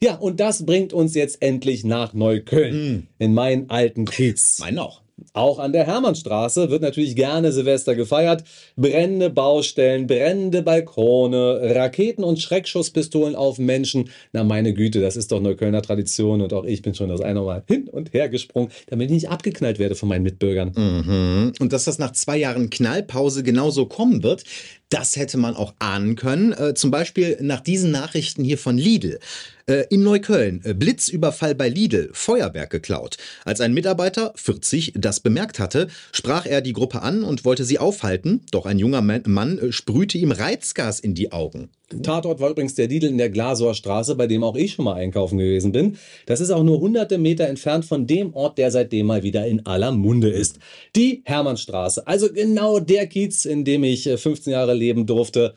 Ja, 0.00 0.14
und 0.16 0.40
das 0.40 0.64
bringt 0.66 0.92
uns 0.92 1.14
jetzt 1.14 1.42
endlich 1.42 1.84
nach 1.84 2.12
Neukölln, 2.12 3.08
in 3.18 3.34
meinen 3.34 3.70
alten 3.70 4.04
Kiez. 4.04 4.58
Mein 4.60 4.78
auch. 4.78 5.00
Auch 5.32 5.58
an 5.58 5.72
der 5.72 5.86
Hermannstraße 5.86 6.70
wird 6.70 6.82
natürlich 6.82 7.16
gerne 7.16 7.50
Silvester 7.50 7.94
gefeiert. 7.94 8.44
Brennende 8.76 9.30
Baustellen, 9.30 10.06
brennende 10.06 10.62
Balkone, 10.62 11.74
Raketen 11.74 12.22
und 12.22 12.38
Schreckschusspistolen 12.38 13.34
auf 13.34 13.58
Menschen. 13.58 14.10
Na 14.32 14.44
meine 14.44 14.74
Güte, 14.74 15.00
das 15.00 15.16
ist 15.16 15.32
doch 15.32 15.40
Neuköllner 15.40 15.80
Tradition 15.80 16.42
und 16.42 16.52
auch 16.52 16.64
ich 16.64 16.82
bin 16.82 16.94
schon 16.94 17.08
das 17.08 17.22
eine 17.22 17.40
Mal 17.40 17.62
hin 17.66 17.88
und 17.88 18.12
her 18.12 18.28
gesprungen, 18.28 18.70
damit 18.88 19.06
ich 19.06 19.14
nicht 19.14 19.30
abgeknallt 19.30 19.78
werde 19.78 19.94
von 19.94 20.10
meinen 20.10 20.22
Mitbürgern. 20.22 20.72
Mhm. 20.76 21.52
Und 21.60 21.72
dass 21.72 21.84
das 21.84 21.98
nach 21.98 22.12
zwei 22.12 22.36
Jahren 22.36 22.68
Knallpause 22.68 23.42
genauso 23.42 23.86
kommen 23.86 24.22
wird, 24.22 24.44
das 24.88 25.16
hätte 25.16 25.36
man 25.36 25.56
auch 25.56 25.74
ahnen 25.78 26.16
können. 26.16 26.52
Äh, 26.52 26.74
zum 26.74 26.90
Beispiel 26.90 27.38
nach 27.40 27.60
diesen 27.60 27.90
Nachrichten 27.90 28.44
hier 28.44 28.58
von 28.58 28.78
Lidl. 28.78 29.18
Äh, 29.66 29.84
in 29.90 30.04
Neukölln, 30.04 30.60
äh, 30.64 30.74
Blitzüberfall 30.74 31.56
bei 31.56 31.68
Lidl, 31.68 32.10
Feuerwerk 32.12 32.70
geklaut. 32.70 33.16
Als 33.44 33.60
ein 33.60 33.74
Mitarbeiter, 33.74 34.32
40, 34.36 34.92
das 34.94 35.18
bemerkt 35.18 35.58
hatte, 35.58 35.88
sprach 36.12 36.46
er 36.46 36.60
die 36.60 36.72
Gruppe 36.72 37.02
an 37.02 37.24
und 37.24 37.44
wollte 37.44 37.64
sie 37.64 37.80
aufhalten. 37.80 38.42
Doch 38.52 38.64
ein 38.64 38.78
junger 38.78 39.02
Man 39.02 39.22
Mann 39.26 39.58
äh, 39.58 39.72
sprühte 39.72 40.18
ihm 40.18 40.30
Reizgas 40.30 41.00
in 41.00 41.14
die 41.14 41.32
Augen. 41.32 41.70
Tatort 42.02 42.40
war 42.40 42.50
übrigens 42.50 42.74
der 42.74 42.88
Lidl 42.88 43.06
in 43.06 43.18
der 43.18 43.30
Glasower 43.30 43.74
Straße, 43.74 44.16
bei 44.16 44.26
dem 44.26 44.42
auch 44.42 44.56
ich 44.56 44.72
schon 44.72 44.86
mal 44.86 44.94
einkaufen 44.94 45.38
gewesen 45.38 45.70
bin. 45.70 45.98
Das 46.26 46.40
ist 46.40 46.50
auch 46.50 46.64
nur 46.64 46.80
hunderte 46.80 47.16
Meter 47.16 47.46
entfernt 47.46 47.84
von 47.84 48.08
dem 48.08 48.34
Ort, 48.34 48.58
der 48.58 48.72
seitdem 48.72 49.06
mal 49.06 49.22
wieder 49.22 49.46
in 49.46 49.66
aller 49.66 49.92
Munde 49.92 50.28
ist. 50.28 50.58
Die 50.96 51.22
Hermannstraße. 51.24 52.06
Also 52.06 52.32
genau 52.32 52.80
der 52.80 53.06
Kiez, 53.06 53.44
in 53.44 53.64
dem 53.64 53.84
ich 53.84 54.06
äh, 54.08 54.16
15 54.16 54.52
Jahre 54.52 54.74
leben 54.74 55.06
durfte. 55.06 55.54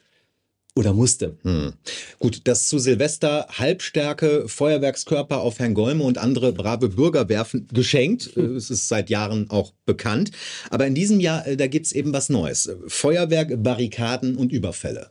Oder 0.76 0.94
musste. 0.94 1.36
Hm. 1.42 1.74
Gut, 2.20 2.48
dass 2.48 2.70
zu 2.70 2.78
Silvester 2.78 3.48
Halbstärke 3.50 4.48
Feuerwerkskörper 4.48 5.42
auf 5.42 5.58
Herrn 5.58 5.74
Golme 5.74 6.04
und 6.04 6.20
andere 6.20 6.54
brave 6.54 6.90
Bürger 6.90 7.28
werfen, 7.28 7.68
geschenkt. 7.74 8.38
Äh, 8.38 8.42
Es 8.60 8.70
ist 8.70 8.88
seit 8.88 9.10
Jahren 9.10 9.50
auch 9.50 9.74
bekannt. 9.86 10.32
Aber 10.70 10.86
in 10.86 10.94
diesem 10.94 11.20
Jahr, 11.20 11.48
äh, 11.48 11.58
da 11.58 11.66
gibt's 11.66 11.92
eben 11.92 12.14
was 12.14 12.30
Neues. 12.30 12.68
Äh, 12.68 12.76
Feuerwerk, 12.88 13.64
Barrikaden 13.64 14.38
und 14.38 14.52
Überfälle. 14.52 15.10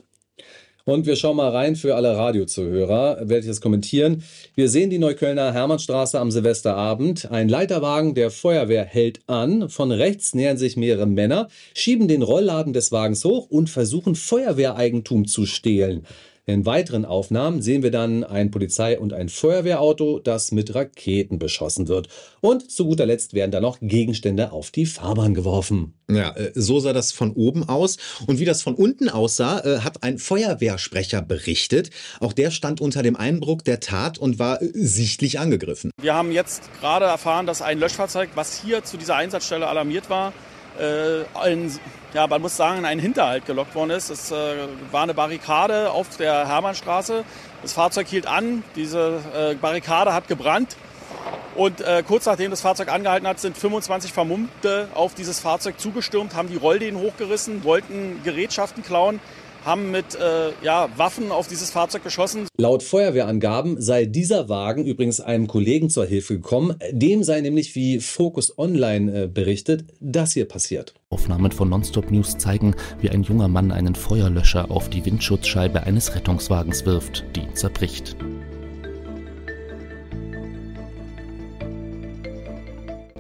Und 0.88 1.04
wir 1.04 1.16
schauen 1.16 1.36
mal 1.36 1.50
rein 1.50 1.76
für 1.76 1.96
alle 1.96 2.16
Radiozuhörer, 2.16 3.18
werde 3.28 3.40
ich 3.40 3.46
das 3.46 3.60
kommentieren. 3.60 4.22
Wir 4.54 4.70
sehen 4.70 4.88
die 4.88 4.98
Neuköllner 4.98 5.52
Hermannstraße 5.52 6.18
am 6.18 6.30
Silvesterabend. 6.30 7.30
Ein 7.30 7.50
Leiterwagen 7.50 8.14
der 8.14 8.30
Feuerwehr 8.30 8.86
hält 8.86 9.20
an. 9.26 9.68
Von 9.68 9.92
rechts 9.92 10.32
nähern 10.32 10.56
sich 10.56 10.78
mehrere 10.78 11.06
Männer, 11.06 11.48
schieben 11.74 12.08
den 12.08 12.22
Rollladen 12.22 12.72
des 12.72 12.90
Wagens 12.90 13.22
hoch 13.26 13.50
und 13.50 13.68
versuchen 13.68 14.14
Feuerwehreigentum 14.14 15.26
zu 15.26 15.44
stehlen. 15.44 16.06
In 16.48 16.64
weiteren 16.64 17.04
Aufnahmen 17.04 17.60
sehen 17.60 17.82
wir 17.82 17.90
dann 17.90 18.24
ein 18.24 18.50
Polizei- 18.50 18.98
und 18.98 19.12
ein 19.12 19.28
Feuerwehrauto, 19.28 20.18
das 20.18 20.50
mit 20.50 20.74
Raketen 20.74 21.38
beschossen 21.38 21.88
wird. 21.88 22.08
Und 22.40 22.70
zu 22.70 22.86
guter 22.86 23.04
Letzt 23.04 23.34
werden 23.34 23.50
dann 23.50 23.60
noch 23.60 23.76
Gegenstände 23.82 24.50
auf 24.50 24.70
die 24.70 24.86
Fahrbahn 24.86 25.34
geworfen. 25.34 25.92
Ja, 26.10 26.34
äh, 26.34 26.52
so 26.54 26.80
sah 26.80 26.94
das 26.94 27.12
von 27.12 27.32
oben 27.32 27.68
aus. 27.68 27.98
Und 28.26 28.38
wie 28.38 28.46
das 28.46 28.62
von 28.62 28.74
unten 28.74 29.10
aussah, 29.10 29.60
äh, 29.60 29.80
hat 29.80 30.02
ein 30.02 30.16
Feuerwehrsprecher 30.16 31.20
berichtet. 31.20 31.90
Auch 32.18 32.32
der 32.32 32.50
stand 32.50 32.80
unter 32.80 33.02
dem 33.02 33.16
Eindruck 33.16 33.62
der 33.64 33.80
Tat 33.80 34.16
und 34.16 34.38
war 34.38 34.62
äh, 34.62 34.70
sichtlich 34.72 35.38
angegriffen. 35.38 35.90
Wir 36.00 36.14
haben 36.14 36.32
jetzt 36.32 36.62
gerade 36.80 37.04
erfahren, 37.04 37.44
dass 37.44 37.60
ein 37.60 37.78
Löschfahrzeug, 37.78 38.30
was 38.36 38.62
hier 38.62 38.82
zu 38.84 38.96
dieser 38.96 39.16
Einsatzstelle 39.16 39.66
alarmiert 39.66 40.08
war, 40.08 40.32
äh, 40.78 41.24
ein, 41.34 41.78
ja, 42.14 42.26
man 42.26 42.40
muss 42.40 42.56
sagen, 42.56 42.78
in 42.78 42.84
einen 42.84 43.00
Hinterhalt 43.00 43.46
gelockt 43.46 43.74
worden 43.74 43.90
ist. 43.90 44.10
Es 44.10 44.30
äh, 44.30 44.34
war 44.90 45.02
eine 45.02 45.14
Barrikade 45.14 45.90
auf 45.90 46.16
der 46.16 46.48
Hermannstraße. 46.48 47.24
Das 47.62 47.72
Fahrzeug 47.72 48.06
hielt 48.06 48.26
an, 48.26 48.64
diese 48.76 49.20
äh, 49.34 49.54
Barrikade 49.54 50.14
hat 50.14 50.28
gebrannt. 50.28 50.76
Und 51.54 51.80
äh, 51.80 52.04
kurz 52.06 52.26
nachdem 52.26 52.52
das 52.52 52.60
Fahrzeug 52.60 52.88
angehalten 52.88 53.26
hat, 53.26 53.40
sind 53.40 53.58
25 53.58 54.12
Vermummte 54.12 54.88
auf 54.94 55.14
dieses 55.14 55.40
Fahrzeug 55.40 55.80
zugestürmt, 55.80 56.34
haben 56.34 56.48
die 56.48 56.56
Rollläden 56.56 57.00
hochgerissen, 57.00 57.64
wollten 57.64 58.22
Gerätschaften 58.22 58.84
klauen, 58.84 59.18
haben 59.64 59.90
mit 59.90 60.14
äh, 60.14 60.50
ja, 60.62 60.88
Waffen 60.96 61.30
auf 61.30 61.48
dieses 61.48 61.70
Fahrzeug 61.70 62.04
geschossen. 62.04 62.46
Laut 62.56 62.82
Feuerwehrangaben 62.82 63.80
sei 63.80 64.04
dieser 64.04 64.48
Wagen 64.48 64.84
übrigens 64.84 65.20
einem 65.20 65.46
Kollegen 65.46 65.90
zur 65.90 66.06
Hilfe 66.06 66.34
gekommen. 66.34 66.76
Dem 66.92 67.22
sei 67.22 67.40
nämlich, 67.40 67.74
wie 67.74 68.00
Focus 68.00 68.58
Online 68.58 69.24
äh, 69.24 69.26
berichtet, 69.26 69.84
das 70.00 70.32
hier 70.32 70.46
passiert. 70.46 70.94
Aufnahmen 71.10 71.52
von 71.52 71.68
Nonstop 71.68 72.10
News 72.10 72.38
zeigen, 72.38 72.74
wie 73.00 73.10
ein 73.10 73.22
junger 73.22 73.48
Mann 73.48 73.72
einen 73.72 73.94
Feuerlöscher 73.94 74.70
auf 74.70 74.88
die 74.88 75.04
Windschutzscheibe 75.04 75.82
eines 75.84 76.14
Rettungswagens 76.14 76.84
wirft, 76.84 77.24
die 77.34 77.52
zerbricht. 77.54 78.16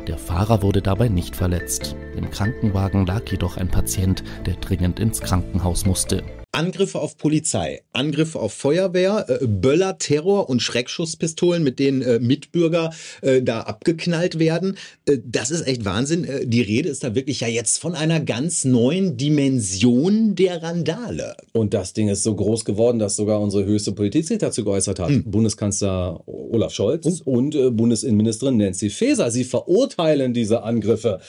Der 0.08 0.16
Fahrer 0.16 0.62
wurde 0.62 0.80
dabei 0.80 1.08
nicht 1.08 1.36
verletzt. 1.36 1.94
Im 2.16 2.30
Krankenwagen 2.30 3.04
lag 3.04 3.28
jedoch 3.30 3.58
ein 3.58 3.68
Patient, 3.68 4.24
der 4.46 4.54
dringend 4.54 4.98
ins 4.98 5.20
Krankenhaus 5.20 5.84
musste. 5.84 6.24
Angriffe 6.52 6.98
auf 6.98 7.18
Polizei, 7.18 7.82
Angriffe 7.92 8.38
auf 8.40 8.54
Feuerwehr, 8.54 9.26
äh, 9.28 9.46
Böller, 9.46 9.98
Terror 9.98 10.48
und 10.48 10.62
Schreckschusspistolen, 10.62 11.62
mit 11.62 11.78
denen 11.78 12.00
äh, 12.00 12.18
Mitbürger 12.20 12.90
äh, 13.20 13.42
da 13.42 13.60
abgeknallt 13.60 14.38
werden. 14.38 14.78
Äh, 15.04 15.18
das 15.24 15.50
ist 15.50 15.66
echt 15.66 15.84
Wahnsinn. 15.84 16.24
Äh, 16.24 16.46
die 16.46 16.62
Rede 16.62 16.88
ist 16.88 17.04
da 17.04 17.14
wirklich 17.14 17.40
ja 17.40 17.48
jetzt 17.48 17.78
von 17.78 17.94
einer 17.94 18.20
ganz 18.20 18.64
neuen 18.64 19.16
Dimension 19.18 20.34
der 20.34 20.62
Randale. 20.62 21.36
Und 21.52 21.74
das 21.74 21.92
Ding 21.92 22.08
ist 22.08 22.22
so 22.22 22.34
groß 22.34 22.64
geworden, 22.64 22.98
dass 22.98 23.16
sogar 23.16 23.40
unsere 23.40 23.66
höchste 23.66 23.92
Politik 23.92 24.26
sich 24.26 24.38
dazu 24.38 24.64
geäußert 24.64 24.98
hat. 24.98 25.10
Bundeskanzler 25.26 26.22
Olaf 26.26 26.72
Scholz 26.72 27.20
und 27.24 27.54
äh, 27.54 27.70
Bundesinnenministerin 27.70 28.56
Nancy 28.56 28.88
Faeser. 28.88 29.30
Sie 29.30 29.44
verurteilen 29.44 30.32
diese 30.32 30.62
Angriffe. 30.62 31.20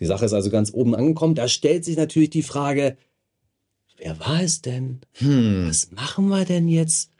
Die 0.00 0.06
Sache 0.06 0.24
ist 0.24 0.32
also 0.32 0.50
ganz 0.50 0.72
oben 0.74 0.96
angekommen. 0.96 1.36
Da 1.36 1.46
stellt 1.46 1.84
sich 1.84 1.96
natürlich 1.96 2.30
die 2.30 2.42
Frage, 2.42 2.96
wer 3.96 4.18
war 4.20 4.42
es 4.42 4.62
denn? 4.62 5.00
Hm. 5.14 5.68
Was 5.68 5.90
machen 5.92 6.28
wir 6.28 6.44
denn 6.44 6.68
jetzt? 6.68 7.10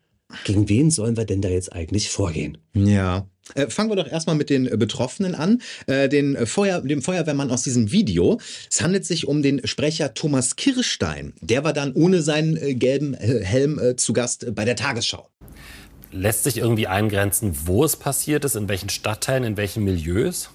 Gegen 0.44 0.68
wen 0.68 0.90
sollen 0.90 1.16
wir 1.16 1.24
denn 1.24 1.42
da 1.42 1.48
jetzt 1.48 1.72
eigentlich 1.72 2.10
vorgehen? 2.10 2.58
Ja. 2.74 3.26
Äh, 3.54 3.68
fangen 3.68 3.90
wir 3.90 3.96
doch 3.96 4.10
erstmal 4.10 4.36
mit 4.36 4.48
den 4.48 4.66
äh, 4.66 4.76
Betroffenen 4.76 5.34
an, 5.34 5.60
äh, 5.86 6.08
den 6.08 6.46
Feuer, 6.46 6.80
dem 6.80 7.02
Feuerwehrmann 7.02 7.50
aus 7.50 7.62
diesem 7.62 7.92
Video. 7.92 8.40
Es 8.70 8.80
handelt 8.80 9.04
sich 9.04 9.28
um 9.28 9.42
den 9.42 9.66
Sprecher 9.66 10.14
Thomas 10.14 10.56
Kirstein. 10.56 11.34
Der 11.40 11.62
war 11.62 11.74
dann 11.74 11.92
ohne 11.92 12.22
seinen 12.22 12.56
äh, 12.56 12.74
gelben 12.74 13.14
äh, 13.14 13.44
Helm 13.44 13.78
äh, 13.78 13.96
zu 13.96 14.14
Gast 14.14 14.44
äh, 14.44 14.50
bei 14.50 14.64
der 14.64 14.76
Tagesschau. 14.76 15.28
Lässt 16.10 16.44
sich 16.44 16.58
irgendwie 16.58 16.86
eingrenzen, 16.86 17.54
wo 17.66 17.84
es 17.84 17.96
passiert 17.96 18.44
ist, 18.44 18.56
in 18.56 18.68
welchen 18.68 18.88
Stadtteilen, 18.88 19.44
in 19.44 19.56
welchen 19.56 19.84
Milieus? 19.84 20.48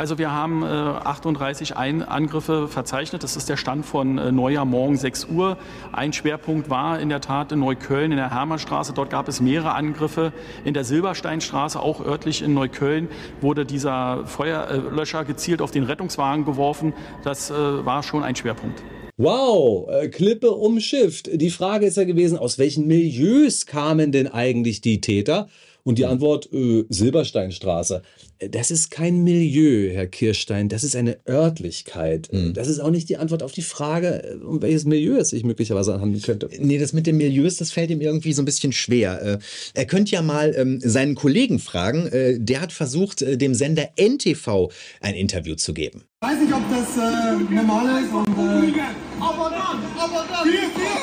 Also 0.00 0.16
wir 0.16 0.32
haben 0.32 0.62
äh, 0.62 0.66
38 0.66 1.76
Ein 1.76 2.02
Angriffe 2.02 2.68
verzeichnet. 2.68 3.22
Das 3.22 3.36
ist 3.36 3.50
der 3.50 3.58
Stand 3.58 3.84
von 3.84 4.16
äh, 4.16 4.32
Neujahr 4.32 4.64
morgen 4.64 4.96
6 4.96 5.26
Uhr. 5.26 5.58
Ein 5.92 6.14
Schwerpunkt 6.14 6.70
war 6.70 6.98
in 6.98 7.10
der 7.10 7.20
Tat 7.20 7.52
in 7.52 7.58
Neukölln, 7.58 8.10
in 8.10 8.16
der 8.16 8.30
Hermannstraße. 8.30 8.94
Dort 8.94 9.10
gab 9.10 9.28
es 9.28 9.42
mehrere 9.42 9.74
Angriffe. 9.74 10.32
In 10.64 10.72
der 10.72 10.84
Silbersteinstraße, 10.84 11.78
auch 11.78 12.02
örtlich 12.02 12.40
in 12.40 12.54
Neukölln, 12.54 13.08
wurde 13.42 13.66
dieser 13.66 14.24
Feuerlöscher 14.24 15.26
gezielt 15.26 15.60
auf 15.60 15.70
den 15.70 15.84
Rettungswagen 15.84 16.46
geworfen. 16.46 16.94
Das 17.22 17.50
äh, 17.50 17.54
war 17.54 18.02
schon 18.02 18.22
ein 18.22 18.34
Schwerpunkt. 18.34 18.82
Wow, 19.18 19.90
äh, 19.90 20.08
Klippe 20.08 20.52
umschifft. 20.52 21.28
Die 21.30 21.50
Frage 21.50 21.84
ist 21.84 21.98
ja 21.98 22.04
gewesen, 22.04 22.38
aus 22.38 22.58
welchen 22.58 22.86
Milieus 22.86 23.66
kamen 23.66 24.12
denn 24.12 24.28
eigentlich 24.28 24.80
die 24.80 25.02
Täter? 25.02 25.50
Und 25.90 25.98
die 25.98 26.06
Antwort, 26.06 26.48
äh, 26.52 26.84
Silbersteinstraße. 26.88 28.02
Äh, 28.38 28.48
Das 28.48 28.70
ist 28.70 28.90
kein 28.92 29.24
Milieu, 29.24 29.90
Herr 29.92 30.06
Kirstein, 30.06 30.68
das 30.68 30.84
ist 30.84 30.94
eine 30.94 31.18
Örtlichkeit. 31.28 32.32
Äh, 32.32 32.52
Das 32.52 32.68
ist 32.68 32.78
auch 32.78 32.90
nicht 32.92 33.08
die 33.08 33.16
Antwort 33.16 33.42
auf 33.42 33.50
die 33.50 33.62
Frage, 33.62 34.22
äh, 34.22 34.34
um 34.36 34.62
welches 34.62 34.84
Milieu 34.84 35.16
es 35.16 35.30
sich 35.30 35.42
möglicherweise 35.42 36.00
handeln 36.00 36.22
könnte. 36.22 36.48
Nee, 36.60 36.78
das 36.78 36.92
mit 36.92 37.08
den 37.08 37.16
Milieus, 37.16 37.56
das 37.56 37.72
fällt 37.72 37.90
ihm 37.90 38.00
irgendwie 38.00 38.32
so 38.32 38.40
ein 38.40 38.44
bisschen 38.44 38.72
schwer. 38.72 39.40
Er 39.74 39.84
könnte 39.86 40.12
ja 40.12 40.22
mal 40.22 40.54
ähm, 40.56 40.78
seinen 40.80 41.16
Kollegen 41.16 41.58
fragen. 41.58 42.06
Äh, 42.06 42.38
Der 42.38 42.60
hat 42.60 42.72
versucht, 42.72 43.22
äh, 43.22 43.36
dem 43.36 43.54
Sender 43.54 43.88
NTV 43.96 44.70
ein 45.00 45.14
Interview 45.16 45.56
zu 45.56 45.74
geben. 45.74 46.04
Ich 46.22 46.28
weiß 46.28 46.40
nicht, 46.40 46.52
ob 46.54 46.62
das 46.70 46.96
äh, 46.96 47.54
normal 47.54 48.04
ist 48.04 48.12
und. 48.12 48.28
Äh, 48.28 48.80
aber 49.20 49.50
dann, 49.50 49.78
aber 49.98 50.24
dann! 50.30 50.46
Wir, 50.46 50.52
wir! 50.54 50.94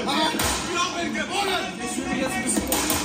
Wir 0.00 0.80
haben 0.80 1.14
gewonnen! 1.14 2.99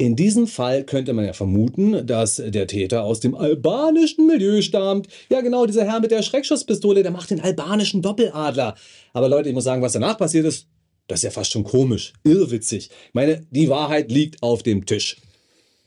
In 0.00 0.14
diesem 0.14 0.46
Fall 0.46 0.84
könnte 0.84 1.12
man 1.12 1.24
ja 1.24 1.32
vermuten, 1.32 2.06
dass 2.06 2.36
der 2.36 2.68
Täter 2.68 3.02
aus 3.02 3.18
dem 3.18 3.34
albanischen 3.34 4.28
Milieu 4.28 4.62
stammt. 4.62 5.08
Ja, 5.28 5.40
genau, 5.40 5.66
dieser 5.66 5.84
Herr 5.84 5.98
mit 5.98 6.12
der 6.12 6.22
Schreckschusspistole, 6.22 7.02
der 7.02 7.10
macht 7.10 7.30
den 7.30 7.40
albanischen 7.40 8.00
Doppeladler. 8.00 8.76
Aber 9.12 9.28
Leute, 9.28 9.48
ich 9.48 9.56
muss 9.56 9.64
sagen, 9.64 9.82
was 9.82 9.94
danach 9.94 10.16
passiert 10.16 10.46
ist, 10.46 10.68
das 11.08 11.18
ist 11.18 11.24
ja 11.24 11.30
fast 11.30 11.50
schon 11.50 11.64
komisch, 11.64 12.12
irrwitzig. 12.22 12.90
Ich 13.08 13.14
meine, 13.14 13.44
die 13.50 13.68
Wahrheit 13.68 14.12
liegt 14.12 14.40
auf 14.40 14.62
dem 14.62 14.86
Tisch. 14.86 15.16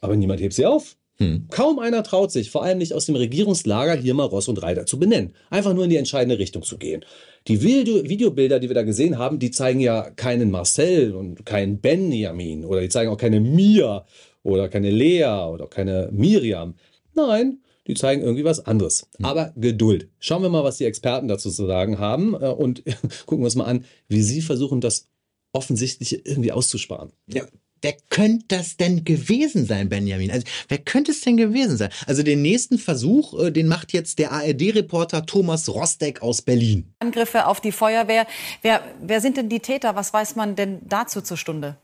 Aber 0.01 0.17
niemand 0.17 0.41
hebt 0.41 0.55
sie 0.55 0.65
auf. 0.65 0.97
Hm. 1.21 1.45
Kaum 1.51 1.77
einer 1.77 2.01
traut 2.01 2.31
sich, 2.31 2.49
vor 2.49 2.63
allem 2.63 2.79
nicht 2.79 2.93
aus 2.93 3.05
dem 3.05 3.15
Regierungslager, 3.15 3.93
hier 3.93 4.15
mal 4.15 4.25
Ross 4.25 4.47
und 4.47 4.63
Reiter 4.63 4.87
zu 4.87 4.97
benennen. 4.97 5.33
Einfach 5.51 5.75
nur 5.75 5.83
in 5.83 5.91
die 5.91 5.97
entscheidende 5.97 6.39
Richtung 6.39 6.63
zu 6.63 6.79
gehen. 6.79 7.05
Die 7.47 7.61
Video 7.61 8.03
Videobilder, 8.03 8.59
die 8.59 8.69
wir 8.69 8.73
da 8.73 8.81
gesehen 8.81 9.19
haben, 9.19 9.37
die 9.37 9.51
zeigen 9.51 9.79
ja 9.79 10.09
keinen 10.09 10.49
Marcel 10.49 11.13
und 11.13 11.45
keinen 11.45 11.79
Benjamin 11.79 12.65
oder 12.65 12.81
die 12.81 12.89
zeigen 12.89 13.11
auch 13.11 13.17
keine 13.17 13.39
Mia 13.39 14.03
oder 14.41 14.67
keine 14.67 14.89
Lea 14.89 15.45
oder 15.47 15.67
keine 15.67 16.09
Miriam. 16.11 16.73
Nein, 17.13 17.59
die 17.85 17.93
zeigen 17.93 18.23
irgendwie 18.23 18.43
was 18.43 18.65
anderes. 18.65 19.07
Hm. 19.17 19.25
Aber 19.25 19.53
Geduld. 19.55 20.09
Schauen 20.17 20.41
wir 20.41 20.49
mal, 20.49 20.63
was 20.63 20.77
die 20.77 20.85
Experten 20.85 21.27
dazu 21.27 21.51
zu 21.51 21.67
sagen 21.67 21.99
haben 21.99 22.33
äh, 22.33 22.47
und 22.47 22.83
gucken 23.27 23.43
wir 23.43 23.45
uns 23.45 23.55
mal 23.55 23.65
an, 23.65 23.85
wie 24.07 24.23
sie 24.23 24.41
versuchen, 24.41 24.81
das 24.81 25.07
Offensichtliche 25.53 26.15
irgendwie 26.23 26.51
auszusparen. 26.51 27.11
Ja, 27.27 27.43
Wer 27.81 27.95
könnte 28.09 28.45
das 28.49 28.77
denn 28.77 29.03
gewesen 29.05 29.65
sein, 29.65 29.89
Benjamin? 29.89 30.31
Also, 30.31 30.45
wer 30.67 30.77
könnte 30.77 31.11
es 31.11 31.21
denn 31.21 31.37
gewesen 31.37 31.77
sein? 31.77 31.89
Also, 32.05 32.23
den 32.23 32.41
nächsten 32.41 32.77
Versuch, 32.77 33.39
äh, 33.39 33.51
den 33.51 33.67
macht 33.67 33.93
jetzt 33.93 34.19
der 34.19 34.31
ARD-Reporter 34.31 35.25
Thomas 35.25 35.67
Rostek 35.67 36.21
aus 36.21 36.41
Berlin. 36.41 36.93
Angriffe 36.99 37.47
auf 37.47 37.59
die 37.59 37.71
Feuerwehr. 37.71 38.27
Wer, 38.61 38.83
wer 39.01 39.21
sind 39.21 39.37
denn 39.37 39.49
die 39.49 39.59
Täter? 39.59 39.95
Was 39.95 40.13
weiß 40.13 40.35
man 40.35 40.55
denn 40.55 40.79
dazu 40.87 41.21
zur 41.21 41.37
Stunde? 41.37 41.77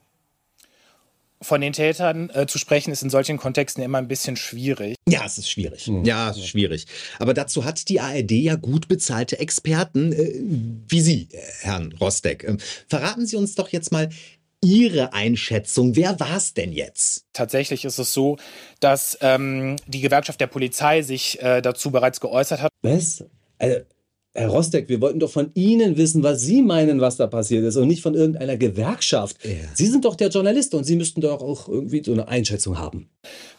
Von 1.40 1.62
den 1.62 1.74
Tätern 1.74 2.32
äh, 2.32 2.48
zu 2.48 2.58
sprechen, 2.58 2.92
ist 2.92 3.04
in 3.04 3.12
solchen 3.12 3.38
Kontexten 3.38 3.84
immer 3.84 4.00
ein 4.00 4.08
bisschen 4.08 4.38
schwierig. 4.38 4.96
Ja, 5.08 5.24
es 5.24 5.38
ist 5.38 5.52
schwierig. 5.52 5.88
Mhm. 5.88 6.04
Ja, 6.04 6.32
es 6.32 6.38
ist 6.38 6.48
schwierig. 6.48 6.88
Aber 7.20 7.36
dazu 7.36 7.64
hat 7.64 7.90
die 7.90 8.00
ARD 8.00 8.32
ja 8.32 8.56
gut 8.56 8.88
bezahlte 8.88 9.38
Experten, 9.38 10.14
äh, 10.14 10.34
wie 10.88 11.00
Sie, 11.00 11.28
äh, 11.32 11.38
Herrn 11.62 11.94
Rostek. 11.94 12.44
Ähm, 12.44 12.58
verraten 12.90 13.28
Sie 13.28 13.36
uns 13.36 13.54
doch 13.54 13.70
jetzt 13.70 13.92
mal, 13.92 14.10
Ihre 14.64 15.14
Einschätzung? 15.14 15.96
Wer 15.96 16.20
war 16.20 16.38
es 16.38 16.54
denn 16.54 16.72
jetzt? 16.72 17.26
Tatsächlich 17.34 17.86
ist 17.86 18.00
es 18.00 18.14
so, 18.14 18.38
dass 18.80 19.18
ähm, 19.22 19.76
die 19.86 20.02
Gewerkschaft 20.02 20.42
der 20.42 20.48
Polizei 20.48 21.02
sich 21.04 21.42
äh, 21.42 21.62
dazu 21.62 21.92
bereits 21.92 22.20
geäußert 22.20 22.62
hat. 22.62 22.72
Was? 22.82 23.24
Also, 23.60 23.82
Herr 24.38 24.50
Rostek, 24.50 24.88
wir 24.88 25.02
wollten 25.02 25.20
doch 25.20 25.32
von 25.32 25.50
Ihnen 25.56 25.98
wissen, 25.98 26.22
was 26.22 26.42
Sie 26.42 26.62
meinen, 26.62 27.02
was 27.02 27.18
da 27.18 27.26
passiert 27.26 27.64
ist 27.66 27.76
und 27.76 27.88
nicht 27.88 28.04
von 28.04 28.14
irgendeiner 28.14 28.56
Gewerkschaft. 28.56 29.44
Ja. 29.44 29.56
Sie 29.74 29.88
sind 29.88 30.06
doch 30.06 30.14
der 30.14 30.30
Journalist 30.30 30.76
und 30.76 30.84
Sie 30.84 30.96
müssten 30.96 31.22
doch 31.22 31.42
auch 31.42 31.68
irgendwie 31.68 32.04
so 32.04 32.14
eine 32.14 32.28
Einschätzung 32.28 32.78
haben. 32.78 33.10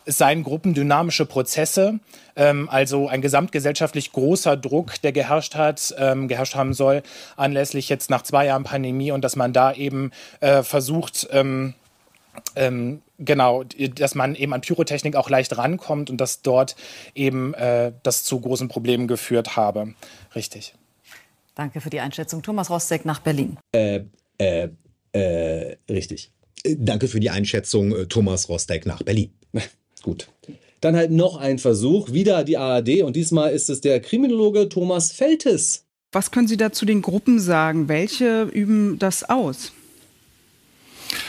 Es 0.04 0.18
seien 0.18 0.44
gruppendynamische 0.44 1.26
Prozesse, 1.26 1.98
ähm, 2.36 2.68
also 2.70 3.08
ein 3.08 3.22
gesamtgesellschaftlich 3.22 4.12
großer 4.12 4.56
Druck, 4.56 5.00
der 5.02 5.10
geherrscht 5.10 5.56
hat, 5.56 5.96
ähm, 5.98 6.28
geherrscht 6.28 6.54
haben 6.54 6.72
soll, 6.74 7.02
anlässlich 7.36 7.88
jetzt 7.88 8.08
nach 8.08 8.22
zwei 8.22 8.46
Jahren 8.46 8.62
Pandemie 8.62 9.10
und 9.10 9.24
dass 9.24 9.34
man 9.34 9.52
da 9.52 9.72
eben 9.72 10.12
äh, 10.38 10.62
versucht, 10.62 11.26
ähm, 11.32 11.74
ähm, 12.56 13.02
genau, 13.18 13.64
dass 13.64 14.14
man 14.14 14.34
eben 14.34 14.52
an 14.52 14.60
Pyrotechnik 14.60 15.16
auch 15.16 15.30
leicht 15.30 15.56
rankommt 15.56 16.10
und 16.10 16.20
dass 16.20 16.42
dort 16.42 16.76
eben 17.14 17.54
äh, 17.54 17.92
das 18.02 18.24
zu 18.24 18.40
großen 18.40 18.68
Problemen 18.68 19.06
geführt 19.06 19.56
habe. 19.56 19.94
Richtig. 20.34 20.74
Danke 21.54 21.80
für 21.80 21.90
die 21.90 22.00
Einschätzung. 22.00 22.42
Thomas 22.42 22.70
Rostek 22.70 23.04
nach 23.04 23.20
Berlin. 23.20 23.56
Äh, 23.72 24.02
äh, 24.38 24.68
äh, 25.12 25.76
richtig. 25.90 26.30
Äh, 26.62 26.76
danke 26.78 27.08
für 27.08 27.20
die 27.20 27.30
Einschätzung, 27.30 27.94
äh, 27.94 28.06
Thomas 28.06 28.48
Rostek 28.48 28.86
nach 28.86 29.02
Berlin. 29.02 29.32
Gut. 30.02 30.28
Dann 30.80 30.94
halt 30.94 31.10
noch 31.10 31.36
ein 31.36 31.58
Versuch, 31.58 32.12
wieder 32.12 32.44
die 32.44 32.56
ARD 32.56 33.02
und 33.02 33.16
diesmal 33.16 33.50
ist 33.50 33.68
es 33.68 33.80
der 33.80 34.00
Kriminologe 34.00 34.68
Thomas 34.68 35.10
Feltes. 35.10 35.84
Was 36.12 36.30
können 36.30 36.46
Sie 36.46 36.56
da 36.56 36.72
zu 36.72 36.86
den 36.86 37.02
Gruppen 37.02 37.40
sagen? 37.40 37.88
Welche 37.88 38.42
üben 38.44 38.98
das 38.98 39.28
aus? 39.28 39.72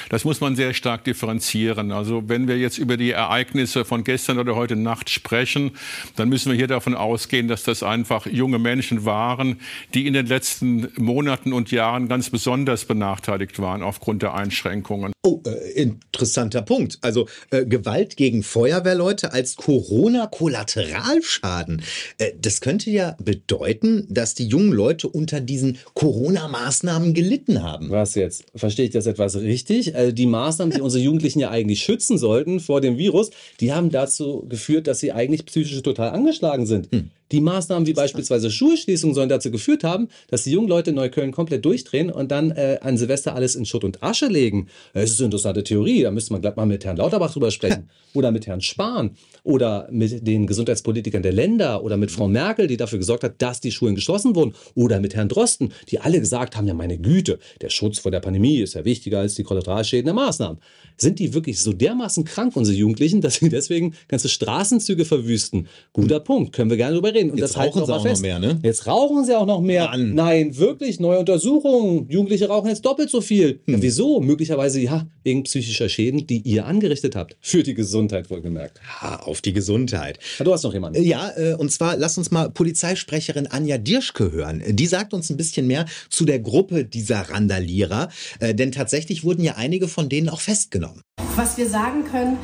Das 0.09 0.25
muss 0.25 0.41
man 0.41 0.55
sehr 0.55 0.73
stark 0.73 1.03
differenzieren. 1.03 1.91
Also 1.91 2.23
wenn 2.27 2.47
wir 2.47 2.57
jetzt 2.57 2.77
über 2.77 2.97
die 2.97 3.11
Ereignisse 3.11 3.85
von 3.85 4.03
gestern 4.03 4.39
oder 4.39 4.55
heute 4.55 4.75
Nacht 4.75 5.09
sprechen, 5.09 5.71
dann 6.15 6.29
müssen 6.29 6.51
wir 6.51 6.57
hier 6.57 6.67
davon 6.67 6.95
ausgehen, 6.95 7.47
dass 7.47 7.63
das 7.63 7.83
einfach 7.83 8.25
junge 8.25 8.59
Menschen 8.59 9.05
waren, 9.05 9.59
die 9.93 10.07
in 10.07 10.13
den 10.13 10.25
letzten 10.25 10.89
Monaten 10.97 11.53
und 11.53 11.71
Jahren 11.71 12.07
ganz 12.07 12.29
besonders 12.29 12.85
benachteiligt 12.85 13.59
waren 13.59 13.83
aufgrund 13.83 14.21
der 14.21 14.33
Einschränkungen. 14.33 15.13
Oh, 15.29 15.43
äh, 15.45 15.73
interessanter 15.73 16.63
Punkt. 16.63 16.97
Also 17.01 17.27
äh, 17.51 17.63
Gewalt 17.63 18.17
gegen 18.17 18.41
Feuerwehrleute 18.41 19.31
als 19.31 19.57
Corona-Kollateralschaden. 19.57 21.83
Äh, 22.17 22.31
das 22.41 22.61
könnte 22.61 22.89
ja 22.89 23.15
bedeuten, 23.23 24.07
dass 24.09 24.33
die 24.33 24.47
jungen 24.47 24.71
Leute 24.71 25.07
unter 25.07 25.39
diesen 25.39 25.77
Corona-Maßnahmen 25.93 27.13
gelitten 27.13 27.61
haben. 27.61 27.91
Was 27.91 28.15
jetzt? 28.15 28.45
Verstehe 28.55 28.85
ich 28.85 28.91
das 28.91 29.05
etwas 29.05 29.35
richtig? 29.35 29.95
Also 29.95 30.11
die 30.11 30.25
Maßnahmen, 30.25 30.73
die 30.73 30.81
unsere 30.89 31.03
Jugendlichen 31.03 31.41
ja 31.41 31.51
eigentlich 31.51 31.81
schützen 31.81 32.17
sollten 32.17 32.59
vor 32.59 32.81
dem 32.81 32.97
Virus, 32.97 33.29
die 33.59 33.71
haben 33.71 33.91
dazu 33.91 34.47
geführt, 34.49 34.87
dass 34.87 34.99
sie 34.99 35.11
eigentlich 35.11 35.45
psychisch 35.45 35.79
total 35.83 36.09
angeschlagen 36.09 36.65
sind. 36.65 36.91
Hm. 36.91 37.11
Die 37.31 37.41
Maßnahmen 37.41 37.87
wie 37.87 37.93
beispielsweise 37.93 38.49
Schulschließungen 38.49 39.13
sollen 39.13 39.29
dazu 39.29 39.51
geführt 39.51 39.83
haben, 39.83 40.07
dass 40.29 40.43
die 40.43 40.51
jungen 40.51 40.67
Leute 40.67 40.89
in 40.89 40.95
Neukölln 40.95 41.31
komplett 41.31 41.63
durchdrehen 41.63 42.09
und 42.09 42.31
dann 42.31 42.51
äh, 42.51 42.79
an 42.81 42.97
Silvester 42.97 43.35
alles 43.35 43.55
in 43.55 43.65
Schutt 43.65 43.83
und 43.83 44.01
Asche 44.01 44.27
legen. 44.27 44.67
Das 44.93 45.11
ist 45.11 45.19
eine 45.19 45.25
interessante 45.25 45.63
Theorie. 45.63 46.03
Da 46.03 46.11
müsste 46.11 46.33
man 46.33 46.41
gleich 46.41 46.55
mal 46.55 46.65
mit 46.65 46.85
Herrn 46.85 46.97
Lauterbach 46.97 47.31
drüber 47.31 47.51
sprechen. 47.51 47.89
oder 48.13 48.31
mit 48.31 48.47
Herrn 48.47 48.61
Spahn. 48.61 49.11
Oder 49.43 49.87
mit 49.91 50.27
den 50.27 50.47
Gesundheitspolitikern 50.47 51.21
der 51.21 51.33
Länder. 51.33 51.83
Oder 51.83 51.97
mit 51.97 52.11
Frau 52.11 52.27
Merkel, 52.27 52.67
die 52.67 52.77
dafür 52.77 52.99
gesorgt 52.99 53.23
hat, 53.23 53.41
dass 53.41 53.61
die 53.61 53.71
Schulen 53.71 53.95
geschlossen 53.95 54.35
wurden. 54.35 54.53
Oder 54.73 54.99
mit 54.99 55.15
Herrn 55.15 55.29
Drosten, 55.29 55.71
die 55.89 55.99
alle 55.99 56.19
gesagt 56.19 56.57
haben, 56.57 56.67
ja 56.67 56.73
meine 56.73 56.97
Güte, 56.97 57.39
der 57.61 57.69
Schutz 57.69 57.99
vor 57.99 58.11
der 58.11 58.19
Pandemie 58.19 58.59
ist 58.59 58.73
ja 58.73 58.85
wichtiger 58.85 59.19
als 59.19 59.35
die 59.35 59.43
Kollateralschäden 59.43 60.05
der 60.05 60.13
Maßnahmen. 60.13 60.59
Sind 60.97 61.19
die 61.19 61.33
wirklich 61.33 61.61
so 61.61 61.71
dermaßen 61.71 62.25
krank, 62.25 62.55
unsere 62.55 62.75
Jugendlichen, 62.75 63.21
dass 63.21 63.35
sie 63.35 63.49
deswegen 63.49 63.93
ganze 64.07 64.27
Straßenzüge 64.27 65.05
verwüsten? 65.05 65.67
Guter 65.93 66.19
Punkt. 66.19 66.53
Können 66.53 66.69
wir 66.69 66.77
gerne 66.77 66.95
drüber 66.95 67.13
reden 67.13 67.18
reden. 67.19 67.31
Und 67.31 67.37
Jetzt 67.37 67.55
das 67.55 67.63
rauchen 67.63 67.85
sie 67.85 67.93
auch 67.93 68.01
fest. 68.01 68.15
noch 68.15 68.21
mehr, 68.21 68.39
ne? 68.39 68.59
Jetzt 68.63 68.87
rauchen 68.87 69.25
sie 69.25 69.35
auch 69.35 69.45
noch 69.45 69.61
mehr. 69.61 69.85
Mann. 69.85 70.13
Nein, 70.15 70.57
wirklich, 70.57 70.99
neue 70.99 71.19
Untersuchungen. 71.19 72.07
Jugendliche 72.09 72.47
rauchen 72.47 72.69
jetzt 72.69 72.85
doppelt 72.85 73.09
so 73.09 73.21
viel. 73.21 73.59
Hm. 73.65 73.75
Ja, 73.75 73.81
wieso? 73.81 74.19
Möglicherweise, 74.21 74.79
ja, 74.79 75.07
wegen 75.23 75.43
psychischer 75.43 75.89
Schäden, 75.89 76.25
die 76.27 76.39
ihr 76.41 76.65
angerichtet 76.65 77.15
habt. 77.15 77.37
Für 77.41 77.63
die 77.63 77.73
Gesundheit 77.73 78.29
wohlgemerkt. 78.29 78.79
Ja, 79.01 79.19
auf 79.19 79.41
die 79.41 79.53
Gesundheit. 79.53 80.19
Ja, 80.37 80.45
du 80.45 80.53
hast 80.53 80.63
noch 80.63 80.73
jemanden. 80.73 81.03
Ja, 81.03 81.31
äh, 81.35 81.53
und 81.55 81.71
zwar 81.71 81.97
lass 81.97 82.17
uns 82.17 82.31
mal 82.31 82.49
Polizeisprecherin 82.49 83.47
Anja 83.47 83.77
Dirschke 83.77 84.31
hören. 84.31 84.63
Die 84.67 84.85
sagt 84.87 85.13
uns 85.13 85.29
ein 85.29 85.37
bisschen 85.37 85.67
mehr 85.67 85.85
zu 86.09 86.25
der 86.25 86.39
Gruppe 86.39 86.85
dieser 86.85 87.21
Randalierer. 87.29 88.09
Äh, 88.39 88.55
denn 88.55 88.71
tatsächlich 88.71 89.23
wurden 89.23 89.43
ja 89.43 89.55
einige 89.55 89.87
von 89.87 90.09
denen 90.09 90.29
auch 90.29 90.41
festgenommen. 90.41 91.01
Was 91.35 91.57
wir 91.57 91.69
sagen 91.69 92.03
können, 92.05 92.37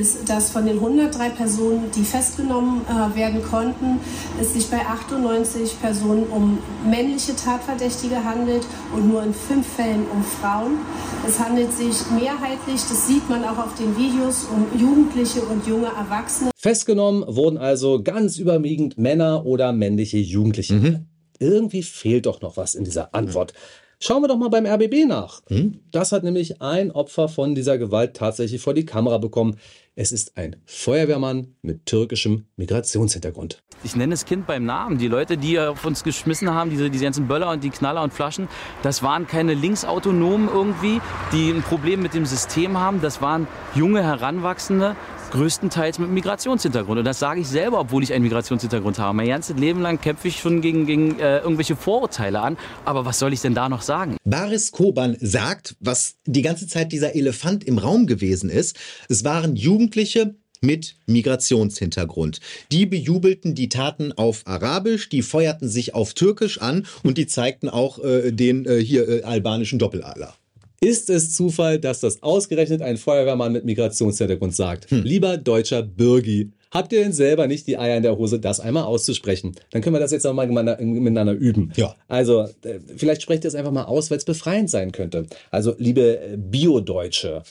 ist, 0.00 0.28
dass 0.28 0.50
von 0.50 0.66
den 0.66 0.76
103 0.76 1.30
Personen, 1.30 1.90
die 1.96 2.02
festgenommen 2.02 2.82
äh, 2.82 3.16
werden 3.16 3.42
konnten, 3.42 4.00
es 4.40 4.52
sich 4.52 4.68
bei 4.70 4.80
98 4.80 5.80
Personen 5.80 6.24
um 6.24 6.58
männliche 6.88 7.34
Tatverdächtige 7.36 8.24
handelt 8.24 8.64
und 8.94 9.08
nur 9.08 9.22
in 9.22 9.34
fünf 9.34 9.66
Fällen 9.66 10.06
um 10.12 10.22
Frauen. 10.22 10.78
Es 11.26 11.38
handelt 11.38 11.72
sich 11.72 11.96
mehrheitlich, 12.10 12.80
das 12.80 13.06
sieht 13.06 13.28
man 13.28 13.44
auch 13.44 13.58
auf 13.58 13.74
den 13.74 13.96
Videos, 13.96 14.44
um 14.44 14.78
Jugendliche 14.78 15.40
und 15.42 15.66
junge 15.66 15.86
Erwachsene. 15.86 16.50
Festgenommen 16.56 17.24
wurden 17.26 17.58
also 17.58 18.02
ganz 18.02 18.38
überwiegend 18.38 18.98
Männer 18.98 19.44
oder 19.46 19.72
männliche 19.72 20.18
Jugendliche. 20.18 20.74
Mhm. 20.74 21.06
Irgendwie 21.38 21.82
fehlt 21.82 22.26
doch 22.26 22.40
noch 22.40 22.56
was 22.56 22.74
in 22.74 22.84
dieser 22.84 23.14
Antwort. 23.14 23.52
Schauen 24.00 24.22
wir 24.22 24.28
doch 24.28 24.36
mal 24.36 24.50
beim 24.50 24.66
RBB 24.66 25.06
nach. 25.06 25.40
Hm? 25.48 25.80
Das 25.90 26.12
hat 26.12 26.24
nämlich 26.24 26.60
ein 26.60 26.90
Opfer 26.90 27.28
von 27.28 27.54
dieser 27.54 27.78
Gewalt 27.78 28.14
tatsächlich 28.14 28.60
vor 28.60 28.74
die 28.74 28.84
Kamera 28.84 29.18
bekommen. 29.18 29.56
Es 29.96 30.10
ist 30.10 30.36
ein 30.36 30.56
Feuerwehrmann 30.66 31.54
mit 31.62 31.86
türkischem 31.86 32.46
Migrationshintergrund. 32.56 33.62
Ich 33.84 33.94
nenne 33.94 34.12
das 34.12 34.24
Kind 34.24 34.44
beim 34.44 34.64
Namen. 34.64 34.98
Die 34.98 35.06
Leute, 35.06 35.36
die 35.36 35.56
auf 35.60 35.84
uns 35.84 36.02
geschmissen 36.02 36.50
haben, 36.50 36.70
diese, 36.70 36.90
diese 36.90 37.04
ganzen 37.04 37.28
Böller 37.28 37.48
und 37.50 37.62
die 37.62 37.70
Knaller 37.70 38.02
und 38.02 38.12
Flaschen, 38.12 38.48
das 38.82 39.04
waren 39.04 39.28
keine 39.28 39.54
Linksautonomen 39.54 40.48
irgendwie, 40.48 41.00
die 41.32 41.50
ein 41.50 41.62
Problem 41.62 42.02
mit 42.02 42.12
dem 42.12 42.26
System 42.26 42.76
haben. 42.76 43.02
Das 43.02 43.22
waren 43.22 43.46
junge 43.76 44.02
Heranwachsende, 44.02 44.96
größtenteils 45.34 45.98
mit 45.98 46.10
Migrationshintergrund. 46.10 47.00
Und 47.00 47.04
das 47.04 47.18
sage 47.18 47.40
ich 47.40 47.48
selber, 47.48 47.80
obwohl 47.80 48.02
ich 48.02 48.12
einen 48.12 48.22
Migrationshintergrund 48.22 48.98
habe. 48.98 49.16
Mein 49.16 49.28
ganzes 49.28 49.56
Leben 49.56 49.80
lang 49.80 50.00
kämpfe 50.00 50.28
ich 50.28 50.38
schon 50.38 50.60
gegen, 50.60 50.86
gegen 50.86 51.18
äh, 51.18 51.38
irgendwelche 51.38 51.74
Vorurteile 51.76 52.40
an. 52.40 52.56
Aber 52.84 53.04
was 53.04 53.18
soll 53.18 53.32
ich 53.32 53.40
denn 53.40 53.54
da 53.54 53.68
noch 53.68 53.82
sagen? 53.82 54.16
Baris 54.24 54.70
Koban 54.70 55.16
sagt, 55.20 55.76
was 55.80 56.14
die 56.24 56.42
ganze 56.42 56.68
Zeit 56.68 56.92
dieser 56.92 57.16
Elefant 57.16 57.64
im 57.64 57.78
Raum 57.78 58.06
gewesen 58.06 58.48
ist. 58.48 58.76
Es 59.08 59.24
waren 59.24 59.56
Jugendliche, 59.84 60.34
mit 60.62 60.96
Migrationshintergrund. 61.06 62.40
Die 62.72 62.86
bejubelten 62.86 63.54
die 63.54 63.68
Taten 63.68 64.12
auf 64.12 64.40
Arabisch, 64.46 65.10
die 65.10 65.20
feuerten 65.20 65.68
sich 65.68 65.94
auf 65.94 66.14
Türkisch 66.14 66.58
an 66.58 66.86
und 67.02 67.18
die 67.18 67.26
zeigten 67.26 67.68
auch 67.68 68.02
äh, 68.02 68.32
den 68.32 68.64
äh, 68.64 68.78
hier 68.78 69.06
äh, 69.06 69.22
albanischen 69.24 69.78
Doppeladler. 69.78 70.34
Ist 70.80 71.10
es 71.10 71.34
Zufall, 71.34 71.78
dass 71.78 72.00
das 72.00 72.22
ausgerechnet 72.22 72.80
ein 72.80 72.96
Feuerwehrmann 72.96 73.52
mit 73.52 73.66
Migrationshintergrund 73.66 74.56
sagt? 74.56 74.90
Hm. 74.90 75.02
Lieber 75.02 75.36
deutscher 75.36 75.82
Bürgi, 75.82 76.52
habt 76.70 76.94
ihr 76.94 77.02
denn 77.02 77.12
selber 77.12 77.46
nicht 77.46 77.66
die 77.66 77.76
Eier 77.76 77.98
in 77.98 78.02
der 78.02 78.16
Hose, 78.16 78.40
das 78.40 78.60
einmal 78.60 78.84
auszusprechen? 78.84 79.54
Dann 79.70 79.82
können 79.82 79.96
wir 79.96 80.00
das 80.00 80.12
jetzt 80.12 80.24
nochmal 80.24 80.46
miteinander 80.46 81.34
üben. 81.34 81.72
Ja. 81.76 81.94
Also, 82.08 82.48
äh, 82.62 82.80
vielleicht 82.96 83.20
sprecht 83.20 83.44
ihr 83.44 83.48
es 83.48 83.54
einfach 83.54 83.72
mal 83.72 83.84
aus, 83.84 84.10
weil 84.10 84.16
es 84.16 84.24
befreiend 84.24 84.70
sein 84.70 84.92
könnte. 84.92 85.26
Also, 85.50 85.74
liebe 85.78 86.18
äh, 86.20 86.36
Bio-Deutsche, 86.38 87.42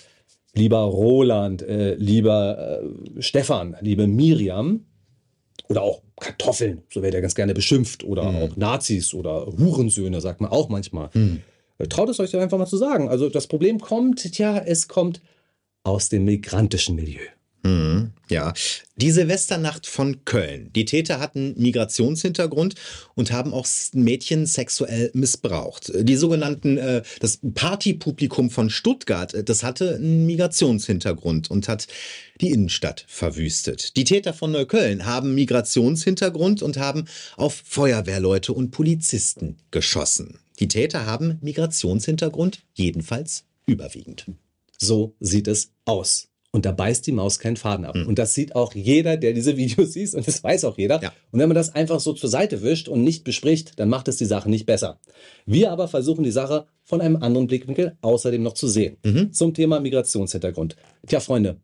lieber 0.53 0.79
Roland, 0.79 1.61
äh, 1.61 1.95
lieber 1.95 2.81
äh, 2.81 3.21
Stefan, 3.21 3.75
liebe 3.81 4.07
Miriam, 4.07 4.85
oder 5.69 5.81
auch 5.81 6.01
Kartoffeln, 6.19 6.83
so 6.91 7.01
wird 7.01 7.13
er 7.13 7.21
ganz 7.21 7.35
gerne 7.35 7.53
beschimpft, 7.53 8.03
oder 8.03 8.23
auch 8.23 8.55
Nazis 8.57 9.13
oder 9.13 9.45
Hurensöhne, 9.47 10.21
sagt 10.21 10.41
man 10.41 10.51
auch 10.51 10.69
manchmal. 10.69 11.09
Äh, 11.79 11.87
Traut 11.87 12.09
es 12.09 12.19
euch 12.19 12.35
einfach 12.35 12.57
mal 12.57 12.65
zu 12.65 12.77
sagen. 12.77 13.09
Also 13.09 13.29
das 13.29 13.47
Problem 13.47 13.79
kommt, 13.79 14.37
ja, 14.37 14.57
es 14.57 14.87
kommt 14.87 15.21
aus 15.83 16.09
dem 16.09 16.25
migrantischen 16.25 16.95
Milieu. 16.95 17.21
Mhm, 17.63 18.11
ja, 18.29 18.53
die 18.97 19.11
Silvesternacht 19.11 19.87
von 19.87 20.25
Köln. 20.25 20.69
Die 20.75 20.83
Täter 20.83 21.19
hatten 21.19 21.55
Migrationshintergrund 21.57 22.75
und 23.15 23.31
haben 23.31 23.53
auch 23.53 23.65
Mädchen 23.93 24.45
sexuell 24.45 25.11
missbraucht. 25.13 25.91
Die 25.95 26.17
sogenannten, 26.17 26.77
äh, 26.77 27.03
das 27.21 27.39
Partypublikum 27.53 28.49
von 28.49 28.69
Stuttgart, 28.69 29.33
äh, 29.33 29.45
das 29.45 29.63
hatte 29.63 29.95
einen 29.95 30.25
Migrationshintergrund 30.25 31.49
und 31.49 31.69
hat 31.69 31.87
die 32.41 32.51
Innenstadt 32.51 33.05
verwüstet. 33.07 33.95
Die 33.95 34.03
Täter 34.03 34.33
von 34.33 34.51
Neukölln 34.51 35.05
haben 35.05 35.33
Migrationshintergrund 35.33 36.61
und 36.61 36.75
haben 36.75 37.05
auf 37.37 37.63
Feuerwehrleute 37.65 38.51
und 38.51 38.71
Polizisten 38.71 39.55
geschossen. 39.71 40.39
Die 40.59 40.67
Täter 40.67 41.05
haben 41.05 41.37
Migrationshintergrund, 41.41 42.59
jedenfalls 42.73 43.45
überwiegend. 43.65 44.25
So 44.77 45.15
sieht 45.21 45.47
es 45.47 45.71
aus. 45.85 46.27
Und 46.55 46.67
da 46.67 46.71
beißt 46.71 47.07
die 47.07 47.11
Maus 47.11 47.39
keinen 47.39 47.57
Faden 47.57 47.83
ab. 47.83 47.95
Und 48.07 48.19
das 48.19 48.35
sieht 48.35 48.55
auch 48.55 48.75
jeder, 48.75 49.17
der 49.17 49.33
diese 49.33 49.57
Videos 49.57 49.93
sieht. 49.93 50.13
Und 50.13 50.27
das 50.27 50.43
weiß 50.43 50.65
auch 50.65 50.77
jeder. 50.77 50.99
Und 51.31 51.39
wenn 51.39 51.49
man 51.49 51.55
das 51.55 51.73
einfach 51.73 51.99
so 51.99 52.13
zur 52.13 52.29
Seite 52.29 52.61
wischt 52.61 52.87
und 52.87 53.03
nicht 53.03 53.23
bespricht, 53.23 53.79
dann 53.79 53.89
macht 53.89 54.07
es 54.07 54.17
die 54.17 54.25
Sache 54.25 54.49
nicht 54.51 54.67
besser. 54.67 54.99
Wir 55.47 55.71
aber 55.71 55.87
versuchen 55.87 56.23
die 56.23 56.31
Sache 56.31 56.67
von 56.83 57.01
einem 57.01 57.15
anderen 57.17 57.47
Blickwinkel 57.47 57.97
außerdem 58.01 58.43
noch 58.43 58.53
zu 58.53 58.67
sehen. 58.67 58.97
Zum 59.31 59.55
Thema 59.55 59.79
Migrationshintergrund. 59.79 60.75
Tja, 61.07 61.19
Freunde, 61.19 61.57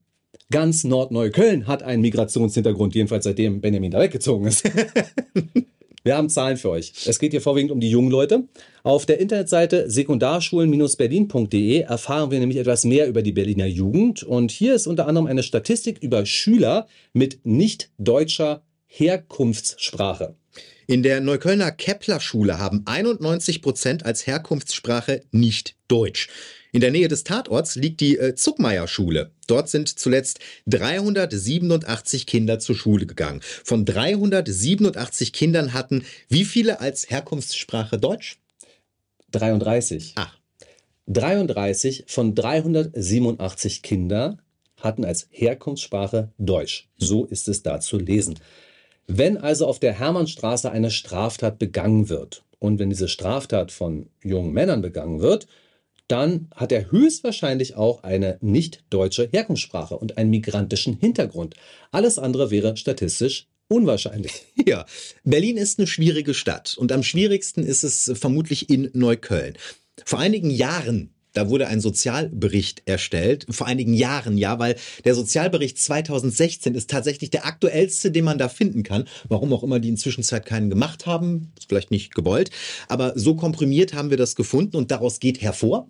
ganz 0.50 0.84
Nordneukölln 0.84 1.68
hat 1.68 1.84
einen 1.84 2.02
Migrationshintergrund, 2.02 2.96
jedenfalls 2.96 3.26
seitdem 3.26 3.62
Benjamin 3.62 3.92
da 3.92 4.00
weggezogen 4.00 4.48
ist. 4.48 4.68
Wir 6.10 6.18
haben 6.18 6.30
Zahlen 6.30 6.58
für 6.58 6.72
euch. 6.72 6.92
Es 7.06 7.20
geht 7.20 7.34
hier 7.34 7.42
vorwiegend 7.42 7.72
um 7.72 7.80
die 7.80 7.92
jungen 7.92 8.10
Leute. 8.10 8.46
Auf 8.82 9.06
der 9.06 9.20
Internetseite 9.20 9.92
sekundarschulen-berlin.de 9.92 11.82
erfahren 11.82 12.32
wir 12.32 12.40
nämlich 12.40 12.58
etwas 12.58 12.84
mehr 12.84 13.08
über 13.08 13.22
die 13.22 13.32
Berliner 13.32 13.68
Jugend. 13.68 14.24
Und 14.24 14.50
hier 14.50 14.74
ist 14.74 14.88
unter 14.88 15.06
anderem 15.06 15.28
eine 15.28 15.44
Statistik 15.44 16.00
über 16.02 16.26
Schüler 16.26 16.88
mit 17.14 17.46
nicht 17.46 17.92
deutscher 18.00 18.64
Herkunftssprache. 18.88 20.36
In 20.88 21.04
der 21.04 21.22
Neuköllner 21.22 21.70
Kepler-Schule 21.70 22.58
haben 22.58 22.82
91 22.86 23.62
Prozent 23.62 24.04
als 24.04 24.26
Herkunftssprache 24.26 25.22
nicht 25.30 25.76
Deutsch. 25.88 26.28
In 26.72 26.82
der 26.82 26.92
Nähe 26.92 27.08
des 27.08 27.24
Tatorts 27.24 27.76
liegt 27.76 28.00
die 28.00 28.18
äh, 28.18 28.36
Zuckmeier-Schule. 28.36 29.32
Dort 29.48 29.70
sind 29.70 30.00
zuletzt 30.00 30.40
387 30.68 32.28
Kinder 32.28 32.60
zur 32.60 32.76
Schule 32.76 33.06
gegangen. 33.06 33.42
Von 33.42 33.86
387 33.86 35.34
Kindern 35.34 35.74
hatten 35.74 36.06
wie 36.28 36.46
viele 36.46 36.80
als 36.80 37.10
Herkunftssprache 37.10 37.98
Deutsch? 37.98 38.38
33. 39.32 40.14
Ach. 40.16 40.38
33 41.08 42.04
von 42.08 42.36
387 42.36 43.82
Kinder 43.82 44.38
hatten 44.78 45.04
als 45.04 45.28
Herkunftssprache 45.32 46.32
Deutsch. 46.38 46.88
So 46.98 47.26
ist 47.26 47.48
es 47.48 47.64
da 47.64 47.80
zu 47.80 47.98
lesen. 47.98 48.40
Wenn 49.08 49.38
also 49.38 49.66
auf 49.66 49.80
der 49.80 49.94
Hermannstraße 49.94 50.72
eine 50.72 50.92
Straftat 50.92 51.58
begangen 51.58 52.10
wird 52.10 52.44
und 52.60 52.78
wenn 52.78 52.92
diese 52.92 53.08
Straftat 53.08 53.72
von 53.72 54.08
jungen 54.24 54.54
Männern 54.54 54.84
begangen 54.84 55.20
wird, 55.20 55.48
dann 56.10 56.50
hat 56.56 56.72
er 56.72 56.92
höchstwahrscheinlich 56.92 57.76
auch 57.76 58.04
eine 58.04 58.38
nicht 58.42 58.84
deutsche 58.90 59.30
Herkunftssprache 59.32 59.96
und 59.96 60.18
einen 60.18 60.32
migrantischen 60.32 60.98
Hintergrund. 61.00 61.56
Alles 61.92 62.20
andere 62.20 62.52
wäre 62.52 62.76
statistisch 62.76 63.48
unwahrscheinlich. 63.70 64.46
Ja, 64.68 64.86
Berlin 65.24 65.58
ist 65.58 65.80
eine 65.80 65.88
schwierige 65.88 66.34
Stadt 66.34 66.76
und 66.78 66.92
am 66.92 67.02
schwierigsten 67.02 67.64
ist 67.64 67.84
es 67.84 68.12
vermutlich 68.16 68.70
in 68.70 68.92
Neukölln. 68.94 69.58
Vor 70.06 70.20
einigen 70.20 70.52
Jahren, 70.52 71.12
da 71.34 71.50
wurde 71.50 71.68
ein 71.68 71.80
Sozialbericht 71.80 72.84
erstellt, 72.86 73.46
vor 73.50 73.68
einigen 73.68 73.94
Jahren, 73.94 74.38
ja, 74.38 74.60
weil 74.60 74.76
der 75.06 75.16
Sozialbericht 75.16 75.78
2016 75.78 76.76
ist 76.76 76.90
tatsächlich 76.90 77.30
der 77.30 77.46
aktuellste, 77.46 78.12
den 78.12 78.26
man 78.26 78.38
da 78.38 78.50
finden 78.50 78.84
kann. 78.84 79.06
Warum 79.28 79.54
auch 79.54 79.64
immer 79.64 79.80
die 79.80 79.90
inzwischen 79.90 80.24
keinen 80.44 80.70
gemacht 80.70 81.06
haben, 81.06 81.52
ist 81.58 81.70
vielleicht 81.70 81.92
nicht 81.92 82.16
gewollt, 82.16 82.52
aber 82.88 83.14
so 83.16 83.36
komprimiert 83.36 83.94
haben 83.94 84.10
wir 84.10 84.18
das 84.18 84.36
gefunden 84.36 84.76
und 84.76 84.92
daraus 84.92 85.20
geht 85.20 85.42
hervor, 85.42 85.88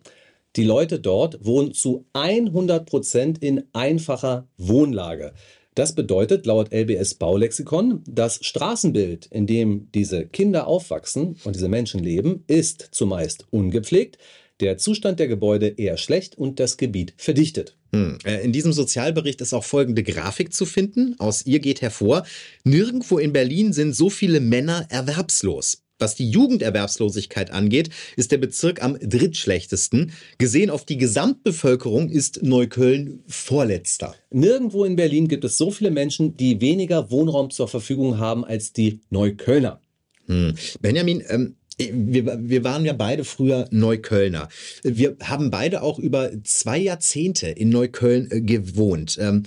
Die 0.55 0.63
Leute 0.63 0.99
dort 0.99 1.45
wohnen 1.45 1.73
zu 1.73 2.05
100 2.13 2.85
Prozent 2.87 3.37
in 3.43 3.65
einfacher 3.73 4.47
Wohnlage. 4.57 5.33
Das 5.75 5.93
bedeutet 5.93 6.45
laut 6.45 6.73
LBS 6.73 7.13
Baulexikon, 7.13 8.03
das 8.05 8.39
Straßenbild, 8.43 9.27
in 9.27 9.45
dem 9.45 9.89
diese 9.93 10.25
Kinder 10.25 10.67
aufwachsen 10.67 11.37
und 11.43 11.55
diese 11.55 11.69
Menschen 11.69 12.03
leben, 12.03 12.43
ist 12.47 12.89
zumeist 12.91 13.45
ungepflegt, 13.51 14.17
der 14.59 14.77
Zustand 14.77 15.19
der 15.19 15.27
Gebäude 15.27 15.67
eher 15.67 15.97
schlecht 15.97 16.37
und 16.37 16.59
das 16.59 16.77
Gebiet 16.77 17.13
verdichtet. 17.17 17.75
Hm. 17.93 18.17
Äh, 18.23 18.43
In 18.43 18.51
diesem 18.51 18.73
Sozialbericht 18.73 19.41
ist 19.41 19.53
auch 19.53 19.63
folgende 19.63 20.03
Grafik 20.03 20.53
zu 20.53 20.65
finden. 20.65 21.15
Aus 21.19 21.45
ihr 21.45 21.59
geht 21.59 21.81
hervor, 21.81 22.25
nirgendwo 22.63 23.17
in 23.17 23.33
Berlin 23.33 23.73
sind 23.73 23.95
so 23.95 24.09
viele 24.09 24.39
Männer 24.39 24.85
erwerbslos. 24.89 25.83
Was 26.01 26.15
die 26.15 26.29
Jugenderwerbslosigkeit 26.29 27.51
angeht, 27.51 27.89
ist 28.15 28.31
der 28.31 28.37
Bezirk 28.37 28.81
am 28.81 28.97
drittschlechtesten. 29.01 30.13
Gesehen 30.37 30.69
auf 30.69 30.85
die 30.85 30.97
Gesamtbevölkerung 30.97 32.09
ist 32.09 32.41
Neukölln 32.41 33.21
vorletzter. 33.27 34.15
Nirgendwo 34.31 34.85
in 34.85 34.95
Berlin 34.95 35.27
gibt 35.27 35.43
es 35.43 35.57
so 35.57 35.71
viele 35.71 35.91
Menschen, 35.91 36.37
die 36.37 36.61
weniger 36.61 37.11
Wohnraum 37.11 37.49
zur 37.49 37.67
Verfügung 37.67 38.17
haben 38.17 38.45
als 38.45 38.71
die 38.71 39.01
Neuköllner. 39.09 39.81
Hm. 40.27 40.53
Benjamin, 40.79 41.21
ähm, 41.27 41.57
wir, 41.79 42.39
wir 42.41 42.63
waren 42.63 42.85
ja 42.85 42.93
beide 42.93 43.23
früher 43.23 43.67
Neuköllner. 43.71 44.49
Wir 44.83 45.15
haben 45.23 45.49
beide 45.49 45.81
auch 45.81 45.99
über 45.99 46.31
zwei 46.43 46.77
Jahrzehnte 46.77 47.47
in 47.47 47.69
Neukölln 47.69 48.29
äh, 48.31 48.41
gewohnt. 48.41 49.17
Ähm, 49.19 49.43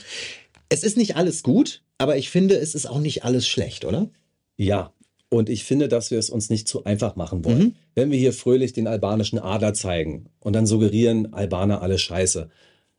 es 0.69 0.83
ist 0.83 0.97
nicht 0.97 1.17
alles 1.17 1.43
gut, 1.43 1.83
aber 1.99 2.17
ich 2.17 2.31
finde, 2.31 2.57
es 2.57 2.75
ist 2.75 2.87
auch 2.87 3.01
nicht 3.01 3.25
alles 3.25 3.47
schlecht, 3.47 3.85
oder? 3.85 4.09
Ja, 4.57 4.93
und 5.29 5.49
ich 5.49 5.65
finde, 5.65 5.89
dass 5.89 6.11
wir 6.11 6.19
es 6.19 6.31
uns 6.31 6.51
nicht 6.51 6.69
zu 6.69 6.85
einfach 6.85 7.17
machen 7.17 7.45
wollen. 7.45 7.77
Wenn 7.95 8.11
wir 8.11 8.19
hier 8.19 8.33
fröhlich 8.33 8.73
den 8.73 8.87
albanischen 8.87 9.39
Adler 9.39 9.75
zeigen 9.75 10.27
und 10.41 10.55
dann 10.55 10.67
suggerieren, 10.67 11.33
Albaner 11.33 11.81
alle 11.83 11.99
scheiße. 11.99 12.51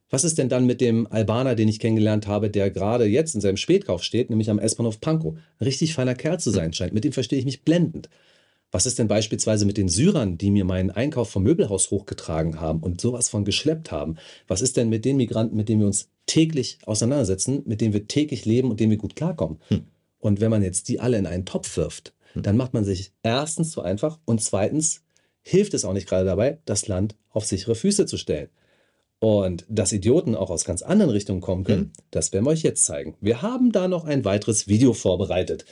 Was 0.10 0.24
ist 0.24 0.38
denn 0.38 0.50
dann 0.50 0.66
mit 0.66 0.82
dem 0.82 1.08
Albaner, 1.12 1.56
den 1.56 1.68
ich 1.68 1.80
kennengelernt 1.80 2.28
habe, 2.28 2.50
der 2.50 2.70
gerade 2.70 3.06
jetzt 3.06 3.34
in 3.34 3.42
seinem 3.42 3.58
Spätkauf 3.58 4.04
steht, 4.04 4.30
nämlich 4.30 4.50
am 4.50 4.60
S-Bahnhof 4.60 5.00
Pankow? 5.00 5.36
Ein 5.36 5.64
richtig 5.64 5.94
feiner 5.96 6.14
Kerl 6.14 6.40
zu 6.40 6.52
sein 6.52 6.74
scheint. 6.74 6.94
Mit 6.94 7.04
dem 7.04 7.14
verstehe 7.14 7.40
ich 7.40 7.46
mich 7.46 7.64
blendend. 7.64 8.10
Was 8.74 8.88
ist 8.88 8.98
denn 8.98 9.08
beispielsweise 9.08 9.66
mit 9.66 9.78
den 9.78 9.88
Syrern, 9.88 10.40
die 10.40 10.50
mir 10.50 10.66
meinen 10.66 10.90
Einkauf 10.90 11.30
vom 11.30 11.44
Möbelhaus 11.44 11.92
hochgetragen 11.92 12.60
haben 12.60 12.80
und 12.80 13.00
sowas 13.00 13.30
von 13.30 13.46
geschleppt 13.46 13.92
haben? 13.92 14.16
Was 14.48 14.62
ist 14.62 14.78
denn 14.78 14.90
mit 14.90 15.06
den 15.06 15.16
Migranten, 15.18 15.56
mit 15.56 15.70
denen 15.70 15.82
wir 15.82 15.88
uns 15.88 16.10
täglich 16.26 16.80
auseinandersetzen, 16.88 17.62
mit 17.68 17.82
denen 17.82 17.94
wir 17.94 18.08
täglich 18.08 18.46
leben 18.46 18.72
und 18.72 18.80
denen 18.80 18.90
wir 18.90 18.98
gut 18.98 19.16
klarkommen? 19.16 19.60
Und 20.18 20.42
wenn 20.42 20.50
man 20.50 20.64
jetzt 20.64 20.90
die 20.90 21.00
alle 21.00 21.20
in 21.20 21.28
einen 21.28 21.46
Topf 21.46 21.78
wirft, 21.78 22.16
dann 22.34 22.58
macht 22.58 22.74
man 22.74 22.84
sich 22.84 23.12
erstens 23.22 23.70
zu 23.70 23.84
einfach 23.84 24.18
und 24.26 24.42
zweitens 24.42 25.04
hilft 25.44 25.76
es 25.76 25.86
auch 25.86 25.94
nicht 25.94 26.10
gerade 26.10 26.26
dabei, 26.26 26.58
das 26.66 26.88
Land 26.88 27.16
auf 27.30 27.46
sichere 27.46 27.76
Füße 27.76 28.08
zu 28.08 28.18
stellen. 28.18 28.50
Und 29.20 29.66
dass 29.70 29.94
Idioten 29.94 30.36
auch 30.36 30.50
aus 30.50 30.66
ganz 30.66 30.82
anderen 30.82 31.12
Richtungen 31.12 31.42
kommen 31.42 31.64
können, 31.64 31.94
das 32.10 32.34
werden 32.34 32.46
wir 32.46 32.50
euch 32.50 32.64
jetzt 32.64 32.86
zeigen. 32.86 33.16
Wir 33.22 33.44
haben 33.44 33.72
da 33.72 33.88
noch 33.88 34.04
ein 34.04 34.26
weiteres 34.26 34.68
Video 34.68 34.94
vorbereitet. 34.94 35.64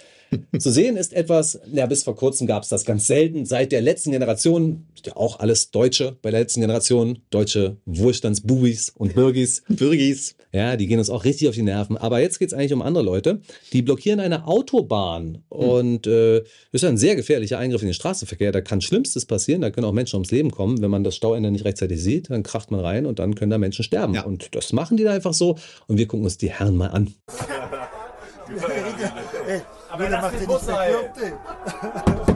Zu 0.58 0.72
sehen 0.72 0.98
ist 0.98 1.14
etwas, 1.14 1.60
ja, 1.72 1.86
bis 1.86 2.04
vor 2.04 2.16
kurzem 2.16 2.48
gab 2.48 2.64
es 2.64 2.70
das 2.70 2.86
ganz 2.86 3.08
selten. 3.08 3.46
Seit 3.46 3.72
der 3.72 3.82
letzten 3.82 4.12
Generation, 4.12 4.86
ja 5.06 5.16
auch 5.16 5.40
alles 5.40 5.72
Deutsche 5.72 6.18
bei 6.22 6.32
der 6.32 6.42
letzten 6.42 6.62
Generation, 6.62 7.20
deutsche 7.30 7.78
Wohlstandsbubis 7.86 8.92
und 8.96 9.16
Birgis. 9.16 9.64
Birgis. 9.68 10.36
Ja, 10.54 10.76
die 10.76 10.88
gehen 10.88 11.00
uns 11.00 11.10
auch 11.10 11.24
richtig 11.24 11.48
auf 11.50 11.56
die 11.56 11.62
Nerven. 11.62 11.98
Aber 11.98 12.20
jetzt 12.20 12.40
geht 12.40 12.50
es 12.50 12.54
eigentlich 12.54 12.74
um 12.74 12.82
andere 12.82 13.04
Leute. 13.04 13.42
Die 13.74 13.82
blockieren 13.82 14.20
eine 14.20 14.48
Autobahn 14.48 15.44
und 15.50 16.08
äh, 16.08 16.42
das 16.72 16.84
ist 16.84 16.86
ein 16.86 16.98
sehr 16.98 17.16
gefährlicher 17.16 17.58
Eingriff 17.58 17.82
in 17.82 17.88
den 17.88 17.94
Straßenverkehr. 17.94 18.52
Da 18.52 18.62
kann 18.62 18.82
Schlimmstes 18.82 19.26
passieren, 19.26 19.62
da 19.62 19.70
können 19.70 19.86
auch 19.86 19.94
Menschen 19.94 20.18
ums 20.18 20.32
Leben 20.32 20.52
kommen. 20.52 20.82
Wenn 20.82 20.92
man 20.92 21.04
das 21.04 21.16
Stauende 21.16 21.52
nicht 21.52 21.66
rechtzeitig 21.66 22.02
sieht, 22.02 22.30
dann 22.30 22.44
kracht 22.44 22.72
man 22.72 22.80
rein 22.80 23.06
und 23.06 23.20
dann 23.20 23.36
können 23.36 23.52
da 23.52 23.58
Menschen 23.58 23.84
sterben. 23.84 24.18
Und 24.20 24.56
das 24.56 24.74
machen 24.74 24.98
die 24.98 25.04
da 25.04 25.12
einfach 25.12 25.34
so. 25.34 25.58
Und 25.88 25.98
wir 25.98 26.08
gucken 26.08 26.26
uns 26.26 26.38
die 26.38 26.50
Herren 26.50 26.76
mal 26.76 26.88
an. 26.88 27.14
Aber 30.02 30.10
das 30.10 30.66
macht 30.68 31.18
nicht 31.18 32.31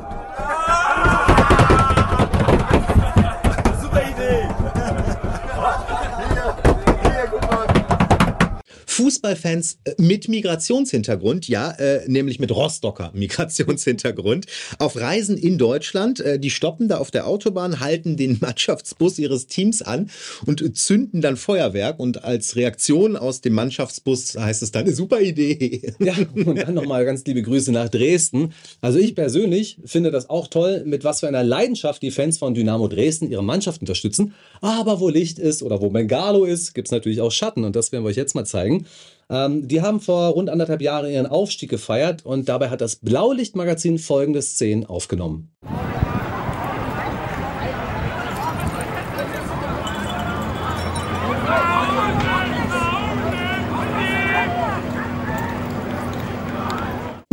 Fußballfans 8.95 9.79
äh, 9.83 9.93
mit 9.97 10.29
Migrationshintergrund, 10.29 11.49
ja, 11.49 11.71
äh, 11.71 12.07
nämlich 12.07 12.39
mit 12.39 12.49
Rostocker 12.55 13.11
Migrationshintergrund, 13.13 14.45
auf 14.79 14.95
Reisen 14.95 15.37
in 15.37 15.57
Deutschland. 15.57 16.21
Äh, 16.21 16.39
die 16.39 16.49
stoppen 16.49 16.87
da 16.87 16.99
auf 16.99 17.11
der 17.11 17.27
Autobahn, 17.27 17.81
halten 17.81 18.15
den 18.15 18.37
Mannschaftsbus 18.41 19.19
ihres 19.19 19.47
Teams 19.47 19.81
an 19.81 20.09
und 20.45 20.77
zünden 20.77 21.19
dann 21.19 21.35
Feuerwerk. 21.35 21.99
Und 21.99 22.23
als 22.23 22.55
Reaktion 22.55 23.17
aus 23.17 23.41
dem 23.41 23.53
Mannschaftsbus 23.53 24.37
heißt 24.37 24.63
es 24.63 24.71
dann, 24.71 24.89
super 24.93 25.19
Idee. 25.19 25.93
Ja, 25.99 26.15
und 26.33 26.55
dann 26.57 26.73
nochmal 26.73 27.03
ganz 27.03 27.25
liebe 27.25 27.41
Grüße 27.41 27.73
nach 27.73 27.89
Dresden. 27.89 28.53
Also 28.79 28.97
ich 28.97 29.13
persönlich 29.13 29.77
finde 29.83 30.09
das 30.09 30.29
auch 30.29 30.47
toll, 30.47 30.83
mit 30.85 31.03
was 31.03 31.19
für 31.19 31.27
einer 31.27 31.43
Leidenschaft 31.43 32.01
die 32.01 32.11
Fans 32.11 32.37
von 32.37 32.53
Dynamo 32.53 32.87
Dresden 32.87 33.29
ihre 33.29 33.43
Mannschaft 33.43 33.81
unterstützen. 33.81 34.33
Aber 34.61 35.01
wo 35.01 35.09
Licht 35.09 35.37
ist 35.37 35.63
oder 35.63 35.81
wo 35.81 35.89
Bengalo 35.89 36.45
ist, 36.45 36.73
gibt 36.73 36.87
es 36.87 36.93
natürlich 36.93 37.19
auch 37.19 37.31
Schatten. 37.31 37.65
Und 37.65 37.75
das 37.75 37.91
werden 37.91 38.05
wir 38.05 38.09
euch 38.09 38.15
jetzt 38.15 38.35
mal 38.35 38.45
zeigen. 38.45 38.84
Ähm, 39.29 39.67
die 39.67 39.81
haben 39.81 40.01
vor 40.01 40.29
rund 40.29 40.49
anderthalb 40.49 40.81
Jahren 40.81 41.11
ihren 41.11 41.25
Aufstieg 41.25 41.69
gefeiert 41.69 42.25
und 42.25 42.47
dabei 42.47 42.69
hat 42.69 42.81
das 42.81 42.97
Blaulichtmagazin 42.97 43.97
folgende 43.97 44.41
Szenen 44.41 44.85
aufgenommen. 44.85 45.51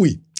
Ui. 0.00 0.08
Ähm, 0.08 0.31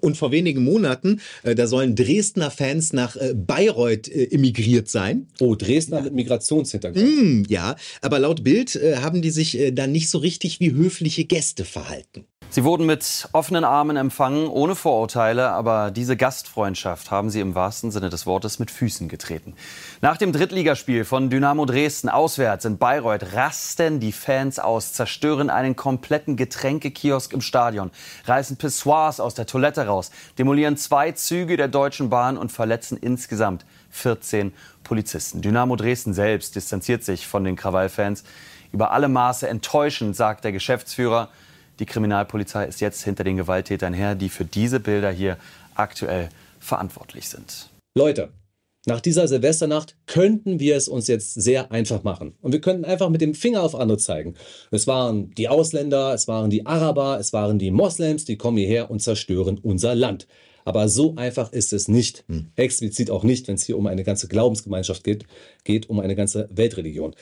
und 0.00 0.16
vor 0.16 0.32
wenigen 0.32 0.62
Monaten, 0.62 1.20
äh, 1.42 1.54
da 1.54 1.66
sollen 1.66 1.94
Dresdner 1.94 2.50
Fans 2.50 2.92
nach 2.92 3.16
äh, 3.16 3.34
Bayreuth 3.34 4.08
äh, 4.08 4.32
emigriert 4.32 4.88
sein. 4.88 5.28
Oh, 5.40 5.54
Dresdner 5.54 6.02
mit 6.02 6.14
Migrationshintergrund. 6.14 7.06
Mm, 7.06 7.42
ja, 7.48 7.76
aber 8.02 8.18
laut 8.18 8.44
Bild 8.44 8.78
haben 8.96 9.22
die 9.22 9.30
sich 9.30 9.58
dann 9.72 9.92
nicht 9.92 10.10
so 10.10 10.18
richtig 10.18 10.60
wie 10.60 10.72
höfliche 10.72 11.24
Gäste 11.24 11.64
verhalten. 11.64 12.26
Sie 12.48 12.64
wurden 12.64 12.86
mit 12.86 13.28
offenen 13.32 13.64
Armen 13.64 13.96
empfangen, 13.96 14.48
ohne 14.48 14.74
Vorurteile, 14.76 15.50
aber 15.50 15.90
diese 15.90 16.16
Gastfreundschaft 16.16 17.10
haben 17.10 17.28
sie 17.28 17.40
im 17.40 17.54
wahrsten 17.54 17.90
Sinne 17.90 18.08
des 18.08 18.24
Wortes 18.24 18.58
mit 18.58 18.70
Füßen 18.70 19.08
getreten. 19.08 19.54
Nach 20.00 20.16
dem 20.16 20.32
Drittligaspiel 20.32 21.04
von 21.04 21.28
Dynamo 21.28 21.66
Dresden 21.66 22.08
auswärts 22.08 22.64
in 22.64 22.78
Bayreuth 22.78 23.34
rasten 23.34 24.00
die 24.00 24.12
Fans 24.12 24.58
aus, 24.58 24.94
zerstören 24.94 25.50
einen 25.50 25.76
kompletten 25.76 26.36
Getränkekiosk 26.36 27.32
im 27.32 27.42
Stadion, 27.42 27.90
reißen 28.24 28.56
Pissoirs 28.56 29.20
aus 29.20 29.34
der 29.34 29.46
Toilette 29.46 29.86
raus, 29.86 30.10
demolieren 30.38 30.76
zwei 30.76 31.12
Züge 31.12 31.56
der 31.56 31.68
Deutschen 31.68 32.08
Bahn 32.08 32.38
und 32.38 32.52
verletzen 32.52 32.96
insgesamt 32.96 33.66
14 33.90 34.52
Polizisten. 34.82 35.42
Dynamo 35.42 35.76
Dresden 35.76 36.14
selbst 36.14 36.54
distanziert 36.54 37.04
sich 37.04 37.26
von 37.26 37.44
den 37.44 37.56
Krawallfans. 37.56 38.24
Über 38.72 38.92
alle 38.92 39.08
Maße 39.08 39.48
enttäuschend, 39.48 40.16
sagt 40.16 40.44
der 40.44 40.52
Geschäftsführer. 40.52 41.28
Die 41.78 41.86
Kriminalpolizei 41.86 42.66
ist 42.66 42.80
jetzt 42.80 43.02
hinter 43.04 43.24
den 43.24 43.36
Gewalttätern 43.36 43.92
her, 43.92 44.14
die 44.14 44.28
für 44.28 44.44
diese 44.44 44.80
Bilder 44.80 45.10
hier 45.10 45.36
aktuell 45.74 46.28
verantwortlich 46.58 47.28
sind. 47.28 47.70
Leute, 47.94 48.30
nach 48.88 49.00
dieser 49.00 49.26
Silvesternacht 49.26 49.96
könnten 50.06 50.60
wir 50.60 50.76
es 50.76 50.86
uns 50.86 51.08
jetzt 51.08 51.34
sehr 51.34 51.72
einfach 51.72 52.04
machen. 52.04 52.34
Und 52.40 52.52
wir 52.52 52.60
könnten 52.60 52.84
einfach 52.84 53.08
mit 53.08 53.20
dem 53.20 53.34
Finger 53.34 53.62
auf 53.62 53.74
andere 53.74 53.98
zeigen. 53.98 54.34
Es 54.70 54.86
waren 54.86 55.32
die 55.34 55.48
Ausländer, 55.48 56.14
es 56.14 56.28
waren 56.28 56.50
die 56.50 56.66
Araber, 56.66 57.18
es 57.18 57.32
waren 57.32 57.58
die 57.58 57.72
Moslems, 57.72 58.24
die 58.24 58.36
kommen 58.36 58.58
hierher 58.58 58.88
und 58.88 59.00
zerstören 59.00 59.58
unser 59.58 59.96
Land. 59.96 60.28
Aber 60.64 60.88
so 60.88 61.14
einfach 61.16 61.52
ist 61.52 61.72
es 61.72 61.88
nicht. 61.88 62.24
Hm. 62.28 62.52
Explizit 62.54 63.10
auch 63.10 63.24
nicht, 63.24 63.48
wenn 63.48 63.56
es 63.56 63.64
hier 63.64 63.76
um 63.76 63.88
eine 63.88 64.04
ganze 64.04 64.28
Glaubensgemeinschaft 64.28 65.02
geht, 65.02 65.26
geht 65.64 65.90
um 65.90 65.98
eine 65.98 66.14
ganze 66.14 66.48
Weltreligion. 66.52 67.16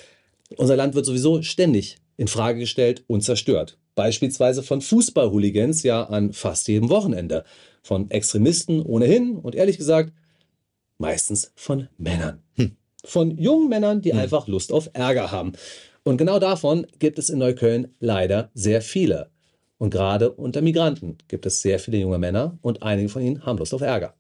Unser 0.56 0.76
Land 0.76 0.94
wird 0.94 1.06
sowieso 1.06 1.40
ständig 1.40 1.96
in 2.18 2.28
Frage 2.28 2.58
gestellt 2.58 3.04
und 3.06 3.22
zerstört. 3.22 3.78
Beispielsweise 3.94 4.62
von 4.62 4.80
Fußballhooligans 4.80 5.82
ja 5.82 6.04
an 6.04 6.32
fast 6.32 6.68
jedem 6.68 6.88
Wochenende. 6.88 7.44
Von 7.82 8.10
Extremisten 8.10 8.82
ohnehin 8.82 9.36
und 9.36 9.54
ehrlich 9.54 9.78
gesagt 9.78 10.12
meistens 10.98 11.52
von 11.54 11.88
Männern. 11.98 12.42
Hm. 12.54 12.76
Von 13.04 13.36
jungen 13.36 13.68
Männern, 13.68 14.00
die 14.00 14.12
hm. 14.12 14.18
einfach 14.18 14.48
Lust 14.48 14.72
auf 14.72 14.90
Ärger 14.94 15.30
haben. 15.30 15.52
Und 16.02 16.16
genau 16.16 16.38
davon 16.38 16.86
gibt 16.98 17.18
es 17.18 17.30
in 17.30 17.38
Neukölln 17.38 17.94
leider 18.00 18.50
sehr 18.54 18.82
viele. 18.82 19.30
Und 19.78 19.90
gerade 19.90 20.30
unter 20.30 20.62
Migranten 20.62 21.18
gibt 21.28 21.46
es 21.46 21.62
sehr 21.62 21.78
viele 21.78 21.98
junge 21.98 22.18
Männer 22.18 22.58
und 22.62 22.82
einige 22.82 23.08
von 23.08 23.22
ihnen 23.22 23.44
haben 23.44 23.58
Lust 23.58 23.74
auf 23.74 23.80
Ärger. 23.80 24.14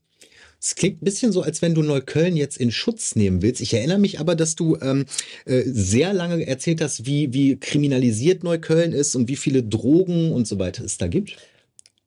Es 0.64 0.76
klingt 0.76 1.02
ein 1.02 1.04
bisschen 1.04 1.30
so, 1.30 1.42
als 1.42 1.60
wenn 1.60 1.74
du 1.74 1.82
Neukölln 1.82 2.38
jetzt 2.38 2.56
in 2.56 2.72
Schutz 2.72 3.16
nehmen 3.16 3.42
willst. 3.42 3.60
Ich 3.60 3.74
erinnere 3.74 3.98
mich 3.98 4.18
aber, 4.18 4.34
dass 4.34 4.56
du 4.56 4.78
ähm, 4.80 5.04
äh, 5.44 5.62
sehr 5.66 6.14
lange 6.14 6.46
erzählt 6.46 6.80
hast, 6.80 7.04
wie, 7.04 7.34
wie 7.34 7.56
kriminalisiert 7.56 8.42
Neukölln 8.42 8.92
ist 8.92 9.14
und 9.14 9.28
wie 9.28 9.36
viele 9.36 9.62
Drogen 9.62 10.32
und 10.32 10.48
so 10.48 10.58
weiter 10.58 10.82
es 10.82 10.96
da 10.96 11.06
gibt. 11.06 11.36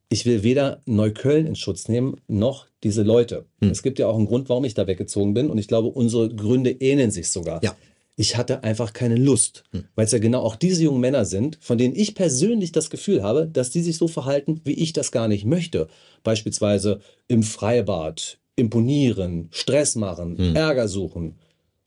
Ich 0.09 0.25
will 0.25 0.41
weder 0.41 0.81
Neukölln 0.87 1.45
in 1.45 1.55
Schutz 1.55 1.87
nehmen, 1.87 2.15
noch 2.27 2.65
diese 2.83 3.03
Leute. 3.03 3.45
Hm. 3.61 3.69
Es 3.69 3.83
gibt 3.83 3.99
ja 3.99 4.07
auch 4.07 4.17
einen 4.17 4.25
Grund, 4.25 4.49
warum 4.49 4.65
ich 4.65 4.73
da 4.73 4.87
weggezogen 4.87 5.35
bin. 5.35 5.51
Und 5.51 5.59
ich 5.59 5.67
glaube, 5.67 5.89
unsere 5.89 6.33
Gründe 6.33 6.71
ähneln 6.71 7.11
sich 7.11 7.29
sogar. 7.29 7.63
Ja. 7.63 7.75
Ich 8.15 8.37
hatte 8.37 8.63
einfach 8.63 8.91
keine 8.91 9.17
Lust, 9.17 9.65
hm. 9.71 9.83
weil 9.93 10.05
es 10.05 10.11
ja 10.11 10.17
genau 10.17 10.41
auch 10.41 10.55
diese 10.55 10.83
jungen 10.83 11.01
Männer 11.01 11.25
sind, 11.25 11.59
von 11.61 11.77
denen 11.77 11.95
ich 11.95 12.15
persönlich 12.15 12.71
das 12.71 12.89
Gefühl 12.89 13.21
habe, 13.21 13.47
dass 13.47 13.69
die 13.69 13.81
sich 13.81 13.97
so 13.97 14.07
verhalten, 14.07 14.61
wie 14.63 14.73
ich 14.73 14.93
das 14.93 15.11
gar 15.11 15.27
nicht 15.27 15.45
möchte. 15.45 15.89
Beispielsweise 16.23 17.01
im 17.27 17.43
Freibad, 17.43 18.39
imponieren, 18.57 19.47
Stress 19.51 19.95
machen, 19.95 20.37
hm. 20.37 20.55
Ärger 20.55 20.89
suchen 20.89 21.35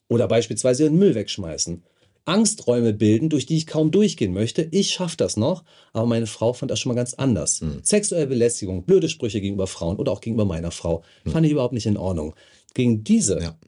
oder 0.09 0.27
beispielsweise 0.27 0.85
ihren 0.85 0.99
Müll 0.99 1.15
wegschmeißen. 1.15 1.83
Angsträume 2.25 2.93
bilden, 2.93 3.29
durch 3.29 3.47
die 3.47 3.57
ich 3.57 3.67
kaum 3.67 3.91
durchgehen 3.91 4.33
möchte. 4.33 4.69
Ich 4.71 4.91
schaffe 4.91 5.17
das 5.17 5.37
noch, 5.37 5.65
aber 5.93 6.07
meine 6.07 6.27
Frau 6.27 6.53
fand 6.53 6.71
das 6.71 6.79
schon 6.79 6.91
mal 6.91 6.97
ganz 6.97 7.15
anders. 7.15 7.61
Hm. 7.61 7.81
Sexuelle 7.83 8.27
Belästigung, 8.27 8.85
blöde 8.85 9.09
Sprüche 9.09 9.41
gegenüber 9.41 9.67
Frauen 9.67 9.97
oder 9.97 10.13
auch 10.13 10.21
gegenüber 10.21 10.45
meiner 10.45 10.71
Frau 10.71 11.03
hm. 11.25 11.33
fand 11.33 11.47
ich 11.47 11.53
überhaupt 11.53 11.75
nicht 11.75 11.87
in 11.87 11.97
Ordnung. 11.97 12.35
Gegen 12.73 13.03
diese 13.05 13.41
ja. 13.41 13.59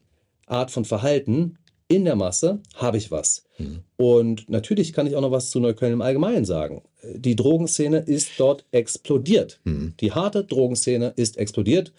Art 0.46 0.70
von 0.70 0.84
Verhalten 0.84 1.58
in 1.88 2.04
der 2.04 2.16
Masse 2.16 2.60
habe 2.74 2.98
ich 2.98 3.10
was. 3.10 3.44
Hm. 3.56 3.80
Und 3.96 4.48
natürlich 4.48 4.92
kann 4.92 5.06
ich 5.06 5.16
auch 5.16 5.20
noch 5.20 5.32
was 5.32 5.50
zu 5.50 5.58
Neukölln 5.58 5.94
im 5.94 6.02
Allgemeinen 6.02 6.44
sagen. 6.44 6.82
Die 7.14 7.36
Drogenszene 7.36 7.98
ist 7.98 8.30
dort 8.38 8.64
explodiert. 8.70 9.60
Hm. 9.64 9.94
Die 10.00 10.12
harte 10.12 10.44
Drogenszene 10.44 11.12
ist 11.16 11.36
explodiert. 11.36 11.92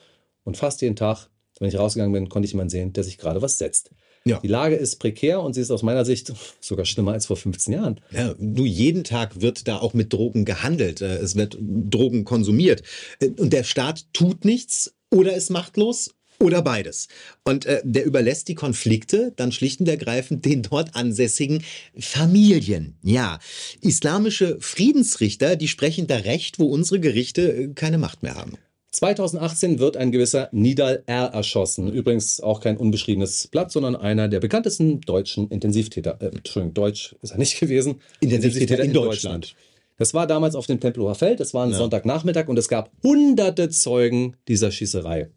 Und 0.43 0.57
fast 0.57 0.81
jeden 0.81 0.95
Tag, 0.95 1.29
wenn 1.59 1.69
ich 1.69 1.77
rausgegangen 1.77 2.13
bin, 2.13 2.29
konnte 2.29 2.45
ich 2.45 2.51
jemanden 2.51 2.69
sehen, 2.69 2.93
der 2.93 3.03
sich 3.03 3.17
gerade 3.17 3.41
was 3.41 3.57
setzt. 3.57 3.91
Ja. 4.25 4.39
Die 4.39 4.47
Lage 4.47 4.75
ist 4.75 4.97
prekär 4.97 5.41
und 5.41 5.53
sie 5.53 5.61
ist 5.61 5.71
aus 5.71 5.83
meiner 5.83 6.05
Sicht 6.05 6.33
sogar 6.61 6.85
schlimmer 6.85 7.13
als 7.13 7.25
vor 7.25 7.35
15 7.35 7.73
Jahren. 7.73 7.99
Ja, 8.11 8.35
nur 8.37 8.65
jeden 8.65 9.03
Tag 9.03 9.41
wird 9.41 9.67
da 9.67 9.77
auch 9.77 9.93
mit 9.93 10.13
Drogen 10.13 10.45
gehandelt. 10.45 11.01
Äh, 11.01 11.17
es 11.17 11.35
wird 11.35 11.57
Drogen 11.59 12.23
konsumiert. 12.23 12.83
Äh, 13.19 13.29
und 13.37 13.51
der 13.51 13.63
Staat 13.63 14.05
tut 14.13 14.45
nichts 14.45 14.93
oder 15.11 15.35
ist 15.35 15.49
machtlos 15.49 16.11
oder 16.39 16.61
beides. 16.61 17.07
Und 17.43 17.65
äh, 17.65 17.81
der 17.83 18.05
überlässt 18.05 18.47
die 18.47 18.55
Konflikte 18.55 19.33
dann 19.35 19.51
schlicht 19.51 19.79
und 19.79 19.87
ergreifend 19.87 20.45
den 20.45 20.61
dort 20.61 20.95
ansässigen 20.95 21.63
Familien. 21.97 22.97
Ja, 23.01 23.39
islamische 23.81 24.57
Friedensrichter, 24.59 25.55
die 25.55 25.67
sprechen 25.67 26.07
da 26.07 26.17
recht, 26.17 26.59
wo 26.59 26.65
unsere 26.65 26.99
Gerichte 26.99 27.53
äh, 27.53 27.67
keine 27.73 27.97
Macht 27.97 28.23
mehr 28.23 28.35
haben. 28.35 28.57
2018 28.93 29.79
wird 29.79 29.97
ein 29.97 30.11
gewisser 30.11 30.49
Nidal 30.51 31.03
R. 31.07 31.25
erschossen. 31.33 31.91
Übrigens 31.91 32.41
auch 32.41 32.61
kein 32.61 32.77
unbeschriebenes 32.77 33.47
Blatt, 33.47 33.71
sondern 33.71 33.95
einer 33.95 34.27
der 34.27 34.39
bekanntesten 34.39 35.01
deutschen 35.01 35.49
Intensivtäter. 35.49 36.17
Äh, 36.21 36.27
Entschuldigung, 36.27 36.73
Deutsch 36.73 37.15
ist 37.21 37.31
er 37.31 37.39
nicht 37.39 37.59
gewesen. 37.59 38.01
Intensivtäter 38.19 38.79
in, 38.79 38.89
in 38.89 38.93
Deutschland. 38.93 39.45
Deutschland. 39.45 39.55
Das 39.97 40.13
war 40.13 40.27
damals 40.27 40.55
auf 40.55 40.67
dem 40.67 40.79
Tempelhofer 40.79 41.15
Feld. 41.15 41.39
Das 41.39 41.53
war 41.53 41.65
ein 41.65 41.71
ja. 41.71 41.77
Sonntagnachmittag 41.77 42.47
und 42.47 42.57
es 42.57 42.67
gab 42.67 42.91
hunderte 43.03 43.69
Zeugen 43.69 44.35
dieser 44.47 44.71
Schießerei. 44.71 45.29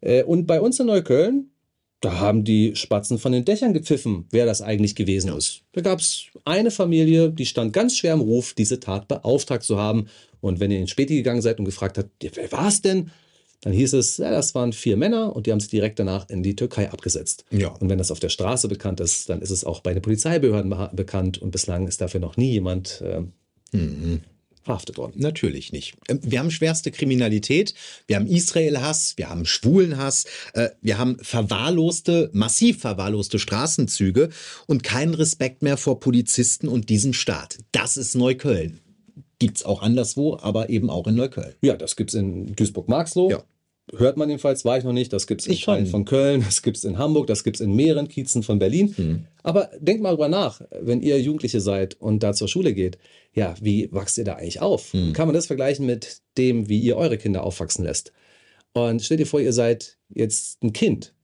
Äh, 0.00 0.22
und 0.24 0.46
bei 0.46 0.60
uns 0.60 0.78
in 0.78 0.86
Neukölln, 0.86 1.50
da 2.00 2.20
haben 2.20 2.44
die 2.44 2.76
Spatzen 2.76 3.18
von 3.18 3.32
den 3.32 3.44
Dächern 3.44 3.72
gepfiffen, 3.72 4.26
wer 4.30 4.46
das 4.46 4.62
eigentlich 4.62 4.94
gewesen 4.94 5.32
ist. 5.36 5.62
Da 5.72 5.80
gab 5.80 5.98
es 5.98 6.26
eine 6.44 6.70
Familie, 6.70 7.30
die 7.30 7.46
stand 7.46 7.72
ganz 7.72 7.96
schwer 7.96 8.14
im 8.14 8.20
Ruf, 8.20 8.54
diese 8.54 8.78
Tat 8.78 9.08
beauftragt 9.08 9.64
zu 9.64 9.78
haben. 9.78 10.06
Und 10.40 10.60
wenn 10.60 10.70
ihr 10.70 10.78
in 10.78 10.84
den 10.84 10.88
Späti 10.88 11.16
gegangen 11.16 11.42
seid 11.42 11.58
und 11.58 11.64
gefragt 11.64 11.98
habt, 11.98 12.10
wer 12.20 12.52
war 12.52 12.68
es 12.68 12.82
denn? 12.82 13.10
Dann 13.62 13.72
hieß 13.72 13.94
es, 13.94 14.18
ja, 14.18 14.30
das 14.30 14.54
waren 14.54 14.72
vier 14.72 14.96
Männer 14.96 15.34
und 15.34 15.46
die 15.46 15.52
haben 15.52 15.58
sich 15.58 15.70
direkt 15.70 15.98
danach 15.98 16.28
in 16.28 16.44
die 16.44 16.54
Türkei 16.54 16.90
abgesetzt. 16.90 17.44
Ja. 17.50 17.68
Und 17.68 17.90
wenn 17.90 17.98
das 17.98 18.12
auf 18.12 18.20
der 18.20 18.28
Straße 18.28 18.68
bekannt 18.68 19.00
ist, 19.00 19.28
dann 19.28 19.42
ist 19.42 19.50
es 19.50 19.64
auch 19.64 19.80
bei 19.80 19.94
den 19.94 20.02
Polizeibehörden 20.02 20.72
bekannt 20.92 21.38
und 21.38 21.50
bislang 21.50 21.88
ist 21.88 22.00
dafür 22.00 22.20
noch 22.20 22.36
nie 22.36 22.52
jemand 22.52 23.02
äh, 23.02 23.22
mhm 23.76 24.20
verhaftet 24.68 24.98
worden. 24.98 25.14
Natürlich 25.16 25.72
nicht. 25.72 25.94
Ähm, 26.08 26.20
wir 26.22 26.38
haben 26.40 26.50
schwerste 26.50 26.90
Kriminalität, 26.90 27.74
wir 28.06 28.16
haben 28.16 28.26
Israel-Hass, 28.26 29.14
wir 29.16 29.30
haben 29.30 29.46
Schwulenhass, 29.46 30.26
äh, 30.52 30.68
wir 30.82 30.98
haben 30.98 31.16
verwahrloste, 31.22 32.28
massiv 32.34 32.80
verwahrloste 32.80 33.38
Straßenzüge 33.38 34.28
und 34.66 34.82
keinen 34.82 35.14
Respekt 35.14 35.62
mehr 35.62 35.78
vor 35.78 36.00
Polizisten 36.00 36.68
und 36.68 36.90
diesem 36.90 37.14
Staat. 37.14 37.58
Das 37.72 37.96
ist 37.96 38.14
Neukölln. 38.14 38.80
Gibt 39.38 39.58
es 39.58 39.64
auch 39.64 39.82
anderswo, 39.82 40.36
aber 40.40 40.68
eben 40.68 40.90
auch 40.90 41.06
in 41.06 41.14
Neukölln. 41.14 41.54
Ja, 41.62 41.76
das 41.76 41.94
gibt 41.96 42.10
es 42.10 42.14
in 42.14 42.54
Duisburg-Marxloh. 42.56 43.30
Ja. 43.30 43.44
hört 43.96 44.16
man 44.16 44.28
jedenfalls, 44.28 44.64
war 44.64 44.76
ich 44.78 44.84
noch 44.84 44.92
nicht. 44.92 45.12
Das 45.12 45.26
gibt 45.26 45.40
es 45.42 45.46
in 45.46 45.54
Teilen 45.56 45.86
von 45.86 46.04
Köln, 46.04 46.42
das 46.44 46.62
gibt 46.62 46.76
es 46.76 46.84
in 46.84 46.98
Hamburg, 46.98 47.26
das 47.28 47.44
gibt 47.44 47.56
es 47.56 47.60
in 47.60 47.74
mehreren 47.74 48.08
Kiezen 48.08 48.42
von 48.42 48.58
Berlin. 48.58 49.26
Aber 49.42 49.70
denkt 49.78 50.02
mal 50.02 50.10
drüber 50.10 50.28
nach, 50.28 50.60
wenn 50.80 51.00
ihr 51.02 51.20
Jugendliche 51.20 51.60
seid 51.60 51.94
und 52.00 52.22
da 52.22 52.32
zur 52.34 52.48
Schule 52.48 52.74
geht, 52.74 52.98
ja, 53.32 53.54
wie 53.60 53.88
wachst 53.92 54.18
ihr 54.18 54.24
da 54.24 54.34
eigentlich 54.34 54.60
auf? 54.60 54.92
Kann 55.14 55.28
man 55.28 55.34
das 55.34 55.46
vergleichen 55.46 55.86
mit 55.86 56.20
dem, 56.36 56.68
wie 56.68 56.80
ihr 56.80 56.96
eure 56.96 57.16
Kinder 57.18 57.44
aufwachsen 57.44 57.84
lässt? 57.84 58.12
Und 58.74 59.02
stellt 59.02 59.20
ihr 59.20 59.26
vor, 59.26 59.40
ihr 59.40 59.52
seid 59.52 59.96
jetzt 60.10 60.62
ein 60.62 60.72
Kind 60.72 61.14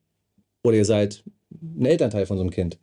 oder 0.63 0.77
ihr 0.77 0.85
seid 0.85 1.25
ein 1.53 1.85
Elternteil 1.85 2.27
von 2.27 2.37
so 2.39 2.43
einem 2.43 2.51
Kind. 2.51 2.79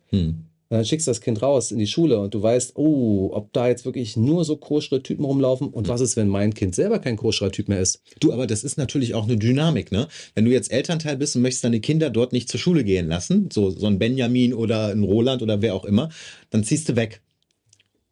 Und 0.72 0.78
dann 0.78 0.86
schickst 0.86 1.06
du 1.06 1.10
das 1.10 1.20
Kind 1.20 1.42
raus 1.42 1.70
in 1.70 1.78
die 1.78 1.86
Schule 1.86 2.18
und 2.18 2.32
du 2.32 2.42
weißt, 2.42 2.76
oh, 2.76 3.28
ob 3.34 3.52
da 3.52 3.68
jetzt 3.68 3.84
wirklich 3.84 4.16
nur 4.16 4.46
so 4.46 4.56
koschere 4.56 5.02
Typen 5.02 5.22
rumlaufen 5.22 5.68
und 5.68 5.86
was 5.86 6.00
ist, 6.00 6.16
wenn 6.16 6.28
mein 6.28 6.54
Kind 6.54 6.74
selber 6.74 6.98
kein 6.98 7.18
koscherer 7.18 7.52
Typ 7.52 7.68
mehr 7.68 7.80
ist? 7.80 8.00
Du, 8.20 8.32
aber 8.32 8.46
das 8.46 8.64
ist 8.64 8.78
natürlich 8.78 9.12
auch 9.12 9.24
eine 9.24 9.36
Dynamik, 9.36 9.92
ne? 9.92 10.08
Wenn 10.34 10.46
du 10.46 10.50
jetzt 10.50 10.72
Elternteil 10.72 11.18
bist 11.18 11.36
und 11.36 11.42
möchtest 11.42 11.64
deine 11.64 11.80
Kinder 11.80 12.08
dort 12.08 12.32
nicht 12.32 12.48
zur 12.48 12.58
Schule 12.58 12.84
gehen 12.84 13.06
lassen, 13.06 13.50
so, 13.52 13.68
so 13.68 13.86
ein 13.86 13.98
Benjamin 13.98 14.54
oder 14.54 14.86
ein 14.86 15.02
Roland 15.02 15.42
oder 15.42 15.60
wer 15.60 15.74
auch 15.74 15.84
immer, 15.84 16.08
dann 16.48 16.64
ziehst 16.64 16.88
du 16.88 16.96
weg. 16.96 17.20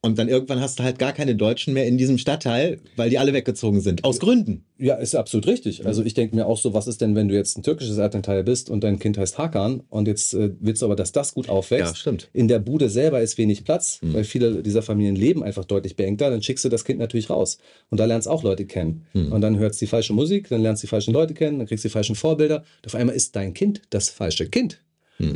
Und 0.02 0.18
dann 0.18 0.28
irgendwann 0.28 0.60
hast 0.60 0.78
du 0.78 0.82
halt 0.82 0.98
gar 0.98 1.12
keine 1.12 1.36
Deutschen 1.36 1.74
mehr 1.74 1.86
in 1.86 1.98
diesem 1.98 2.16
Stadtteil, 2.16 2.80
weil 2.96 3.10
die 3.10 3.18
alle 3.18 3.34
weggezogen 3.34 3.82
sind. 3.82 4.02
Aus 4.02 4.18
Gründen. 4.18 4.64
Ja, 4.78 4.94
ist 4.94 5.14
absolut 5.14 5.46
richtig. 5.46 5.84
Also 5.84 6.02
ich 6.02 6.14
denke 6.14 6.34
mir 6.34 6.46
auch 6.46 6.56
so, 6.56 6.72
was 6.72 6.86
ist 6.86 7.02
denn, 7.02 7.14
wenn 7.14 7.28
du 7.28 7.34
jetzt 7.34 7.58
ein 7.58 7.62
türkisches 7.62 7.98
Elternteil 7.98 8.42
bist 8.42 8.70
und 8.70 8.82
dein 8.82 8.98
Kind 8.98 9.18
heißt 9.18 9.36
Hakan 9.36 9.82
und 9.90 10.08
jetzt 10.08 10.32
äh, 10.32 10.52
willst 10.58 10.80
du 10.80 10.86
aber, 10.86 10.96
dass 10.96 11.12
das 11.12 11.34
gut 11.34 11.50
aufwächst. 11.50 11.92
Ja, 11.92 11.96
stimmt. 11.96 12.30
In 12.32 12.48
der 12.48 12.60
Bude 12.60 12.88
selber 12.88 13.20
ist 13.20 13.36
wenig 13.36 13.64
Platz, 13.64 13.98
weil 14.00 14.24
viele 14.24 14.62
dieser 14.62 14.80
Familien 14.80 15.16
leben 15.16 15.44
einfach 15.44 15.66
deutlich 15.66 15.96
beengter. 15.96 16.30
Dann 16.30 16.42
schickst 16.42 16.64
du 16.64 16.70
das 16.70 16.86
Kind 16.86 16.98
natürlich 16.98 17.28
raus. 17.28 17.58
Und 17.90 18.00
da 18.00 18.06
lernst 18.06 18.26
auch 18.26 18.42
Leute 18.42 18.64
kennen. 18.64 19.04
Und 19.12 19.42
dann 19.42 19.58
hörst 19.58 19.82
du 19.82 19.84
die 19.84 19.90
falsche 19.90 20.14
Musik, 20.14 20.48
dann 20.48 20.62
lernst 20.62 20.82
du 20.82 20.86
die 20.86 20.90
falschen 20.90 21.12
Leute 21.12 21.34
kennen, 21.34 21.58
dann 21.58 21.66
kriegst 21.66 21.84
du 21.84 21.88
die 21.88 21.92
falschen 21.92 22.16
Vorbilder. 22.16 22.64
Und 22.78 22.86
auf 22.86 22.94
einmal 22.94 23.14
ist 23.14 23.36
dein 23.36 23.52
Kind 23.52 23.82
das 23.90 24.08
falsche 24.08 24.48
Kind. 24.48 24.80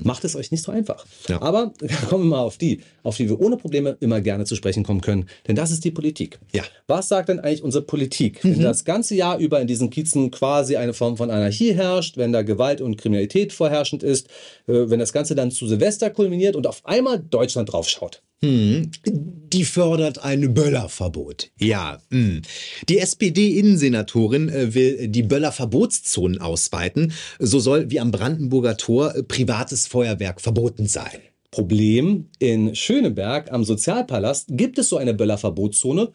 Macht 0.02 0.24
es 0.24 0.34
euch 0.34 0.50
nicht 0.50 0.62
so 0.62 0.72
einfach. 0.72 1.04
Aber 1.40 1.72
kommen 2.08 2.24
wir 2.24 2.36
mal 2.36 2.42
auf 2.42 2.56
die, 2.56 2.80
auf 3.02 3.16
die 3.16 3.28
wir 3.28 3.40
ohne 3.40 3.56
Probleme 3.56 3.96
immer 4.00 4.20
gerne 4.20 4.44
zu 4.44 4.56
sprechen 4.56 4.82
kommen 4.82 5.00
können. 5.00 5.26
Denn 5.46 5.56
das 5.56 5.70
ist 5.70 5.84
die 5.84 5.90
Politik. 5.90 6.38
Ja. 6.52 6.62
Was 6.86 7.08
sagt 7.08 7.28
denn 7.28 7.40
eigentlich 7.40 7.62
unsere 7.62 7.84
Politik? 7.84 8.40
Wenn 8.42 8.62
das 8.62 8.84
ganze 8.84 9.14
Jahr 9.14 9.38
über 9.38 9.60
in 9.60 9.66
diesen 9.66 9.90
Kiezen 9.90 10.30
quasi 10.30 10.76
eine 10.76 10.94
Form 10.94 11.16
von 11.16 11.30
Anarchie 11.30 11.74
herrscht, 11.74 12.16
wenn 12.16 12.32
da 12.32 12.42
Gewalt 12.42 12.80
und 12.80 12.96
Kriminalität 12.96 13.52
vorherrschend 13.52 14.02
ist, 14.02 14.28
äh, 14.66 14.88
wenn 14.88 14.98
das 14.98 15.12
Ganze 15.12 15.34
dann 15.34 15.50
zu 15.50 15.66
Silvester 15.66 16.10
kulminiert 16.10 16.56
und 16.56 16.66
auf 16.66 16.84
einmal 16.84 17.18
Deutschland 17.18 17.72
draufschaut. 17.72 18.22
Hm. 18.44 18.90
Die 19.06 19.64
fördert 19.64 20.22
ein 20.22 20.52
Böllerverbot. 20.52 21.50
Ja. 21.58 21.98
Hm. 22.10 22.42
Die 22.88 22.98
SPD-Innensenatorin 22.98 24.48
äh, 24.50 24.74
will 24.74 25.08
die 25.08 25.22
Böllerverbotszonen 25.22 26.40
ausweiten. 26.40 27.12
So 27.38 27.58
soll 27.58 27.90
wie 27.90 28.00
am 28.00 28.10
Brandenburger 28.10 28.76
Tor 28.76 29.14
äh, 29.14 29.22
privates 29.22 29.86
Feuerwerk 29.86 30.40
verboten 30.40 30.86
sein. 30.86 31.20
Problem, 31.50 32.28
in 32.38 32.74
Schöneberg 32.74 33.50
am 33.52 33.64
Sozialpalast 33.64 34.48
gibt 34.50 34.78
es 34.78 34.88
so 34.88 34.96
eine 34.96 35.14
Böllerverbotszone 35.14 36.12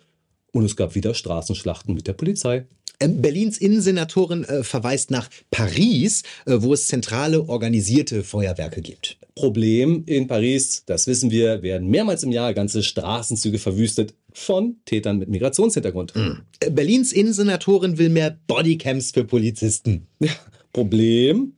und 0.51 0.65
es 0.65 0.75
gab 0.75 0.95
wieder 0.95 1.13
Straßenschlachten 1.13 1.93
mit 1.93 2.07
der 2.07 2.13
Polizei. 2.13 2.67
Ähm, 2.99 3.21
Berlins 3.21 3.57
Innensenatorin 3.57 4.43
äh, 4.43 4.63
verweist 4.63 5.11
nach 5.11 5.29
Paris, 5.51 6.23
äh, 6.45 6.57
wo 6.57 6.73
es 6.73 6.87
zentrale 6.87 7.47
organisierte 7.47 8.23
Feuerwerke 8.23 8.81
gibt. 8.81 9.17
Problem 9.35 10.03
in 10.05 10.27
Paris, 10.27 10.83
das 10.85 11.07
wissen 11.07 11.31
wir, 11.31 11.61
werden 11.61 11.87
mehrmals 11.87 12.23
im 12.23 12.31
Jahr 12.31 12.53
ganze 12.53 12.83
Straßenzüge 12.83 13.57
verwüstet 13.57 14.13
von 14.33 14.77
Tätern 14.85 15.17
mit 15.17 15.29
Migrationshintergrund. 15.29 16.13
Äh, 16.59 16.71
Berlins 16.71 17.13
Innensenatorin 17.13 17.97
will 17.97 18.09
mehr 18.09 18.37
Bodycams 18.47 19.11
für 19.11 19.23
Polizisten. 19.23 20.07
Ja, 20.19 20.31
Problem, 20.73 21.53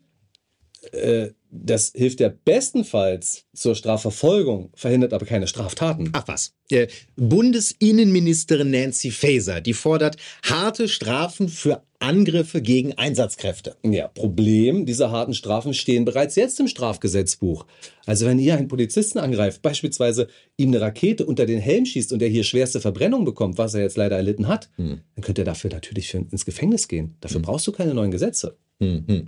das 1.52 1.91
hilft 1.93 2.22
ja 2.22 2.32
bestenfalls 2.45 3.43
zur 3.54 3.76
Strafverfolgung, 3.76 4.72
verhindert 4.74 5.14
aber 5.14 5.26
keine 5.26 5.47
Straftaten. 5.47 6.10
Ach 6.14 6.28
was. 6.28 6.54
Äh, 6.70 6.88
Bundesinnenministerin 7.18 8.72
Nancy 8.72 9.12
Faeser, 9.12 9.60
die 9.60 9.74
fordert 9.74 10.16
harte 10.43 10.88
Strafen 10.88 11.49
für 11.49 11.84
Angriffe 11.99 12.62
gegen 12.62 12.93
Einsatzkräfte. 12.93 13.76
Ja, 13.84 14.08
Problem, 14.08 14.86
diese 14.86 15.12
harten 15.12 15.34
Strafen 15.34 15.74
stehen 15.74 16.06
bereits 16.06 16.36
jetzt 16.36 16.60
im 16.60 16.68
Strafgesetzbuch. 16.68 17.68
Also 18.06 18.26
wenn 18.26 18.39
ihr 18.39 18.58
einen 18.58 18.70
Polizisten 18.70 19.20
angreift, 19.20 19.62
beispielsweise 19.62 20.28
ihm 20.58 20.70
eine 20.70 20.82
Rakete 20.82 21.26
unter 21.26 21.45
den 21.45 21.60
Helm 21.60 21.86
schießt 21.86 22.14
und 22.14 22.22
er 22.22 22.30
hier 22.30 22.43
schwerste 22.43 22.80
Verbrennung 22.80 23.26
bekommt, 23.26 23.58
was 23.58 23.76
er 23.76 23.82
jetzt 23.82 23.97
leider 23.97 24.16
erlitten 24.16 24.47
hat, 24.47 24.70
dann 24.78 25.04
könnt 25.22 25.38
ihr 25.38 25.45
dafür 25.45 25.70
natürlich 25.70 26.14
ins 26.14 26.45
Gefängnis 26.45 26.88
gehen. 26.88 27.18
Dafür 27.20 27.41
brauchst 27.41 27.68
du 27.68 27.72
keine 27.72 27.93
neuen 27.93 28.10
Gesetze. 28.10 28.58
Mhm. 28.80 29.28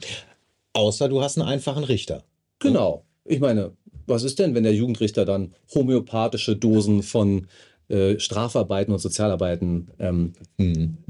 Außer 0.73 1.07
du 1.09 1.21
hast 1.21 1.37
einen 1.37 1.47
einfachen 1.47 1.83
Richter. 1.83 2.23
Genau. 2.59 3.05
Ich 3.25 3.39
meine, 3.39 3.71
was 4.05 4.23
ist 4.23 4.39
denn, 4.39 4.55
wenn 4.55 4.63
der 4.63 4.73
Jugendrichter 4.73 5.25
dann 5.25 5.53
homöopathische 5.73 6.55
Dosen 6.55 7.03
von 7.03 7.47
äh, 7.87 8.19
Strafarbeiten 8.19 8.93
und 8.93 8.99
Sozialarbeiten 8.99 9.91
ähm, 9.99 10.33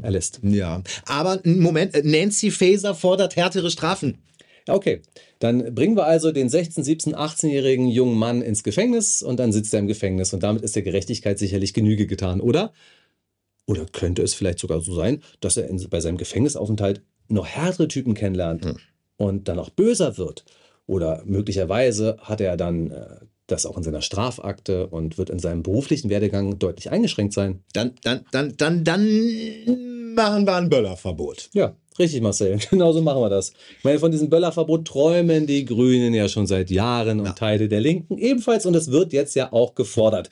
erlässt? 0.01 0.41
Ja. 0.43 0.83
Aber 1.05 1.39
Moment, 1.43 1.95
äh, 1.95 2.03
Nancy 2.03 2.51
Faeser 2.51 2.93
fordert 2.93 3.35
härtere 3.35 3.71
Strafen. 3.71 4.19
Ja, 4.67 4.75
okay. 4.75 5.01
Dann 5.39 5.75
bringen 5.75 5.95
wir 5.97 6.05
also 6.05 6.31
den 6.31 6.49
16-, 6.49 6.83
17-, 6.83 7.15
18-jährigen 7.15 7.87
jungen 7.87 8.17
Mann 8.17 8.41
ins 8.41 8.63
Gefängnis 8.63 9.21
und 9.21 9.37
dann 9.37 9.51
sitzt 9.51 9.73
er 9.73 9.79
im 9.79 9.87
Gefängnis 9.87 10.33
und 10.33 10.43
damit 10.43 10.63
ist 10.63 10.75
der 10.75 10.83
Gerechtigkeit 10.83 11.37
sicherlich 11.37 11.73
Genüge 11.73 12.07
getan, 12.07 12.39
oder? 12.39 12.73
Oder 13.65 13.85
könnte 13.85 14.21
es 14.21 14.33
vielleicht 14.33 14.59
sogar 14.59 14.81
so 14.81 14.93
sein, 14.93 15.21
dass 15.39 15.57
er 15.57 15.69
in, 15.69 15.85
bei 15.89 15.99
seinem 15.99 16.17
Gefängnisaufenthalt 16.17 17.01
noch 17.27 17.47
härtere 17.47 17.87
Typen 17.87 18.13
kennenlernt 18.13 18.65
und 19.17 19.47
dann 19.47 19.59
auch 19.59 19.69
böser 19.69 20.17
wird? 20.17 20.45
Oder 20.85 21.21
möglicherweise 21.25 22.17
hat 22.21 22.41
er 22.41 22.57
dann 22.57 22.91
äh, 22.91 23.05
das 23.47 23.65
auch 23.65 23.77
in 23.77 23.83
seiner 23.83 24.01
Strafakte 24.01 24.87
und 24.87 25.17
wird 25.17 25.29
in 25.29 25.39
seinem 25.39 25.63
beruflichen 25.63 26.09
Werdegang 26.09 26.59
deutlich 26.59 26.91
eingeschränkt 26.91 27.33
sein. 27.33 27.63
Dann, 27.73 27.93
dann, 28.03 28.25
dann, 28.31 28.55
dann, 28.57 28.83
dann 28.83 29.03
machen 30.15 30.45
wir 30.45 30.55
ein 30.55 30.69
Böllerverbot. 30.69 31.49
Ja, 31.53 31.75
richtig, 31.99 32.21
Marcel. 32.21 32.57
Genauso 32.69 33.01
machen 33.01 33.21
wir 33.21 33.29
das. 33.29 33.51
Ich 33.77 33.83
meine, 33.83 33.99
von 33.99 34.11
diesem 34.11 34.29
Böllerverbot 34.29 34.85
träumen 34.85 35.47
die 35.47 35.65
Grünen 35.65 36.13
ja 36.13 36.27
schon 36.29 36.47
seit 36.47 36.69
Jahren 36.69 37.19
und 37.19 37.37
Teile 37.37 37.67
der 37.67 37.81
Linken 37.81 38.17
ebenfalls 38.17 38.65
und 38.65 38.75
es 38.75 38.91
wird 38.91 39.13
jetzt 39.13 39.35
ja 39.35 39.51
auch 39.51 39.75
gefordert. 39.75 40.29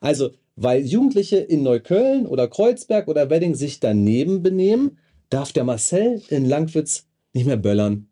Also, 0.00 0.30
weil 0.56 0.84
Jugendliche 0.84 1.38
in 1.38 1.62
Neukölln 1.62 2.26
oder 2.26 2.48
Kreuzberg 2.48 3.08
oder 3.08 3.28
Wedding 3.28 3.54
sich 3.54 3.80
daneben 3.80 4.42
benehmen, 4.42 4.98
darf 5.28 5.52
der 5.52 5.64
Marcel 5.64 6.22
in 6.28 6.44
Langwitz 6.44 7.06
nicht 7.32 7.46
mehr 7.46 7.56
böllern. 7.56 8.08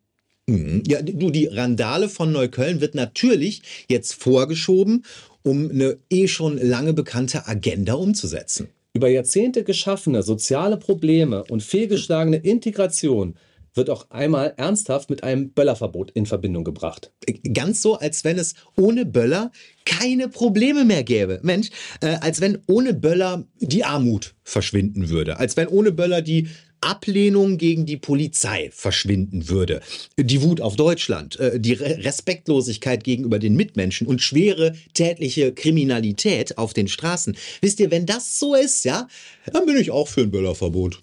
Mhm. 0.47 0.83
Ja, 0.87 1.03
du, 1.03 1.31
die 1.31 1.47
Randale 1.47 2.09
von 2.09 2.33
Neukölln 2.33 2.81
wird 2.81 2.95
natürlich 2.95 3.63
jetzt 3.89 4.15
vorgeschoben, 4.15 5.05
um 5.43 5.71
eine 5.71 5.99
eh 6.11 6.29
schon 6.29 6.59
lange 6.59 6.93
bekannte 6.93 7.47
Agenda 7.47 7.95
umzusetzen. 7.95 8.69
Über 8.95 9.09
Jahrzehnte 9.09 9.65
geschaffene 9.65 10.23
soziale 10.23 10.77
Probleme 10.77 11.45
und 11.45 11.63
fehlgeschlagene 11.63 12.37
Integration 12.37 13.37
wird 13.75 13.89
auch 13.89 14.11
einmal 14.11 14.53
ernsthaft 14.59 15.09
mit 15.09 15.25
einem 15.25 15.51
Böllerverbot 15.51 16.11
in 16.11 16.27
Verbindung 16.27 16.63
gebracht. 16.63 17.11
Ganz 17.55 17.81
so, 17.81 17.97
als 17.97 18.23
wenn 18.23 18.39
es 18.39 18.55
ohne 18.77 19.07
Böller 19.07 19.51
keine 19.87 20.29
Probleme 20.29 20.85
mehr 20.85 21.05
gäbe. 21.05 21.41
Mensch, 21.43 21.71
äh, 22.03 22.17
als 22.21 22.43
wenn 22.43 22.59
ohne 22.67 22.93
Böller 22.93 23.47
die 23.61 23.85
Armut 23.85 24.35
verschwinden 24.43 25.09
würde. 25.09 25.39
Als 25.39 25.57
wenn 25.57 25.69
ohne 25.69 25.91
Böller 25.91 26.21
die 26.21 26.49
Ablehnung 26.83 27.59
gegen 27.59 27.87
die 27.87 27.97
Polizei 27.97 28.71
verschwinden 28.73 29.49
würde. 29.49 29.81
Die 30.19 30.43
Wut 30.43 30.61
auf 30.61 30.77
Deutschland, 30.77 31.39
äh, 31.41 31.59
die 31.59 31.75
Re 31.75 31.99
Respektlosigkeit 32.05 33.05
gegenüber 33.05 33.39
den 33.39 33.55
Mitmenschen 33.55 34.07
und 34.07 34.21
schwere 34.21 34.75
tätliche 34.95 35.53
Kriminalität 35.53 36.59
auf 36.59 36.75
den 36.75 36.89
Straßen. 36.89 37.37
Wisst 37.61 37.81
ihr, 37.81 37.91
wenn 37.91 38.07
das 38.07 38.39
so 38.39 38.55
ist, 38.55 38.85
ja, 38.85 39.09
dann 39.53 39.67
bin 39.67 39.77
ich 39.77 39.91
auch 39.91 40.09
für 40.09 40.23
ein 40.23 40.31
Böllerverbot. 40.31 41.03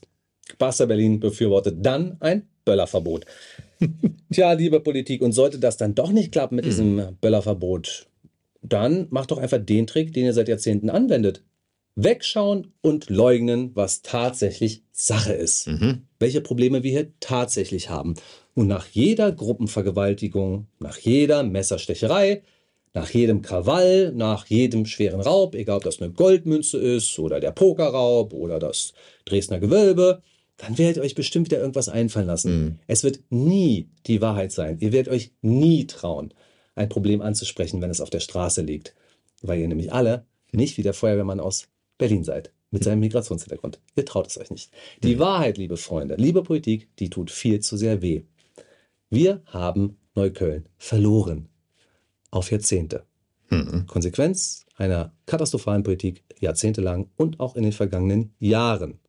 Barca 0.57 0.85
Berlin 0.85 1.19
befürwortet 1.19 1.77
dann 1.81 2.17
ein 2.19 2.47
Böllerverbot. 2.65 3.25
Tja, 4.31 4.53
liebe 4.53 4.79
Politik, 4.79 5.21
und 5.21 5.31
sollte 5.31 5.59
das 5.59 5.77
dann 5.77 5.95
doch 5.95 6.11
nicht 6.11 6.31
klappen 6.31 6.55
mit 6.55 6.65
diesem 6.65 7.17
Böllerverbot, 7.21 8.07
dann 8.61 9.07
macht 9.09 9.31
doch 9.31 9.37
einfach 9.37 9.59
den 9.59 9.87
Trick, 9.87 10.13
den 10.13 10.25
ihr 10.25 10.33
seit 10.33 10.49
Jahrzehnten 10.49 10.89
anwendet. 10.89 11.43
Wegschauen 12.03 12.73
und 12.81 13.09
leugnen, 13.09 13.71
was 13.75 14.01
tatsächlich 14.01 14.83
Sache 14.91 15.33
ist. 15.33 15.67
Welche 16.19 16.41
Probleme 16.41 16.83
wir 16.83 16.91
hier 16.91 17.11
tatsächlich 17.19 17.89
haben. 17.89 18.15
Und 18.55 18.67
nach 18.67 18.87
jeder 18.87 19.31
Gruppenvergewaltigung, 19.31 20.67
nach 20.79 20.97
jeder 20.97 21.43
Messerstecherei, 21.43 22.43
nach 22.93 23.09
jedem 23.09 23.41
Krawall, 23.41 24.11
nach 24.13 24.47
jedem 24.47 24.85
schweren 24.85 25.21
Raub, 25.21 25.55
egal 25.55 25.77
ob 25.77 25.83
das 25.83 26.01
eine 26.01 26.11
Goldmünze 26.11 26.77
ist 26.77 27.17
oder 27.19 27.39
der 27.39 27.51
Pokerraub 27.51 28.33
oder 28.33 28.59
das 28.59 28.93
Dresdner 29.25 29.59
Gewölbe, 29.59 30.21
dann 30.57 30.77
werdet 30.77 30.97
ihr 30.97 31.03
euch 31.03 31.15
bestimmt 31.15 31.49
wieder 31.49 31.59
irgendwas 31.59 31.87
einfallen 31.87 32.27
lassen. 32.27 32.79
Es 32.87 33.03
wird 33.03 33.21
nie 33.29 33.89
die 34.07 34.21
Wahrheit 34.21 34.51
sein. 34.51 34.77
Ihr 34.79 34.91
werdet 34.91 35.13
euch 35.13 35.31
nie 35.41 35.87
trauen, 35.87 36.33
ein 36.75 36.89
Problem 36.89 37.21
anzusprechen, 37.21 37.81
wenn 37.81 37.91
es 37.91 38.01
auf 38.01 38.09
der 38.09 38.19
Straße 38.19 38.61
liegt. 38.61 38.93
Weil 39.41 39.59
ihr 39.59 39.67
nämlich 39.69 39.93
alle 39.93 40.25
nicht 40.51 40.77
wie 40.77 40.83
der 40.83 40.93
Feuerwehrmann 40.93 41.39
aus 41.39 41.68
Berlin 41.99 42.23
seid. 42.23 42.51
mit 42.71 42.83
seinem 42.83 42.99
Migrationshintergrund. 42.99 43.79
Ihr 43.95 44.05
traut 44.05 44.27
es 44.27 44.37
euch 44.37 44.51
nicht. 44.51 44.71
Die 45.03 45.19
Wahrheit, 45.19 45.57
liebe 45.57 45.77
Freunde, 45.77 46.15
liebe 46.15 46.43
Politik, 46.43 46.95
die 46.97 47.09
tut 47.09 47.31
viel 47.31 47.59
zu 47.61 47.77
sehr 47.77 48.01
weh. 48.01 48.23
Wir 49.09 49.41
haben 49.47 49.97
Neukölln 50.15 50.67
verloren. 50.77 51.49
Auf 52.31 52.51
Jahrzehnte. 52.51 53.05
Konsequenz 53.87 54.67
einer 54.75 55.11
katastrophalen 55.25 55.81
Politik 55.81 56.23
jahrzehntelang 56.39 57.09
und 57.17 57.39
auch 57.39 57.55
in 57.55 57.63
den 57.63 57.71
vergangenen 57.71 58.35
Jahren. 58.37 58.99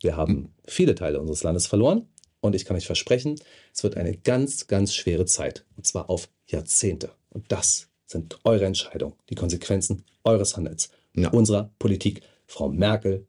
Wir 0.00 0.16
haben 0.16 0.54
viele 0.64 0.94
Teile 0.94 1.20
unseres 1.20 1.42
Landes 1.42 1.66
verloren 1.66 2.06
und 2.40 2.54
ich 2.54 2.64
kann 2.64 2.76
euch 2.76 2.86
versprechen, 2.86 3.40
es 3.72 3.82
wird 3.82 3.96
eine 3.96 4.16
ganz, 4.16 4.68
ganz 4.68 4.94
schwere 4.94 5.26
Zeit. 5.26 5.64
Und 5.76 5.86
zwar 5.86 6.08
auf 6.08 6.28
Jahrzehnte. 6.46 7.10
Und 7.30 7.50
das 7.50 7.88
sind 8.06 8.38
eure 8.44 8.66
Entscheidungen, 8.66 9.14
die 9.28 9.34
Konsequenzen 9.34 10.04
eures 10.22 10.56
Handels, 10.56 10.90
unserer 11.14 11.70
Politik, 11.78 12.22
Frau 12.46 12.68
Merkel 12.68 13.26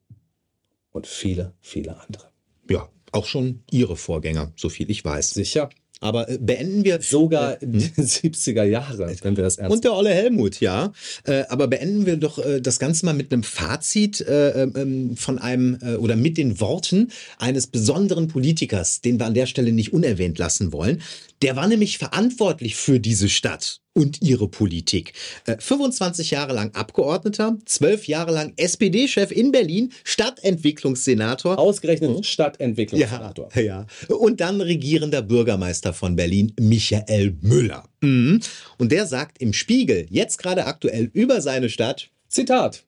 und 0.92 1.08
viele, 1.08 1.54
viele 1.62 2.00
andere. 2.00 2.30
Ja, 2.70 2.90
auch 3.12 3.26
schon 3.26 3.64
Ihre 3.72 3.96
Vorgänger, 3.96 4.52
so 4.56 4.70
viel 4.70 4.90
ich 4.90 5.04
weiß. 5.04 5.32
Sicher. 5.32 5.70
Aber 6.02 6.30
äh, 6.30 6.38
beenden 6.40 6.84
wir 6.84 7.02
sogar 7.02 7.56
den 7.58 7.80
70er 7.80 8.64
Jahre, 8.66 9.16
wenn 9.22 9.38
wir 9.38 9.44
das 9.44 9.58
ernst 9.58 9.74
Und 9.74 9.84
der 9.84 9.94
Olle 9.94 10.10
Helmut, 10.10 10.60
ja. 10.60 10.94
Äh, 11.24 11.44
aber 11.50 11.68
beenden 11.68 12.06
wir 12.06 12.18
doch 12.18 12.38
äh, 12.38 12.62
das 12.62 12.80
Ganze 12.80 13.06
mal 13.06 13.14
mit 13.14 13.32
einem 13.32 13.44
Fazit 13.44 14.22
äh, 14.22 14.64
ähm, 14.64 15.16
von 15.16 15.40
einem 15.40 15.78
äh, 15.82 15.96
oder 15.96 16.16
mit 16.16 16.38
den 16.38 16.60
Worten 16.60 17.12
eines 17.38 17.68
besonderen 17.68 18.28
Politikers, 18.28 19.02
den 19.02 19.20
wir 19.20 19.26
an 19.26 19.34
der 19.34 19.46
Stelle 19.46 19.72
nicht 19.72 19.94
unerwähnt 19.94 20.38
lassen 20.38 20.74
wollen. 20.74 21.02
Der 21.46 21.56
war 21.56 21.68
nämlich 21.68 22.00
verantwortlich 22.00 22.76
für 22.76 23.00
diese 23.00 23.30
Stadt 23.30 23.80
und 23.94 24.20
ihre 24.24 24.48
Politik. 24.48 25.14
Äh, 25.46 25.58
25 25.60 26.32
Jahre 26.32 26.54
lang 26.54 26.74
Abgeordneter, 26.74 27.60
12 27.64 28.08
Jahre 28.08 28.32
lang 28.34 28.54
SPD-Chef 28.58 29.30
in 29.30 29.52
Berlin, 29.52 29.94
Stadtentwicklungssenator. 30.04 31.60
Ausgerechnet 31.60 32.26
Stadtentwicklungssenator. 32.26 33.50
Ja, 33.54 33.62
ja. 33.62 33.86
Und 34.08 34.42
dann 34.42 34.60
regierender 34.60 35.22
Bürgermeister 35.22 35.94
von 35.94 36.16
Berlin, 36.16 36.52
Michael 36.60 37.38
Müller. 37.42 37.88
Mhm. 38.02 38.40
Und 38.80 38.92
der 38.92 39.06
sagt 39.06 39.40
im 39.40 39.54
Spiegel, 39.54 40.08
jetzt 40.10 40.40
gerade 40.40 40.66
aktuell 40.66 41.12
über 41.14 41.42
seine 41.42 41.70
Stadt, 41.70 42.10
Zitat. 42.28 42.86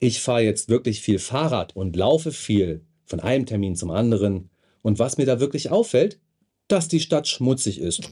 Ich 0.00 0.18
fahre 0.18 0.42
jetzt 0.42 0.68
wirklich 0.68 1.02
viel 1.02 1.20
Fahrrad 1.20 1.76
und 1.76 1.94
laufe 1.94 2.32
viel 2.32 2.80
von 3.06 3.20
einem 3.20 3.46
Termin 3.46 3.76
zum 3.76 3.92
anderen. 3.92 4.50
Und 4.82 4.98
was 4.98 5.18
mir 5.18 5.26
da 5.26 5.38
wirklich 5.38 5.70
auffällt, 5.70 6.18
dass 6.72 6.88
die 6.88 7.00
Stadt 7.00 7.28
schmutzig 7.28 7.78
ist. 7.78 8.10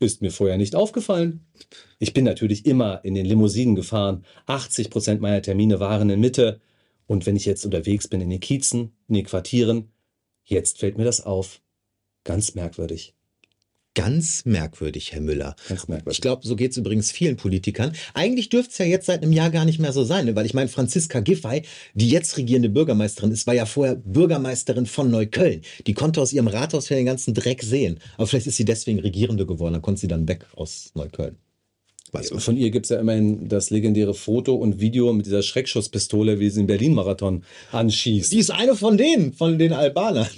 Ist 0.00 0.20
mir 0.20 0.30
vorher 0.30 0.58
nicht 0.58 0.74
aufgefallen. 0.74 1.46
Ich 1.98 2.12
bin 2.12 2.26
natürlich 2.26 2.66
immer 2.66 3.02
in 3.04 3.14
den 3.14 3.24
Limousinen 3.24 3.74
gefahren. 3.74 4.26
80 4.44 4.90
Prozent 4.90 5.22
meiner 5.22 5.40
Termine 5.40 5.80
waren 5.80 6.10
in 6.10 6.20
Mitte. 6.20 6.60
Und 7.06 7.24
wenn 7.24 7.36
ich 7.36 7.46
jetzt 7.46 7.64
unterwegs 7.64 8.06
bin 8.06 8.20
in 8.20 8.28
den 8.28 8.40
Kiezen, 8.40 8.92
in 9.08 9.14
den 9.14 9.24
Quartieren, 9.24 9.92
jetzt 10.44 10.78
fällt 10.78 10.98
mir 10.98 11.04
das 11.04 11.24
auf. 11.24 11.62
Ganz 12.24 12.54
merkwürdig. 12.54 13.14
Ganz 13.94 14.44
merkwürdig, 14.44 15.12
Herr 15.12 15.20
Müller. 15.20 15.56
Ganz 15.68 15.88
merkwürdig. 15.88 16.18
Ich 16.18 16.20
glaube, 16.20 16.46
so 16.46 16.54
geht 16.54 16.70
es 16.70 16.76
übrigens 16.76 17.10
vielen 17.10 17.36
Politikern. 17.36 17.92
Eigentlich 18.14 18.48
dürfte 18.48 18.70
es 18.70 18.78
ja 18.78 18.86
jetzt 18.86 19.06
seit 19.06 19.22
einem 19.22 19.32
Jahr 19.32 19.50
gar 19.50 19.64
nicht 19.64 19.80
mehr 19.80 19.92
so 19.92 20.04
sein, 20.04 20.26
ne? 20.26 20.36
weil 20.36 20.46
ich 20.46 20.54
meine, 20.54 20.68
Franziska 20.68 21.18
Giffey, 21.18 21.62
die 21.94 22.08
jetzt 22.08 22.36
regierende 22.36 22.68
Bürgermeisterin 22.68 23.32
ist, 23.32 23.48
war 23.48 23.54
ja 23.54 23.66
vorher 23.66 23.96
Bürgermeisterin 23.96 24.86
von 24.86 25.10
Neukölln. 25.10 25.62
Die 25.88 25.94
konnte 25.94 26.20
aus 26.20 26.32
ihrem 26.32 26.46
Rathaus 26.46 26.88
ja 26.88 26.96
den 26.96 27.06
ganzen 27.06 27.34
Dreck 27.34 27.64
sehen. 27.64 27.98
Aber 28.16 28.28
vielleicht 28.28 28.46
ist 28.46 28.58
sie 28.58 28.64
deswegen 28.64 29.00
Regierende 29.00 29.44
geworden, 29.44 29.72
dann 29.72 29.82
konnte 29.82 30.02
sie 30.02 30.08
dann 30.08 30.28
weg 30.28 30.46
aus 30.54 30.92
Neukölln. 30.94 31.36
Weiß. 32.12 32.32
Von 32.38 32.56
ihr 32.56 32.70
gibt 32.70 32.86
es 32.86 32.90
ja 32.90 32.98
immerhin 32.98 33.48
das 33.48 33.70
legendäre 33.70 34.14
Foto 34.14 34.54
und 34.54 34.80
Video 34.80 35.12
mit 35.12 35.26
dieser 35.26 35.42
Schreckschusspistole, 35.42 36.40
wie 36.40 36.50
sie 36.50 36.60
den 36.60 36.66
Berlin-Marathon 36.66 37.44
anschießt. 37.70 38.32
Die 38.32 38.38
ist 38.38 38.50
eine 38.50 38.74
von 38.74 38.96
denen, 38.96 39.32
von 39.32 39.58
den 39.58 39.72
Albanern. 39.72 40.28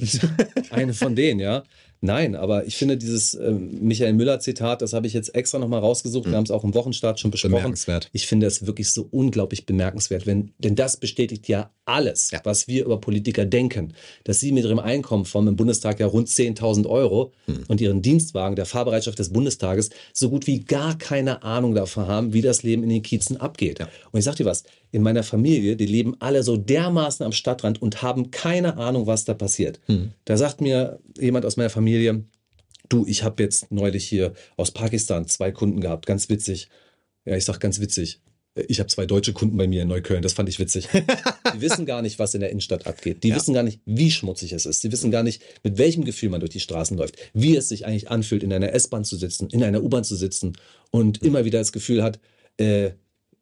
eine 0.70 0.92
von 0.92 1.16
denen, 1.16 1.40
ja. 1.40 1.64
Nein, 2.04 2.34
aber 2.34 2.66
ich 2.66 2.76
finde 2.76 2.96
dieses 2.96 3.34
ähm, 3.34 3.78
Michael 3.80 4.12
Müller-Zitat, 4.14 4.82
das 4.82 4.92
habe 4.92 5.06
ich 5.06 5.12
jetzt 5.12 5.36
extra 5.36 5.60
nochmal 5.60 5.78
rausgesucht. 5.78 6.28
Wir 6.28 6.36
haben 6.36 6.42
es 6.42 6.50
auch 6.50 6.64
im 6.64 6.74
Wochenstart 6.74 7.20
schon 7.20 7.30
besprochen. 7.30 7.52
Bemerkenswert. 7.52 8.10
Ich 8.12 8.26
finde 8.26 8.48
es 8.48 8.66
wirklich 8.66 8.90
so 8.90 9.06
unglaublich 9.12 9.66
bemerkenswert, 9.66 10.26
wenn, 10.26 10.50
denn 10.58 10.74
das 10.74 10.96
bestätigt 10.96 11.46
ja 11.46 11.70
alles, 11.84 12.32
was 12.42 12.66
wir 12.66 12.84
über 12.84 13.00
Politiker 13.00 13.44
denken. 13.44 13.94
Dass 14.24 14.40
sie 14.40 14.50
mit 14.50 14.64
ihrem 14.64 14.80
Einkommen 14.80 15.24
von 15.24 15.46
im 15.46 15.54
Bundestag 15.54 16.00
ja 16.00 16.06
rund 16.06 16.26
10.000 16.26 16.88
Euro 16.88 17.32
und 17.68 17.80
ihren 17.80 18.02
Dienstwagen, 18.02 18.56
der 18.56 18.66
Fahrbereitschaft 18.66 19.20
des 19.20 19.32
Bundestages, 19.32 19.90
so 20.12 20.28
gut 20.28 20.48
wie 20.48 20.60
gar 20.60 20.98
keine 20.98 21.44
Ahnung 21.44 21.74
davon 21.74 22.08
haben, 22.08 22.32
wie 22.32 22.42
das 22.42 22.64
Leben 22.64 22.82
in 22.82 22.88
den 22.88 23.02
Kiezen 23.02 23.36
abgeht. 23.36 23.78
Und 24.10 24.18
ich 24.18 24.24
sag 24.24 24.34
dir 24.34 24.44
was, 24.44 24.64
in 24.90 25.02
meiner 25.02 25.22
Familie, 25.22 25.74
die 25.76 25.86
leben 25.86 26.16
alle 26.18 26.42
so 26.42 26.56
dermaßen 26.56 27.24
am 27.24 27.32
Stadtrand 27.32 27.80
und 27.80 28.02
haben 28.02 28.30
keine 28.30 28.76
Ahnung, 28.76 29.06
was 29.06 29.24
da 29.24 29.32
passiert. 29.34 29.80
Da 30.26 30.36
sagt 30.36 30.60
mir 30.60 30.98
jemand 31.18 31.46
aus 31.46 31.56
meiner 31.56 31.70
Familie, 31.70 31.91
du, 32.88 33.06
ich 33.06 33.22
habe 33.22 33.42
jetzt 33.42 33.70
neulich 33.70 34.04
hier 34.06 34.32
aus 34.56 34.70
Pakistan 34.70 35.26
zwei 35.26 35.50
Kunden 35.52 35.80
gehabt, 35.80 36.06
ganz 36.06 36.28
witzig. 36.28 36.68
Ja, 37.24 37.36
ich 37.36 37.44
sag 37.44 37.58
ganz 37.60 37.80
witzig. 37.80 38.20
Ich 38.68 38.80
habe 38.80 38.88
zwei 38.88 39.06
deutsche 39.06 39.32
Kunden 39.32 39.56
bei 39.56 39.66
mir 39.66 39.80
in 39.80 39.88
Neukölln, 39.88 40.20
das 40.20 40.34
fand 40.34 40.46
ich 40.50 40.58
witzig. 40.58 40.88
Die 40.92 41.60
wissen 41.62 41.86
gar 41.86 42.02
nicht, 42.02 42.18
was 42.18 42.34
in 42.34 42.40
der 42.40 42.50
Innenstadt 42.50 42.86
abgeht. 42.86 43.22
Die 43.24 43.28
Ja. 43.28 43.36
wissen 43.36 43.54
gar 43.54 43.62
nicht, 43.62 43.80
wie 43.86 44.10
schmutzig 44.10 44.52
es 44.52 44.66
ist. 44.66 44.84
Die 44.84 44.92
wissen 44.92 45.10
gar 45.10 45.22
nicht, 45.22 45.42
mit 45.64 45.78
welchem 45.78 46.04
Gefühl 46.04 46.28
man 46.28 46.40
durch 46.40 46.50
die 46.50 46.60
Straßen 46.60 46.96
läuft. 46.98 47.16
Wie 47.32 47.56
es 47.56 47.70
sich 47.70 47.86
eigentlich 47.86 48.10
anfühlt, 48.10 48.42
in 48.42 48.52
einer 48.52 48.74
S-Bahn 48.74 49.04
zu 49.04 49.16
sitzen, 49.16 49.48
in 49.48 49.64
einer 49.64 49.82
U-Bahn 49.82 50.04
zu 50.04 50.16
sitzen 50.16 50.52
und 50.90 51.22
immer 51.22 51.46
wieder 51.46 51.60
das 51.60 51.72
Gefühl 51.72 52.02
hat, 52.02 52.20
äh, 52.58 52.90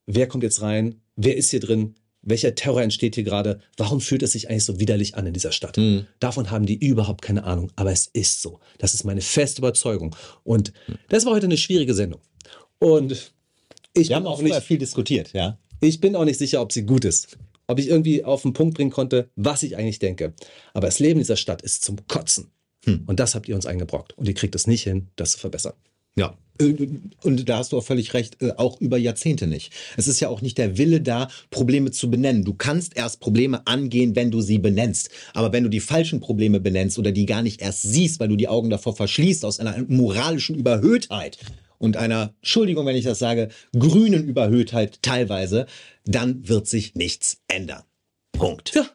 wer 0.07 0.29
kommt 0.29 0.45
jetzt 0.45 0.63
rein? 0.63 1.01
Wer 1.17 1.37
ist 1.37 1.51
hier 1.51 1.61
drin? 1.61 1.97
Welcher 2.23 2.55
Terror 2.55 2.83
entsteht 2.83 3.14
hier 3.14 3.25
gerade? 3.25 3.61
Warum 3.77 4.01
fühlt 4.01 4.23
es 4.23 4.33
sich 4.33 4.51
eigentlich 4.51 4.64
so 4.64 4.79
widerlich 4.79 5.14
an 5.14 5.27
in 5.27 5.33
dieser 5.33 5.53
Stadt? 5.53 5.79
Davon 6.18 6.51
haben 6.51 6.66
die 6.66 6.77
überhaupt 6.77 7.23
keine 7.23 7.45
Ahnung, 7.45 7.73
aber 7.77 7.93
es 7.93 8.07
ist 8.12 8.43
so. 8.43 8.61
Das 8.79 8.95
ist 8.95 9.05
meine 9.05 9.23
feste 9.23 9.61
Überzeugung. 9.61 10.14
Und 10.45 10.73
das 11.09 11.25
war 11.25 11.33
heute 11.33 11.47
eine 11.47 11.57
schwierige 11.57 11.95
Sendung. 11.95 12.21
Und 12.79 13.33
ich 13.95 14.09
Wir 14.09 14.16
haben 14.16 14.27
auch 14.27 14.41
vorher 14.41 14.61
viel 14.62 14.79
diskutiert, 14.79 15.33
ja. 15.33 15.59
Ich 15.81 16.01
bin 16.01 16.14
auch 16.14 16.25
nicht 16.25 16.39
sicher, 16.39 16.61
ob 16.61 16.73
sie 16.73 16.85
gut 16.85 17.05
ist. 17.05 17.39
Ob 17.66 17.79
ich 17.79 17.89
irgendwie 17.89 18.25
auf 18.25 18.43
den 18.43 18.53
Punkt 18.53 18.77
bringen 18.77 18.91
konnte, 18.91 19.31
was 19.37 19.62
ich 19.62 19.77
eigentlich 19.77 19.99
denke. 19.99 20.35
Aber 20.75 20.89
das 20.89 20.99
Leben 20.99 21.21
dieser 21.21 21.37
Stadt 21.37 21.62
ist 21.62 21.85
zum 21.85 22.07
Kotzen. 22.07 22.51
Und 23.07 23.21
das 23.21 23.35
habt 23.35 23.49
ihr 23.49 23.55
uns 23.55 23.66
eingebrockt. 23.66 24.16
Und 24.16 24.27
ihr 24.29 24.35
kriegt 24.35 24.55
es 24.55 24.66
nicht 24.66 24.83
hin, 24.83 25.09
das 25.16 25.33
zu 25.33 25.39
verbessern. 25.39 25.75
Ja. 26.17 26.37
Äh, 26.61 26.89
Und 27.23 27.49
da 27.49 27.59
hast 27.59 27.73
du 27.73 27.79
auch 27.79 27.85
völlig 27.85 28.15
recht, 28.15 28.41
äh, 28.43 28.53
auch 28.57 28.81
über 28.81 28.99
Jahrzehnte 28.99 29.47
nicht. 29.47 29.73
Es 29.97 30.09
ist 30.09 30.21
ja 30.21 30.29
auch 30.29 30.43
nicht 30.43 30.59
der 30.59 30.79
Wille 30.79 31.01
da, 31.01 31.29
Probleme 31.51 31.91
zu 31.91 32.11
benennen. 32.11 32.45
Du 32.45 32.55
kannst 32.55 32.97
erst 32.97 33.21
Probleme 33.21 33.67
angehen, 33.67 34.17
wenn 34.17 34.31
du 34.31 34.41
sie 34.41 34.59
benennst. 34.59 35.11
Aber 35.35 35.53
wenn 35.53 35.65
du 35.65 35.71
die 35.71 35.81
falschen 35.81 36.21
Probleme 36.21 36.61
benennst 36.61 36.99
oder 36.99 37.13
die 37.13 37.27
gar 37.27 37.43
nicht 37.43 37.63
erst 37.63 37.83
siehst, 37.83 38.21
weil 38.21 38.29
du 38.29 38.37
die 38.37 38.49
Augen 38.49 38.71
davor 38.71 38.95
verschließt 38.95 39.45
aus 39.45 39.61
einer 39.61 39.85
moralischen 39.89 40.57
Überhöhtheit 40.57 41.39
und 41.79 41.97
einer, 41.97 42.35
Entschuldigung, 42.41 42.85
wenn 42.87 42.97
ich 42.97 43.05
das 43.05 43.19
sage, 43.19 43.49
grünen 43.79 44.25
Überhöhtheit 44.25 45.01
teilweise, 45.03 45.67
dann 46.05 46.47
wird 46.49 46.67
sich 46.67 46.95
nichts 46.95 47.39
ändern. 47.49 47.83
Punkt. 48.33 48.75
Ja. 48.75 48.87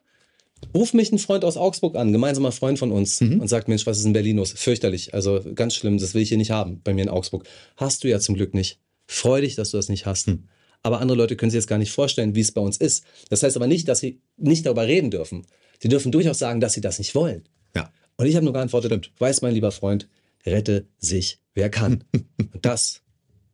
Ruf 0.73 0.93
mich 0.93 1.11
ein 1.11 1.19
Freund 1.19 1.45
aus 1.45 1.57
Augsburg 1.57 1.95
an, 1.95 2.11
gemeinsamer 2.11 2.51
Freund 2.51 2.79
von 2.79 2.91
uns, 2.91 3.21
Mhm. 3.21 3.39
und 3.41 3.47
sagt, 3.47 3.67
Mensch, 3.67 3.85
was 3.85 3.99
ist 3.99 4.05
in 4.05 4.13
Berlin 4.13 4.37
los? 4.37 4.51
Fürchterlich, 4.51 5.13
also 5.13 5.41
ganz 5.55 5.75
schlimm, 5.75 5.97
das 5.97 6.13
will 6.13 6.21
ich 6.21 6.29
hier 6.29 6.37
nicht 6.37 6.51
haben, 6.51 6.81
bei 6.83 6.93
mir 6.93 7.03
in 7.03 7.09
Augsburg. 7.09 7.45
Hast 7.77 8.03
du 8.03 8.09
ja 8.09 8.19
zum 8.19 8.35
Glück 8.35 8.53
nicht. 8.53 8.79
Freu 9.07 9.41
dich, 9.41 9.55
dass 9.55 9.71
du 9.71 9.77
das 9.77 9.89
nicht 9.89 10.05
hast. 10.05 10.27
Hm. 10.27 10.43
Aber 10.81 10.99
andere 11.01 11.17
Leute 11.17 11.35
können 11.35 11.49
sich 11.51 11.57
jetzt 11.57 11.67
gar 11.67 11.77
nicht 11.79 11.91
vorstellen, 11.91 12.35
wie 12.35 12.41
es 12.41 12.51
bei 12.51 12.61
uns 12.61 12.77
ist. 12.77 13.03
Das 13.29 13.41
heißt 13.43 13.55
aber 13.55 13.67
nicht, 13.67 13.87
dass 13.87 13.99
sie 13.99 14.19
nicht 14.37 14.65
darüber 14.65 14.85
reden 14.87 15.09
dürfen. 15.11 15.45
Sie 15.81 15.87
dürfen 15.89 16.11
durchaus 16.11 16.39
sagen, 16.39 16.59
dass 16.61 16.73
sie 16.73 16.81
das 16.81 16.99
nicht 16.99 17.15
wollen. 17.15 17.43
Ja. 17.75 17.91
Und 18.17 18.27
ich 18.27 18.35
habe 18.35 18.45
nur 18.45 18.53
geantwortet, 18.53 19.11
weiß 19.19 19.41
mein 19.41 19.53
lieber 19.53 19.71
Freund, 19.71 20.07
rette 20.45 20.87
sich, 20.99 21.39
wer 21.53 21.69
kann. 21.69 22.03
Und 22.53 22.63
das 22.65 23.01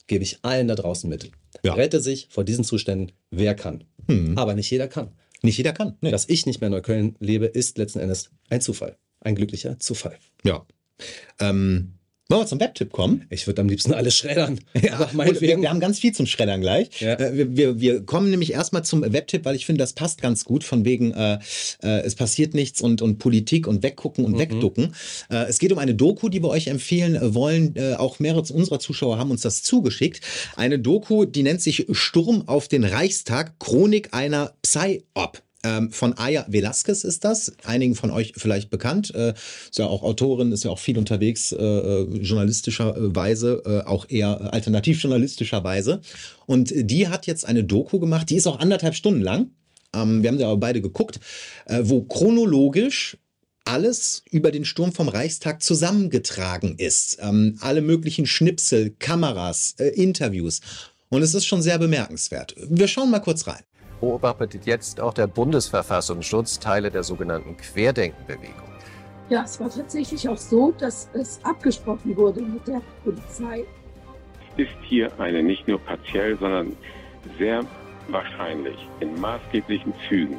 gebe 0.07 0.24
ich 0.24 0.39
allen 0.41 0.68
da 0.68 0.76
draußen 0.76 1.09
mit. 1.09 1.32
Rette 1.66 1.99
sich 2.01 2.28
vor 2.30 2.43
diesen 2.43 2.64
Zuständen, 2.64 3.12
wer 3.30 3.55
kann. 3.55 3.84
Aber 4.36 4.55
nicht 4.55 4.70
jeder 4.70 4.88
kann. 4.89 5.12
Nicht 5.41 5.57
jeder 5.57 5.73
kann. 5.73 5.97
Dass 6.01 6.29
ich 6.29 6.45
nicht 6.45 6.61
mehr 6.61 6.67
in 6.67 6.73
Neukölln 6.73 7.15
lebe, 7.19 7.45
ist 7.45 7.77
letzten 7.77 7.99
Endes 7.99 8.29
ein 8.49 8.61
Zufall. 8.61 8.97
Ein 9.19 9.35
glücklicher 9.35 9.79
Zufall. 9.79 10.17
Ja. 10.43 10.65
Ähm, 11.39 11.93
wollen 12.32 12.41
wir 12.41 12.47
zum 12.47 12.59
Webtipp 12.59 12.91
kommen? 12.91 13.25
Ich 13.29 13.45
würde 13.47 13.61
am 13.61 13.69
liebsten 13.69 13.93
alles 13.93 14.15
schreddern. 14.15 14.59
Ja, 14.82 15.09
wir, 15.13 15.41
wir 15.41 15.69
haben 15.69 15.79
ganz 15.79 15.99
viel 15.99 16.13
zum 16.13 16.25
Schreddern 16.25 16.61
gleich. 16.61 17.01
Äh, 17.01 17.34
wir, 17.34 17.55
wir, 17.55 17.79
wir 17.79 18.05
kommen 18.05 18.29
nämlich 18.29 18.53
erstmal 18.53 18.84
zum 18.84 19.01
Webtipp, 19.01 19.45
weil 19.45 19.55
ich 19.55 19.65
finde, 19.65 19.79
das 19.79 19.93
passt 19.93 20.21
ganz 20.21 20.45
gut, 20.45 20.63
von 20.63 20.86
wegen 20.86 21.11
äh, 21.11 21.39
äh, 21.84 22.01
es 22.01 22.15
passiert 22.15 22.53
nichts 22.53 22.82
und, 22.82 23.01
und 23.01 23.19
Politik 23.19 23.67
und 23.67 23.84
weggucken 23.84 24.25
und 24.25 24.39
wegducken. 24.39 24.95
Äh, 25.29 25.45
es 25.49 25.59
geht 25.59 25.71
um 25.71 25.77
eine 25.77 25.93
Doku, 25.93 26.29
die 26.29 26.41
wir 26.41 26.49
euch 26.49 26.67
empfehlen 26.67 27.15
äh, 27.15 27.34
wollen. 27.34 27.75
Äh, 27.75 27.95
auch 27.95 28.19
mehrere 28.19 28.41
unserer 28.41 28.79
Zuschauer 28.79 29.17
haben 29.17 29.32
uns 29.32 29.41
das 29.41 29.61
zugeschickt. 29.61 30.21
Eine 30.55 30.79
Doku, 30.79 31.25
die 31.25 31.43
nennt 31.43 31.61
sich 31.61 31.86
Sturm 31.91 32.47
auf 32.47 32.67
den 32.67 32.84
Reichstag, 32.84 33.59
Chronik 33.59 34.13
einer 34.13 34.53
Psy-Op. 34.63 35.41
Ähm, 35.64 35.91
von 35.91 36.18
Aya 36.18 36.45
Velasquez 36.47 37.03
ist 37.03 37.24
das, 37.24 37.53
einigen 37.64 37.95
von 37.95 38.09
euch 38.12 38.34
vielleicht 38.36 38.70
bekannt. 38.70 39.14
Äh, 39.14 39.34
ist 39.70 39.78
ja 39.78 39.86
auch 39.86 40.03
Autorin, 40.03 40.51
ist 40.51 40.64
ja 40.64 40.72
auch 40.72 40.80
viel 40.80 40.97
unterwegs, 40.97 41.51
äh, 41.51 41.64
äh, 41.64 42.18
journalistischerweise, 42.18 43.62
äh, 43.66 43.88
auch 43.88 44.05
eher 44.09 44.53
alternativjournalistischerweise. 44.53 46.01
Und 46.47 46.74
die 46.76 47.07
hat 47.07 47.28
jetzt 47.28 47.45
eine 47.45 47.64
Doku 47.64 47.99
gemacht, 47.99 48.30
die 48.30 48.36
ist 48.36 48.47
auch 48.47 48.59
anderthalb 48.59 48.95
Stunden 48.95 49.22
lang. 49.22 49.51
ähm, 49.93 50.24
wir 50.24 50.30
haben 50.30 50.38
sie 50.38 50.45
aber 50.45 50.57
beide 50.57 50.82
geguckt, 50.82 51.20
äh, 51.66 51.82
wo 51.84 52.01
chronologisch 52.03 53.18
alles 53.66 54.24
über 54.32 54.51
den 54.51 54.66
Sturm 54.66 54.91
vom 54.91 55.07
Reichstag 55.07 55.62
zusammengetragen 55.62 56.76
ist. 56.78 57.20
Ähm, 57.22 57.57
alle 57.62 57.82
möglichen 57.82 58.26
Schnipsel, 58.26 58.95
Kameras, 58.97 59.76
äh, 59.78 59.89
Interviews. 59.89 60.62
Und 61.09 61.22
es 61.22 61.36
ist 61.36 61.45
schon 61.45 61.62
sehr 61.62 61.78
bemerkenswert. 61.78 62.55
Wir 62.57 62.88
schauen 62.88 63.12
mal 63.12 63.20
kurz 63.20 63.45
rein. 63.45 63.64
Beobachtet 64.02 64.66
jetzt 64.66 64.99
auch 64.99 65.14
der 65.14 65.28
Bundesverfassungsschutz 65.28 66.60
Teile 66.60 66.91
der 66.91 67.04
sogenannten 67.04 67.56
Querdenkenbewegung. 67.56 68.64
Ja, 69.30 69.43
es 69.43 69.60
war 69.62 69.70
tatsächlich 69.70 70.28
auch 70.28 70.38
so, 70.38 70.74
dass 70.78 71.08
es 71.14 71.39
abgesprochen 71.43 72.18
wurde 72.18 72.41
mit 72.41 72.68
der 72.68 72.82
Polizei. 73.04 73.64
ist 74.58 74.72
hier 74.84 75.10
eine 75.20 75.41
nicht 75.41 75.68
nur 75.68 75.80
partiell, 75.80 76.38
sondern 76.38 76.76
sehr 77.38 77.64
wahrscheinlich 78.10 78.76
in 78.99 79.18
maßgeblichen 79.22 79.93
Zügen 80.10 80.38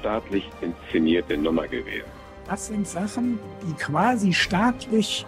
staatlich 0.00 0.50
inszenierte 0.62 1.36
Nummer 1.36 1.68
gewesen. 1.68 2.08
Das 2.48 2.66
sind 2.66 2.88
Sachen, 2.88 3.38
die 3.62 3.74
quasi 3.74 4.32
staatlich 4.32 5.24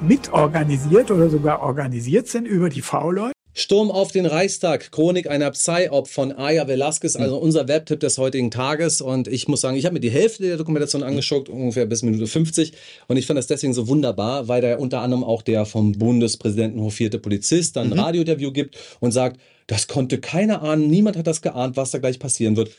mitorganisiert 0.00 1.10
oder 1.10 1.28
sogar 1.28 1.60
organisiert 1.60 2.28
sind 2.28 2.46
über 2.46 2.70
die 2.70 2.80
V-Leute. 2.80 3.35
Sturm 3.58 3.90
auf 3.90 4.12
den 4.12 4.26
Reichstag, 4.26 4.92
Chronik 4.92 5.30
einer 5.30 5.50
Psy-Op 5.50 6.08
von 6.08 6.30
Aya 6.30 6.68
Velasquez, 6.68 7.16
also 7.16 7.38
unser 7.38 7.66
Webtipp 7.68 8.00
des 8.00 8.18
heutigen 8.18 8.50
Tages. 8.50 9.00
Und 9.00 9.28
ich 9.28 9.48
muss 9.48 9.62
sagen, 9.62 9.78
ich 9.78 9.86
habe 9.86 9.94
mir 9.94 10.00
die 10.00 10.10
Hälfte 10.10 10.42
der 10.42 10.58
Dokumentation 10.58 11.02
angeschaut, 11.02 11.48
ungefähr 11.48 11.86
bis 11.86 12.02
Minute 12.02 12.26
50. 12.26 12.74
Und 13.08 13.16
ich 13.16 13.26
fand 13.26 13.38
das 13.38 13.46
deswegen 13.46 13.72
so 13.72 13.88
wunderbar, 13.88 14.46
weil 14.46 14.60
da 14.60 14.76
unter 14.76 15.00
anderem 15.00 15.24
auch 15.24 15.40
der 15.40 15.64
vom 15.64 15.92
Bundespräsidenten 15.92 16.82
hofierte 16.82 17.18
Polizist 17.18 17.76
dann 17.76 17.86
ein 17.86 17.96
Mhm. 17.96 18.00
Radiointerview 18.00 18.52
gibt 18.52 18.76
und 19.00 19.12
sagt, 19.12 19.40
das 19.68 19.88
konnte 19.88 20.18
keiner 20.18 20.62
ahnen, 20.62 20.88
niemand 20.90 21.16
hat 21.16 21.26
das 21.26 21.40
geahnt, 21.40 21.78
was 21.78 21.92
da 21.92 21.98
gleich 21.98 22.18
passieren 22.18 22.56
wird. 22.56 22.70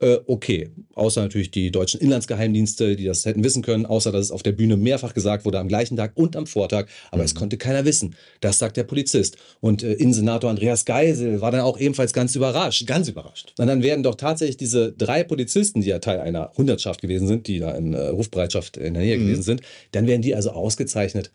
Äh, 0.00 0.18
okay, 0.26 0.70
außer 0.94 1.20
natürlich 1.20 1.50
die 1.50 1.70
deutschen 1.70 2.00
Inlandsgeheimdienste, 2.00 2.96
die 2.96 3.04
das 3.04 3.26
hätten 3.26 3.44
wissen 3.44 3.62
können, 3.62 3.84
außer 3.84 4.10
dass 4.12 4.26
es 4.26 4.30
auf 4.30 4.42
der 4.42 4.52
Bühne 4.52 4.78
mehrfach 4.78 5.12
gesagt 5.12 5.44
wurde 5.44 5.58
am 5.58 5.68
gleichen 5.68 5.96
Tag 5.96 6.12
und 6.14 6.36
am 6.36 6.46
Vortag, 6.46 6.86
aber 7.10 7.22
es 7.22 7.34
konnte 7.34 7.58
keiner 7.58 7.84
wissen. 7.84 8.16
Das 8.40 8.58
sagt 8.58 8.78
der 8.78 8.84
Polizist. 8.84 9.36
Und 9.60 9.82
äh, 9.82 9.92
Innensenator 9.92 10.48
Andreas 10.48 10.86
Geisel 10.86 11.42
war 11.42 11.50
dann 11.50 11.60
auch 11.60 11.78
ebenfalls 11.78 12.14
ganz 12.14 12.34
überrascht. 12.34 12.86
Ganz 12.86 13.08
überrascht. 13.08 13.52
Und 13.58 13.66
dann 13.66 13.82
werden 13.82 14.02
doch 14.02 14.14
tatsächlich 14.14 14.56
diese 14.56 14.92
drei 14.92 15.22
Polizisten, 15.22 15.82
die 15.82 15.88
ja 15.88 15.98
Teil 15.98 16.20
einer 16.20 16.50
Hundertschaft 16.56 17.02
gewesen 17.02 17.28
sind, 17.28 17.46
die 17.46 17.58
da 17.58 17.72
in 17.72 17.92
äh, 17.92 18.08
Rufbereitschaft 18.08 18.78
in 18.78 18.94
der 18.94 19.02
Nähe 19.02 19.18
Mhm. 19.18 19.26
gewesen 19.26 19.42
sind, 19.42 19.60
dann 19.92 20.06
werden 20.06 20.22
die 20.22 20.34
also 20.34 20.50
ausgezeichnet. 20.50 21.30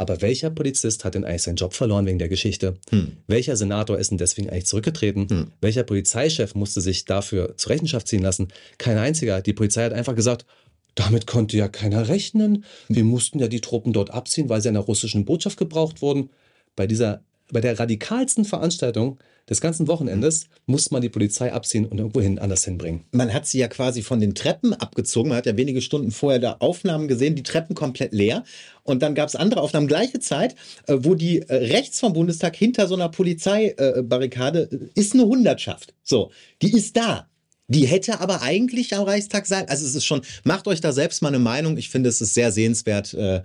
Aber 0.00 0.22
welcher 0.22 0.48
Polizist 0.48 1.04
hat 1.04 1.14
denn 1.14 1.26
eigentlich 1.26 1.42
seinen 1.42 1.56
Job 1.56 1.74
verloren 1.74 2.06
wegen 2.06 2.18
der 2.18 2.30
Geschichte? 2.30 2.78
Hm. 2.88 3.18
Welcher 3.26 3.54
Senator 3.54 3.98
ist 3.98 4.10
denn 4.10 4.16
deswegen 4.16 4.48
eigentlich 4.48 4.64
zurückgetreten? 4.64 5.26
Welcher 5.60 5.82
Polizeichef 5.82 6.54
musste 6.54 6.80
sich 6.80 7.04
dafür 7.04 7.54
zur 7.58 7.68
Rechenschaft 7.68 8.08
ziehen 8.08 8.22
lassen? 8.22 8.48
Kein 8.78 8.96
einziger. 8.96 9.42
Die 9.42 9.52
Polizei 9.52 9.84
hat 9.84 9.92
einfach 9.92 10.14
gesagt, 10.14 10.46
damit 10.94 11.26
konnte 11.26 11.58
ja 11.58 11.68
keiner 11.68 12.08
rechnen. 12.08 12.64
Wir 12.88 13.04
mussten 13.04 13.40
ja 13.40 13.48
die 13.48 13.60
Truppen 13.60 13.92
dort 13.92 14.10
abziehen, 14.10 14.48
weil 14.48 14.62
sie 14.62 14.68
in 14.68 14.74
der 14.74 14.84
russischen 14.84 15.26
Botschaft 15.26 15.58
gebraucht 15.58 16.00
wurden. 16.00 16.30
Bei 16.76 16.86
dieser, 16.86 17.22
bei 17.52 17.60
der 17.60 17.78
radikalsten 17.78 18.44
Veranstaltung 18.44 19.18
des 19.48 19.60
ganzen 19.60 19.88
Wochenendes 19.88 20.46
musste 20.66 20.94
man 20.94 21.02
die 21.02 21.08
Polizei 21.08 21.52
abziehen 21.52 21.86
und 21.86 21.98
irgendwo 21.98 22.20
hin 22.20 22.38
anders 22.38 22.64
hinbringen. 22.64 23.04
Man 23.10 23.32
hat 23.34 23.46
sie 23.46 23.58
ja 23.58 23.68
quasi 23.68 24.02
von 24.02 24.20
den 24.20 24.34
Treppen 24.34 24.74
abgezogen. 24.74 25.30
Man 25.30 25.38
hat 25.38 25.46
ja 25.46 25.56
wenige 25.56 25.82
Stunden 25.82 26.12
vorher 26.12 26.38
da 26.38 26.56
Aufnahmen 26.60 27.08
gesehen, 27.08 27.34
die 27.34 27.42
Treppen 27.42 27.74
komplett 27.74 28.12
leer. 28.12 28.44
Und 28.84 29.02
dann 29.02 29.14
gab 29.14 29.28
es 29.28 29.36
andere 29.36 29.60
Aufnahmen 29.60 29.88
gleiche 29.88 30.20
Zeit, 30.20 30.54
äh, 30.86 30.96
wo 30.98 31.14
die 31.14 31.40
äh, 31.40 31.54
rechts 31.54 32.00
vom 32.00 32.12
Bundestag 32.12 32.54
hinter 32.54 32.86
so 32.86 32.94
einer 32.94 33.08
Polizeibarrikade 33.08 34.68
äh, 34.70 35.00
ist 35.00 35.14
eine 35.14 35.24
Hundertschaft. 35.24 35.94
So, 36.02 36.30
die 36.62 36.72
ist 36.72 36.96
da. 36.96 37.29
Die 37.70 37.86
hätte 37.86 38.20
aber 38.20 38.42
eigentlich 38.42 38.94
am 38.94 39.04
Reichstag 39.04 39.46
sein. 39.46 39.68
Also 39.68 39.86
es 39.86 39.94
ist 39.94 40.04
schon, 40.04 40.22
macht 40.42 40.66
euch 40.66 40.80
da 40.80 40.92
selbst 40.92 41.22
mal 41.22 41.28
eine 41.28 41.38
Meinung. 41.38 41.76
Ich 41.76 41.88
finde, 41.88 42.08
es 42.08 42.20
ist 42.20 42.34
sehr 42.34 42.50
sehenswert. 42.50 43.14
Äh, 43.14 43.42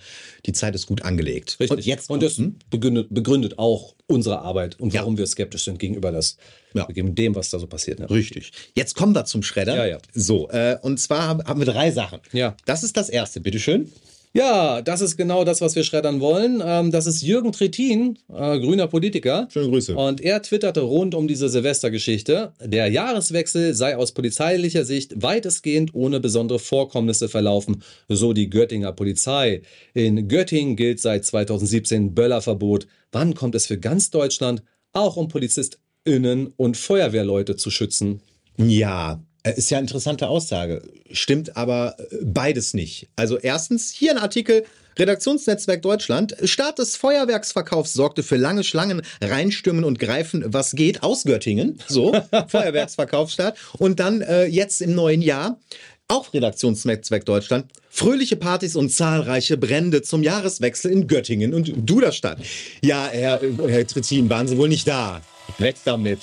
Die 0.48 0.54
Zeit 0.54 0.74
ist 0.74 0.88
gut 0.88 1.04
angelegt. 1.04 1.58
Richtig. 1.60 1.78
Und 1.78 1.86
jetzt 1.86 2.10
und 2.10 2.24
das 2.24 2.42
begründet, 2.72 3.08
begründet 3.12 3.60
auch 3.60 3.94
unsere 4.08 4.40
Arbeit 4.40 4.80
und 4.80 4.94
warum 4.94 5.18
wir 5.18 5.28
skeptisch 5.28 5.66
sind 5.66 5.78
gegenüber 5.80 6.12
das, 6.12 6.38
gegenüber 6.74 7.16
dem, 7.16 7.36
was 7.36 7.52
da 7.52 7.60
so 7.60 7.68
passiert. 7.68 8.00
Ne? 8.00 8.10
Richtig. 8.10 8.52
Jetzt 8.74 8.96
kommen 8.96 9.14
wir 9.14 9.26
zum 9.26 9.44
Schredder. 9.44 9.76
Ja, 9.76 9.86
ja. 9.86 9.98
So, 10.14 10.50
äh, 10.50 10.78
und 10.82 11.00
zwar 11.00 11.28
haben, 11.28 11.44
haben 11.44 11.60
wir 11.60 11.66
drei 11.66 11.92
Sachen. 11.92 12.20
Ja. 12.32 12.56
Das 12.66 12.84
ist 12.84 12.98
das 12.98 13.10
erste, 13.10 13.42
bitteschön. 13.42 13.92
Ja, 14.36 14.82
das 14.82 15.00
ist 15.00 15.16
genau 15.16 15.46
das, 15.46 15.62
was 15.62 15.78
wir 15.78 15.86
schreddern 15.86 16.20
wollen. 16.20 16.62
Ähm, 16.62 16.92
das 16.92 17.08
ist 17.08 17.22
Jürgen 17.22 17.54
Trittin, 17.54 18.20
äh, 18.28 18.60
grüner 18.60 18.88
Politiker. 18.88 19.48
Schöne 19.50 19.70
Grüße. 19.70 19.96
Und 19.96 20.20
er 20.20 20.42
twitterte 20.42 20.82
rund 20.82 21.16
um 21.16 21.26
diese 21.26 21.48
Silvestergeschichte. 21.48 22.52
Der 22.62 22.90
Jahreswechsel 22.90 23.74
sei 23.74 23.96
aus 23.96 24.12
polizeilicher 24.12 24.84
Sicht 24.84 25.24
weitestgehend 25.24 25.96
ohne 25.96 26.20
besondere 26.20 26.60
Vorkommnisse 26.60 27.30
verlaufen, 27.30 27.82
so 28.10 28.34
die 28.34 28.50
Göttinger 28.50 28.92
Polizei. 28.92 29.62
In 29.94 30.28
Göttingen 30.28 30.76
gilt 30.76 31.00
seit 31.00 31.24
2017 31.24 32.14
Böllerverbot. 32.14 32.88
Wann 33.14 33.36
kommt 33.36 33.56
es 33.56 33.68
für 33.68 33.78
ganz 33.78 34.10
Deutschland, 34.10 34.64
auch 34.92 35.16
um 35.16 35.30
PolizistInnen 35.30 36.52
und 36.58 36.76
Feuerwehrleute 36.76 37.56
zu 37.56 37.72
schützen? 37.72 38.20
Ja, 38.58 39.22
ist 39.52 39.70
ja 39.70 39.78
eine 39.78 39.86
interessante 39.86 40.28
Aussage. 40.28 40.82
Stimmt 41.12 41.56
aber 41.58 41.96
äh, 42.00 42.18
beides 42.24 42.74
nicht. 42.74 43.08
Also 43.16 43.38
erstens, 43.38 43.92
hier 43.92 44.12
ein 44.12 44.18
Artikel, 44.18 44.66
Redaktionsnetzwerk 44.98 45.82
Deutschland. 45.82 46.36
Start 46.44 46.80
des 46.80 46.96
Feuerwerksverkaufs 46.96 47.94
sorgte 47.94 48.24
für 48.24 48.38
lange 48.38 48.64
Schlangen, 48.64 49.02
reinstürmen 49.22 49.84
und 49.84 50.00
greifen, 50.00 50.44
was 50.48 50.72
geht, 50.72 51.04
aus 51.04 51.24
Göttingen. 51.24 51.80
So, 51.88 52.14
Feuerwerksverkaufsstart. 52.48 53.58
Und 53.78 54.00
dann 54.00 54.22
äh, 54.22 54.46
jetzt 54.46 54.82
im 54.82 54.96
neuen 54.96 55.22
Jahr. 55.22 55.60
Auch 56.08 56.34
Redaktionsnetzwerk 56.34 57.26
Deutschland. 57.26 57.66
Fröhliche 57.90 58.36
Partys 58.36 58.76
und 58.76 58.90
zahlreiche 58.90 59.58
Brände 59.58 60.04
zum 60.04 60.22
Jahreswechsel 60.22 60.92
in 60.92 61.08
Göttingen 61.08 61.54
und 61.54 61.74
Duderstadt. 61.78 62.38
Ja, 62.84 63.10
Herr, 63.12 63.42
Herr 63.68 63.88
Trittin, 63.88 64.30
waren 64.30 64.48
Sie 64.48 64.58
wohl 64.58 64.70
nicht 64.70 64.88
da? 64.88 65.22
Weg 65.58 65.78
damit. 65.84 66.20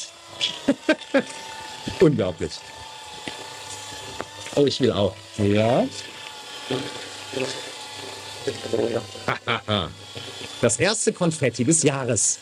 Unglaublich. 2.00 2.52
Oh, 4.54 4.66
ich 4.66 4.80
will 4.80 4.92
auch. 4.92 5.14
Ja. 5.38 5.86
Das 10.60 10.78
erste 10.78 11.12
Konfetti 11.12 11.64
des 11.64 11.82
Jahres. 11.82 12.38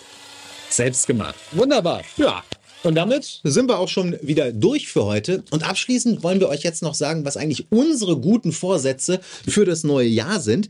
Selbst 0.69 1.07
gemacht. 1.07 1.37
Wunderbar. 1.53 2.03
Ja. 2.19 2.45
Und 2.83 2.95
damit 2.95 3.41
sind 3.45 3.69
wir 3.69 3.79
auch 3.79 3.89
schon 3.89 4.17
wieder 4.23 4.53
durch 4.53 4.89
für 4.89 5.05
heute. 5.05 5.45
Und 5.51 5.69
abschließend 5.69 6.23
wollen 6.23 6.41
wir 6.41 6.49
euch 6.49 6.63
jetzt 6.63 6.83
noch 6.83 6.95
sagen, 6.95 7.25
was 7.25 7.37
eigentlich 7.37 7.67
unsere 7.71 8.19
guten 8.19 8.53
Vorsätze 8.53 9.21
für 9.23 9.65
das 9.65 9.85
neue 9.85 10.07
Jahr 10.07 10.41
sind. 10.41 10.69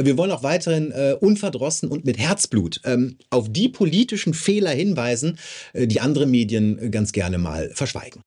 Wir 0.00 0.16
wollen 0.16 0.30
auch 0.30 0.44
weiterhin 0.44 0.92
äh, 0.92 1.16
unverdrossen 1.20 1.88
und 1.88 2.04
mit 2.04 2.18
Herzblut 2.18 2.80
ähm, 2.84 3.16
auf 3.30 3.48
die 3.48 3.68
politischen 3.68 4.34
Fehler 4.34 4.70
hinweisen, 4.70 5.38
äh, 5.72 5.88
die 5.88 6.00
andere 6.00 6.26
Medien 6.26 6.78
äh, 6.78 6.90
ganz 6.90 7.12
gerne 7.12 7.38
mal 7.38 7.70
verschweigen. 7.74 8.22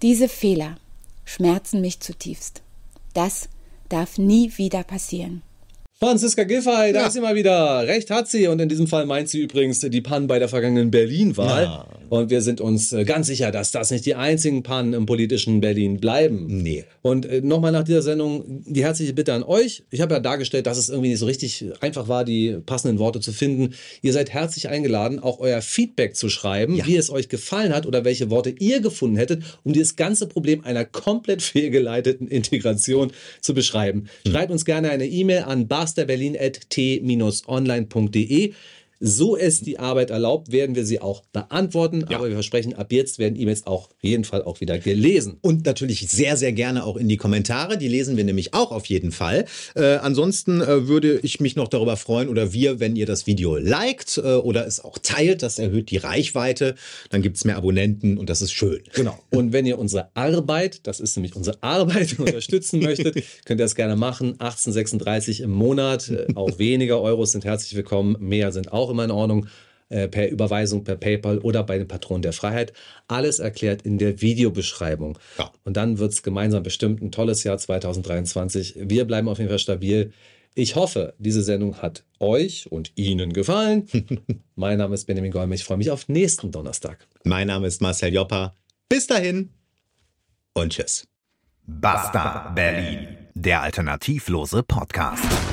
Diese 0.00 0.28
Fehler 0.28 0.78
schmerzen 1.30 1.80
mich 1.80 2.00
zutiefst. 2.00 2.62
Das 3.14 3.48
darf 3.88 4.18
nie 4.18 4.58
wieder 4.58 4.82
passieren. 4.82 5.42
Franziska 6.02 6.44
Giffey, 6.44 6.94
da 6.94 7.00
Ja. 7.00 7.06
ist 7.08 7.12
sie 7.12 7.20
mal 7.20 7.34
wieder. 7.34 7.86
Recht 7.86 8.10
hat 8.10 8.26
sie. 8.26 8.46
Und 8.46 8.58
in 8.58 8.70
diesem 8.70 8.86
Fall 8.86 9.04
meint 9.04 9.28
sie 9.28 9.40
übrigens 9.40 9.80
die 9.80 10.00
Pannen 10.00 10.28
bei 10.28 10.38
der 10.38 10.48
vergangenen 10.48 10.90
Berlin-Wahl. 10.90 11.64
Ja. 11.64 11.86
Und 12.08 12.30
wir 12.30 12.40
sind 12.40 12.62
uns 12.62 12.94
äh, 12.94 13.04
ganz 13.04 13.26
sicher, 13.26 13.50
dass 13.52 13.70
das 13.70 13.90
nicht 13.90 14.06
die 14.06 14.14
einzigen 14.14 14.62
Pannen 14.62 14.94
im 14.94 15.04
politischen 15.04 15.60
Berlin 15.60 16.00
bleiben. 16.00 16.46
Nee. 16.62 16.84
Und 17.02 17.26
äh, 17.26 17.42
nochmal 17.42 17.70
nach 17.70 17.84
dieser 17.84 18.00
Sendung 18.00 18.62
die 18.66 18.82
herzliche 18.82 19.12
Bitte 19.12 19.34
an 19.34 19.42
euch. 19.42 19.82
Ich 19.90 20.00
habe 20.00 20.14
ja 20.14 20.20
dargestellt, 20.20 20.66
dass 20.66 20.78
es 20.78 20.88
irgendwie 20.88 21.10
nicht 21.10 21.18
so 21.18 21.26
richtig 21.26 21.66
einfach 21.80 22.08
war, 22.08 22.24
die 22.24 22.56
passenden 22.64 22.98
Worte 22.98 23.20
zu 23.20 23.32
finden. 23.32 23.74
Ihr 24.00 24.14
seid 24.14 24.30
herzlich 24.30 24.70
eingeladen, 24.70 25.18
auch 25.18 25.38
euer 25.38 25.60
Feedback 25.60 26.16
zu 26.16 26.30
schreiben, 26.30 26.80
wie 26.86 26.96
es 26.96 27.10
euch 27.10 27.28
gefallen 27.28 27.74
hat 27.74 27.84
oder 27.84 28.06
welche 28.06 28.30
Worte 28.30 28.48
ihr 28.58 28.80
gefunden 28.80 29.16
hättet, 29.18 29.42
um 29.64 29.74
dieses 29.74 29.96
ganze 29.96 30.26
Problem 30.26 30.64
einer 30.64 30.86
komplett 30.86 31.42
fehlgeleiteten 31.42 32.26
Integration 32.26 33.12
zu 33.42 33.52
beschreiben. 33.52 34.06
Schreibt 34.26 34.50
uns 34.50 34.64
gerne 34.64 34.88
eine 34.90 35.06
E-Mail 35.06 35.42
an 35.42 35.68
barsterberlin.t-online.de. 35.90 38.54
So 39.02 39.34
es 39.34 39.62
die 39.62 39.78
Arbeit 39.78 40.10
erlaubt, 40.10 40.52
werden 40.52 40.76
wir 40.76 40.84
sie 40.84 41.00
auch 41.00 41.22
beantworten. 41.32 42.04
Aber 42.04 42.28
wir 42.28 42.34
versprechen, 42.34 42.74
ab 42.74 42.92
jetzt 42.92 43.18
werden 43.18 43.34
E-Mails 43.34 43.66
auch 43.66 43.86
auf 43.86 44.02
jeden 44.02 44.24
Fall 44.24 44.42
auch 44.42 44.60
wieder 44.60 44.78
gelesen. 44.78 45.38
Und 45.40 45.64
natürlich 45.64 46.06
sehr, 46.10 46.36
sehr 46.36 46.52
gerne 46.52 46.84
auch 46.84 46.98
in 46.98 47.08
die 47.08 47.16
Kommentare. 47.16 47.78
Die 47.78 47.88
lesen 47.88 48.18
wir 48.18 48.24
nämlich 48.24 48.52
auch 48.52 48.70
auf 48.70 48.84
jeden 48.86 49.10
Fall. 49.10 49.46
Äh, 49.74 49.96
ansonsten 49.96 50.60
äh, 50.60 50.86
würde 50.86 51.18
ich 51.22 51.40
mich 51.40 51.56
noch 51.56 51.68
darüber 51.68 51.96
freuen 51.96 52.28
oder 52.28 52.52
wir, 52.52 52.78
wenn 52.78 52.94
ihr 52.94 53.06
das 53.06 53.26
Video 53.26 53.56
liked 53.56 54.18
äh, 54.18 54.34
oder 54.34 54.66
es 54.66 54.84
auch 54.84 54.98
teilt. 54.98 55.42
Das 55.42 55.58
erhöht 55.58 55.90
die 55.90 55.96
Reichweite. 55.96 56.74
Dann 57.08 57.22
gibt 57.22 57.38
es 57.38 57.46
mehr 57.46 57.56
Abonnenten 57.56 58.18
und 58.18 58.28
das 58.28 58.42
ist 58.42 58.52
schön. 58.52 58.82
Genau. 58.92 59.18
Und 59.30 59.54
wenn 59.54 59.64
ihr 59.64 59.78
unsere 59.78 60.14
Arbeit, 60.14 60.86
das 60.86 61.00
ist 61.00 61.16
nämlich 61.16 61.34
unsere 61.34 61.62
Arbeit, 61.62 62.18
unterstützen 62.18 62.80
möchtet, 62.80 63.14
könnt 63.46 63.60
ihr 63.60 63.64
das 63.64 63.74
gerne 63.74 63.96
machen. 63.96 64.32
1836 64.32 65.40
im 65.40 65.52
Monat, 65.52 66.10
äh, 66.10 66.26
auch 66.34 66.58
weniger 66.58 67.00
Euros 67.00 67.32
sind 67.32 67.46
herzlich 67.46 67.74
willkommen, 67.74 68.16
mehr 68.20 68.52
sind 68.52 68.70
auch 68.70 68.89
immer 68.90 69.04
in 69.04 69.10
Ordnung. 69.10 69.46
äh, 69.90 70.08
per 70.08 70.30
Überweisung, 70.30 70.84
per 70.84 70.96
PayPal 70.96 71.38
oder 71.38 71.64
bei 71.64 71.76
den 71.76 71.88
Patronen 71.88 72.22
der 72.22 72.32
Freiheit. 72.32 72.72
Alles 73.08 73.40
erklärt 73.40 73.82
in 73.82 73.98
der 73.98 74.20
Videobeschreibung. 74.20 75.18
Ja. 75.36 75.50
Und 75.64 75.76
dann 75.76 75.98
wird 75.98 76.12
es 76.12 76.22
gemeinsam 76.22 76.62
bestimmt 76.62 77.02
ein 77.02 77.10
tolles 77.10 77.44
Jahr 77.44 77.58
2023. 77.58 78.76
Wir 78.82 79.04
bleiben 79.04 79.28
auf 79.28 79.38
jeden 79.38 79.50
Fall 79.50 79.58
stabil. 79.58 80.12
Ich 80.54 80.74
hoffe, 80.74 81.14
diese 81.18 81.42
Sendung 81.42 81.78
hat 81.78 82.04
euch 82.18 82.70
und 82.70 82.92
Ihnen 82.96 83.32
gefallen. 83.32 83.88
mein 84.54 84.78
Name 84.78 84.94
ist 84.94 85.06
Benjamin 85.06 85.30
Golme. 85.30 85.54
Ich 85.54 85.64
freue 85.64 85.78
mich 85.78 85.90
auf 85.90 86.08
nächsten 86.08 86.50
Donnerstag. 86.50 87.06
Mein 87.24 87.46
Name 87.46 87.66
ist 87.66 87.80
Marcel 87.82 88.12
Joppa. 88.12 88.54
Bis 88.88 89.06
dahin 89.06 89.50
und 90.54 90.72
tschüss. 90.72 91.06
Basta 91.66 92.50
Berlin, 92.54 93.06
der 93.34 93.62
alternativlose 93.62 94.64
Podcast. 94.64 95.49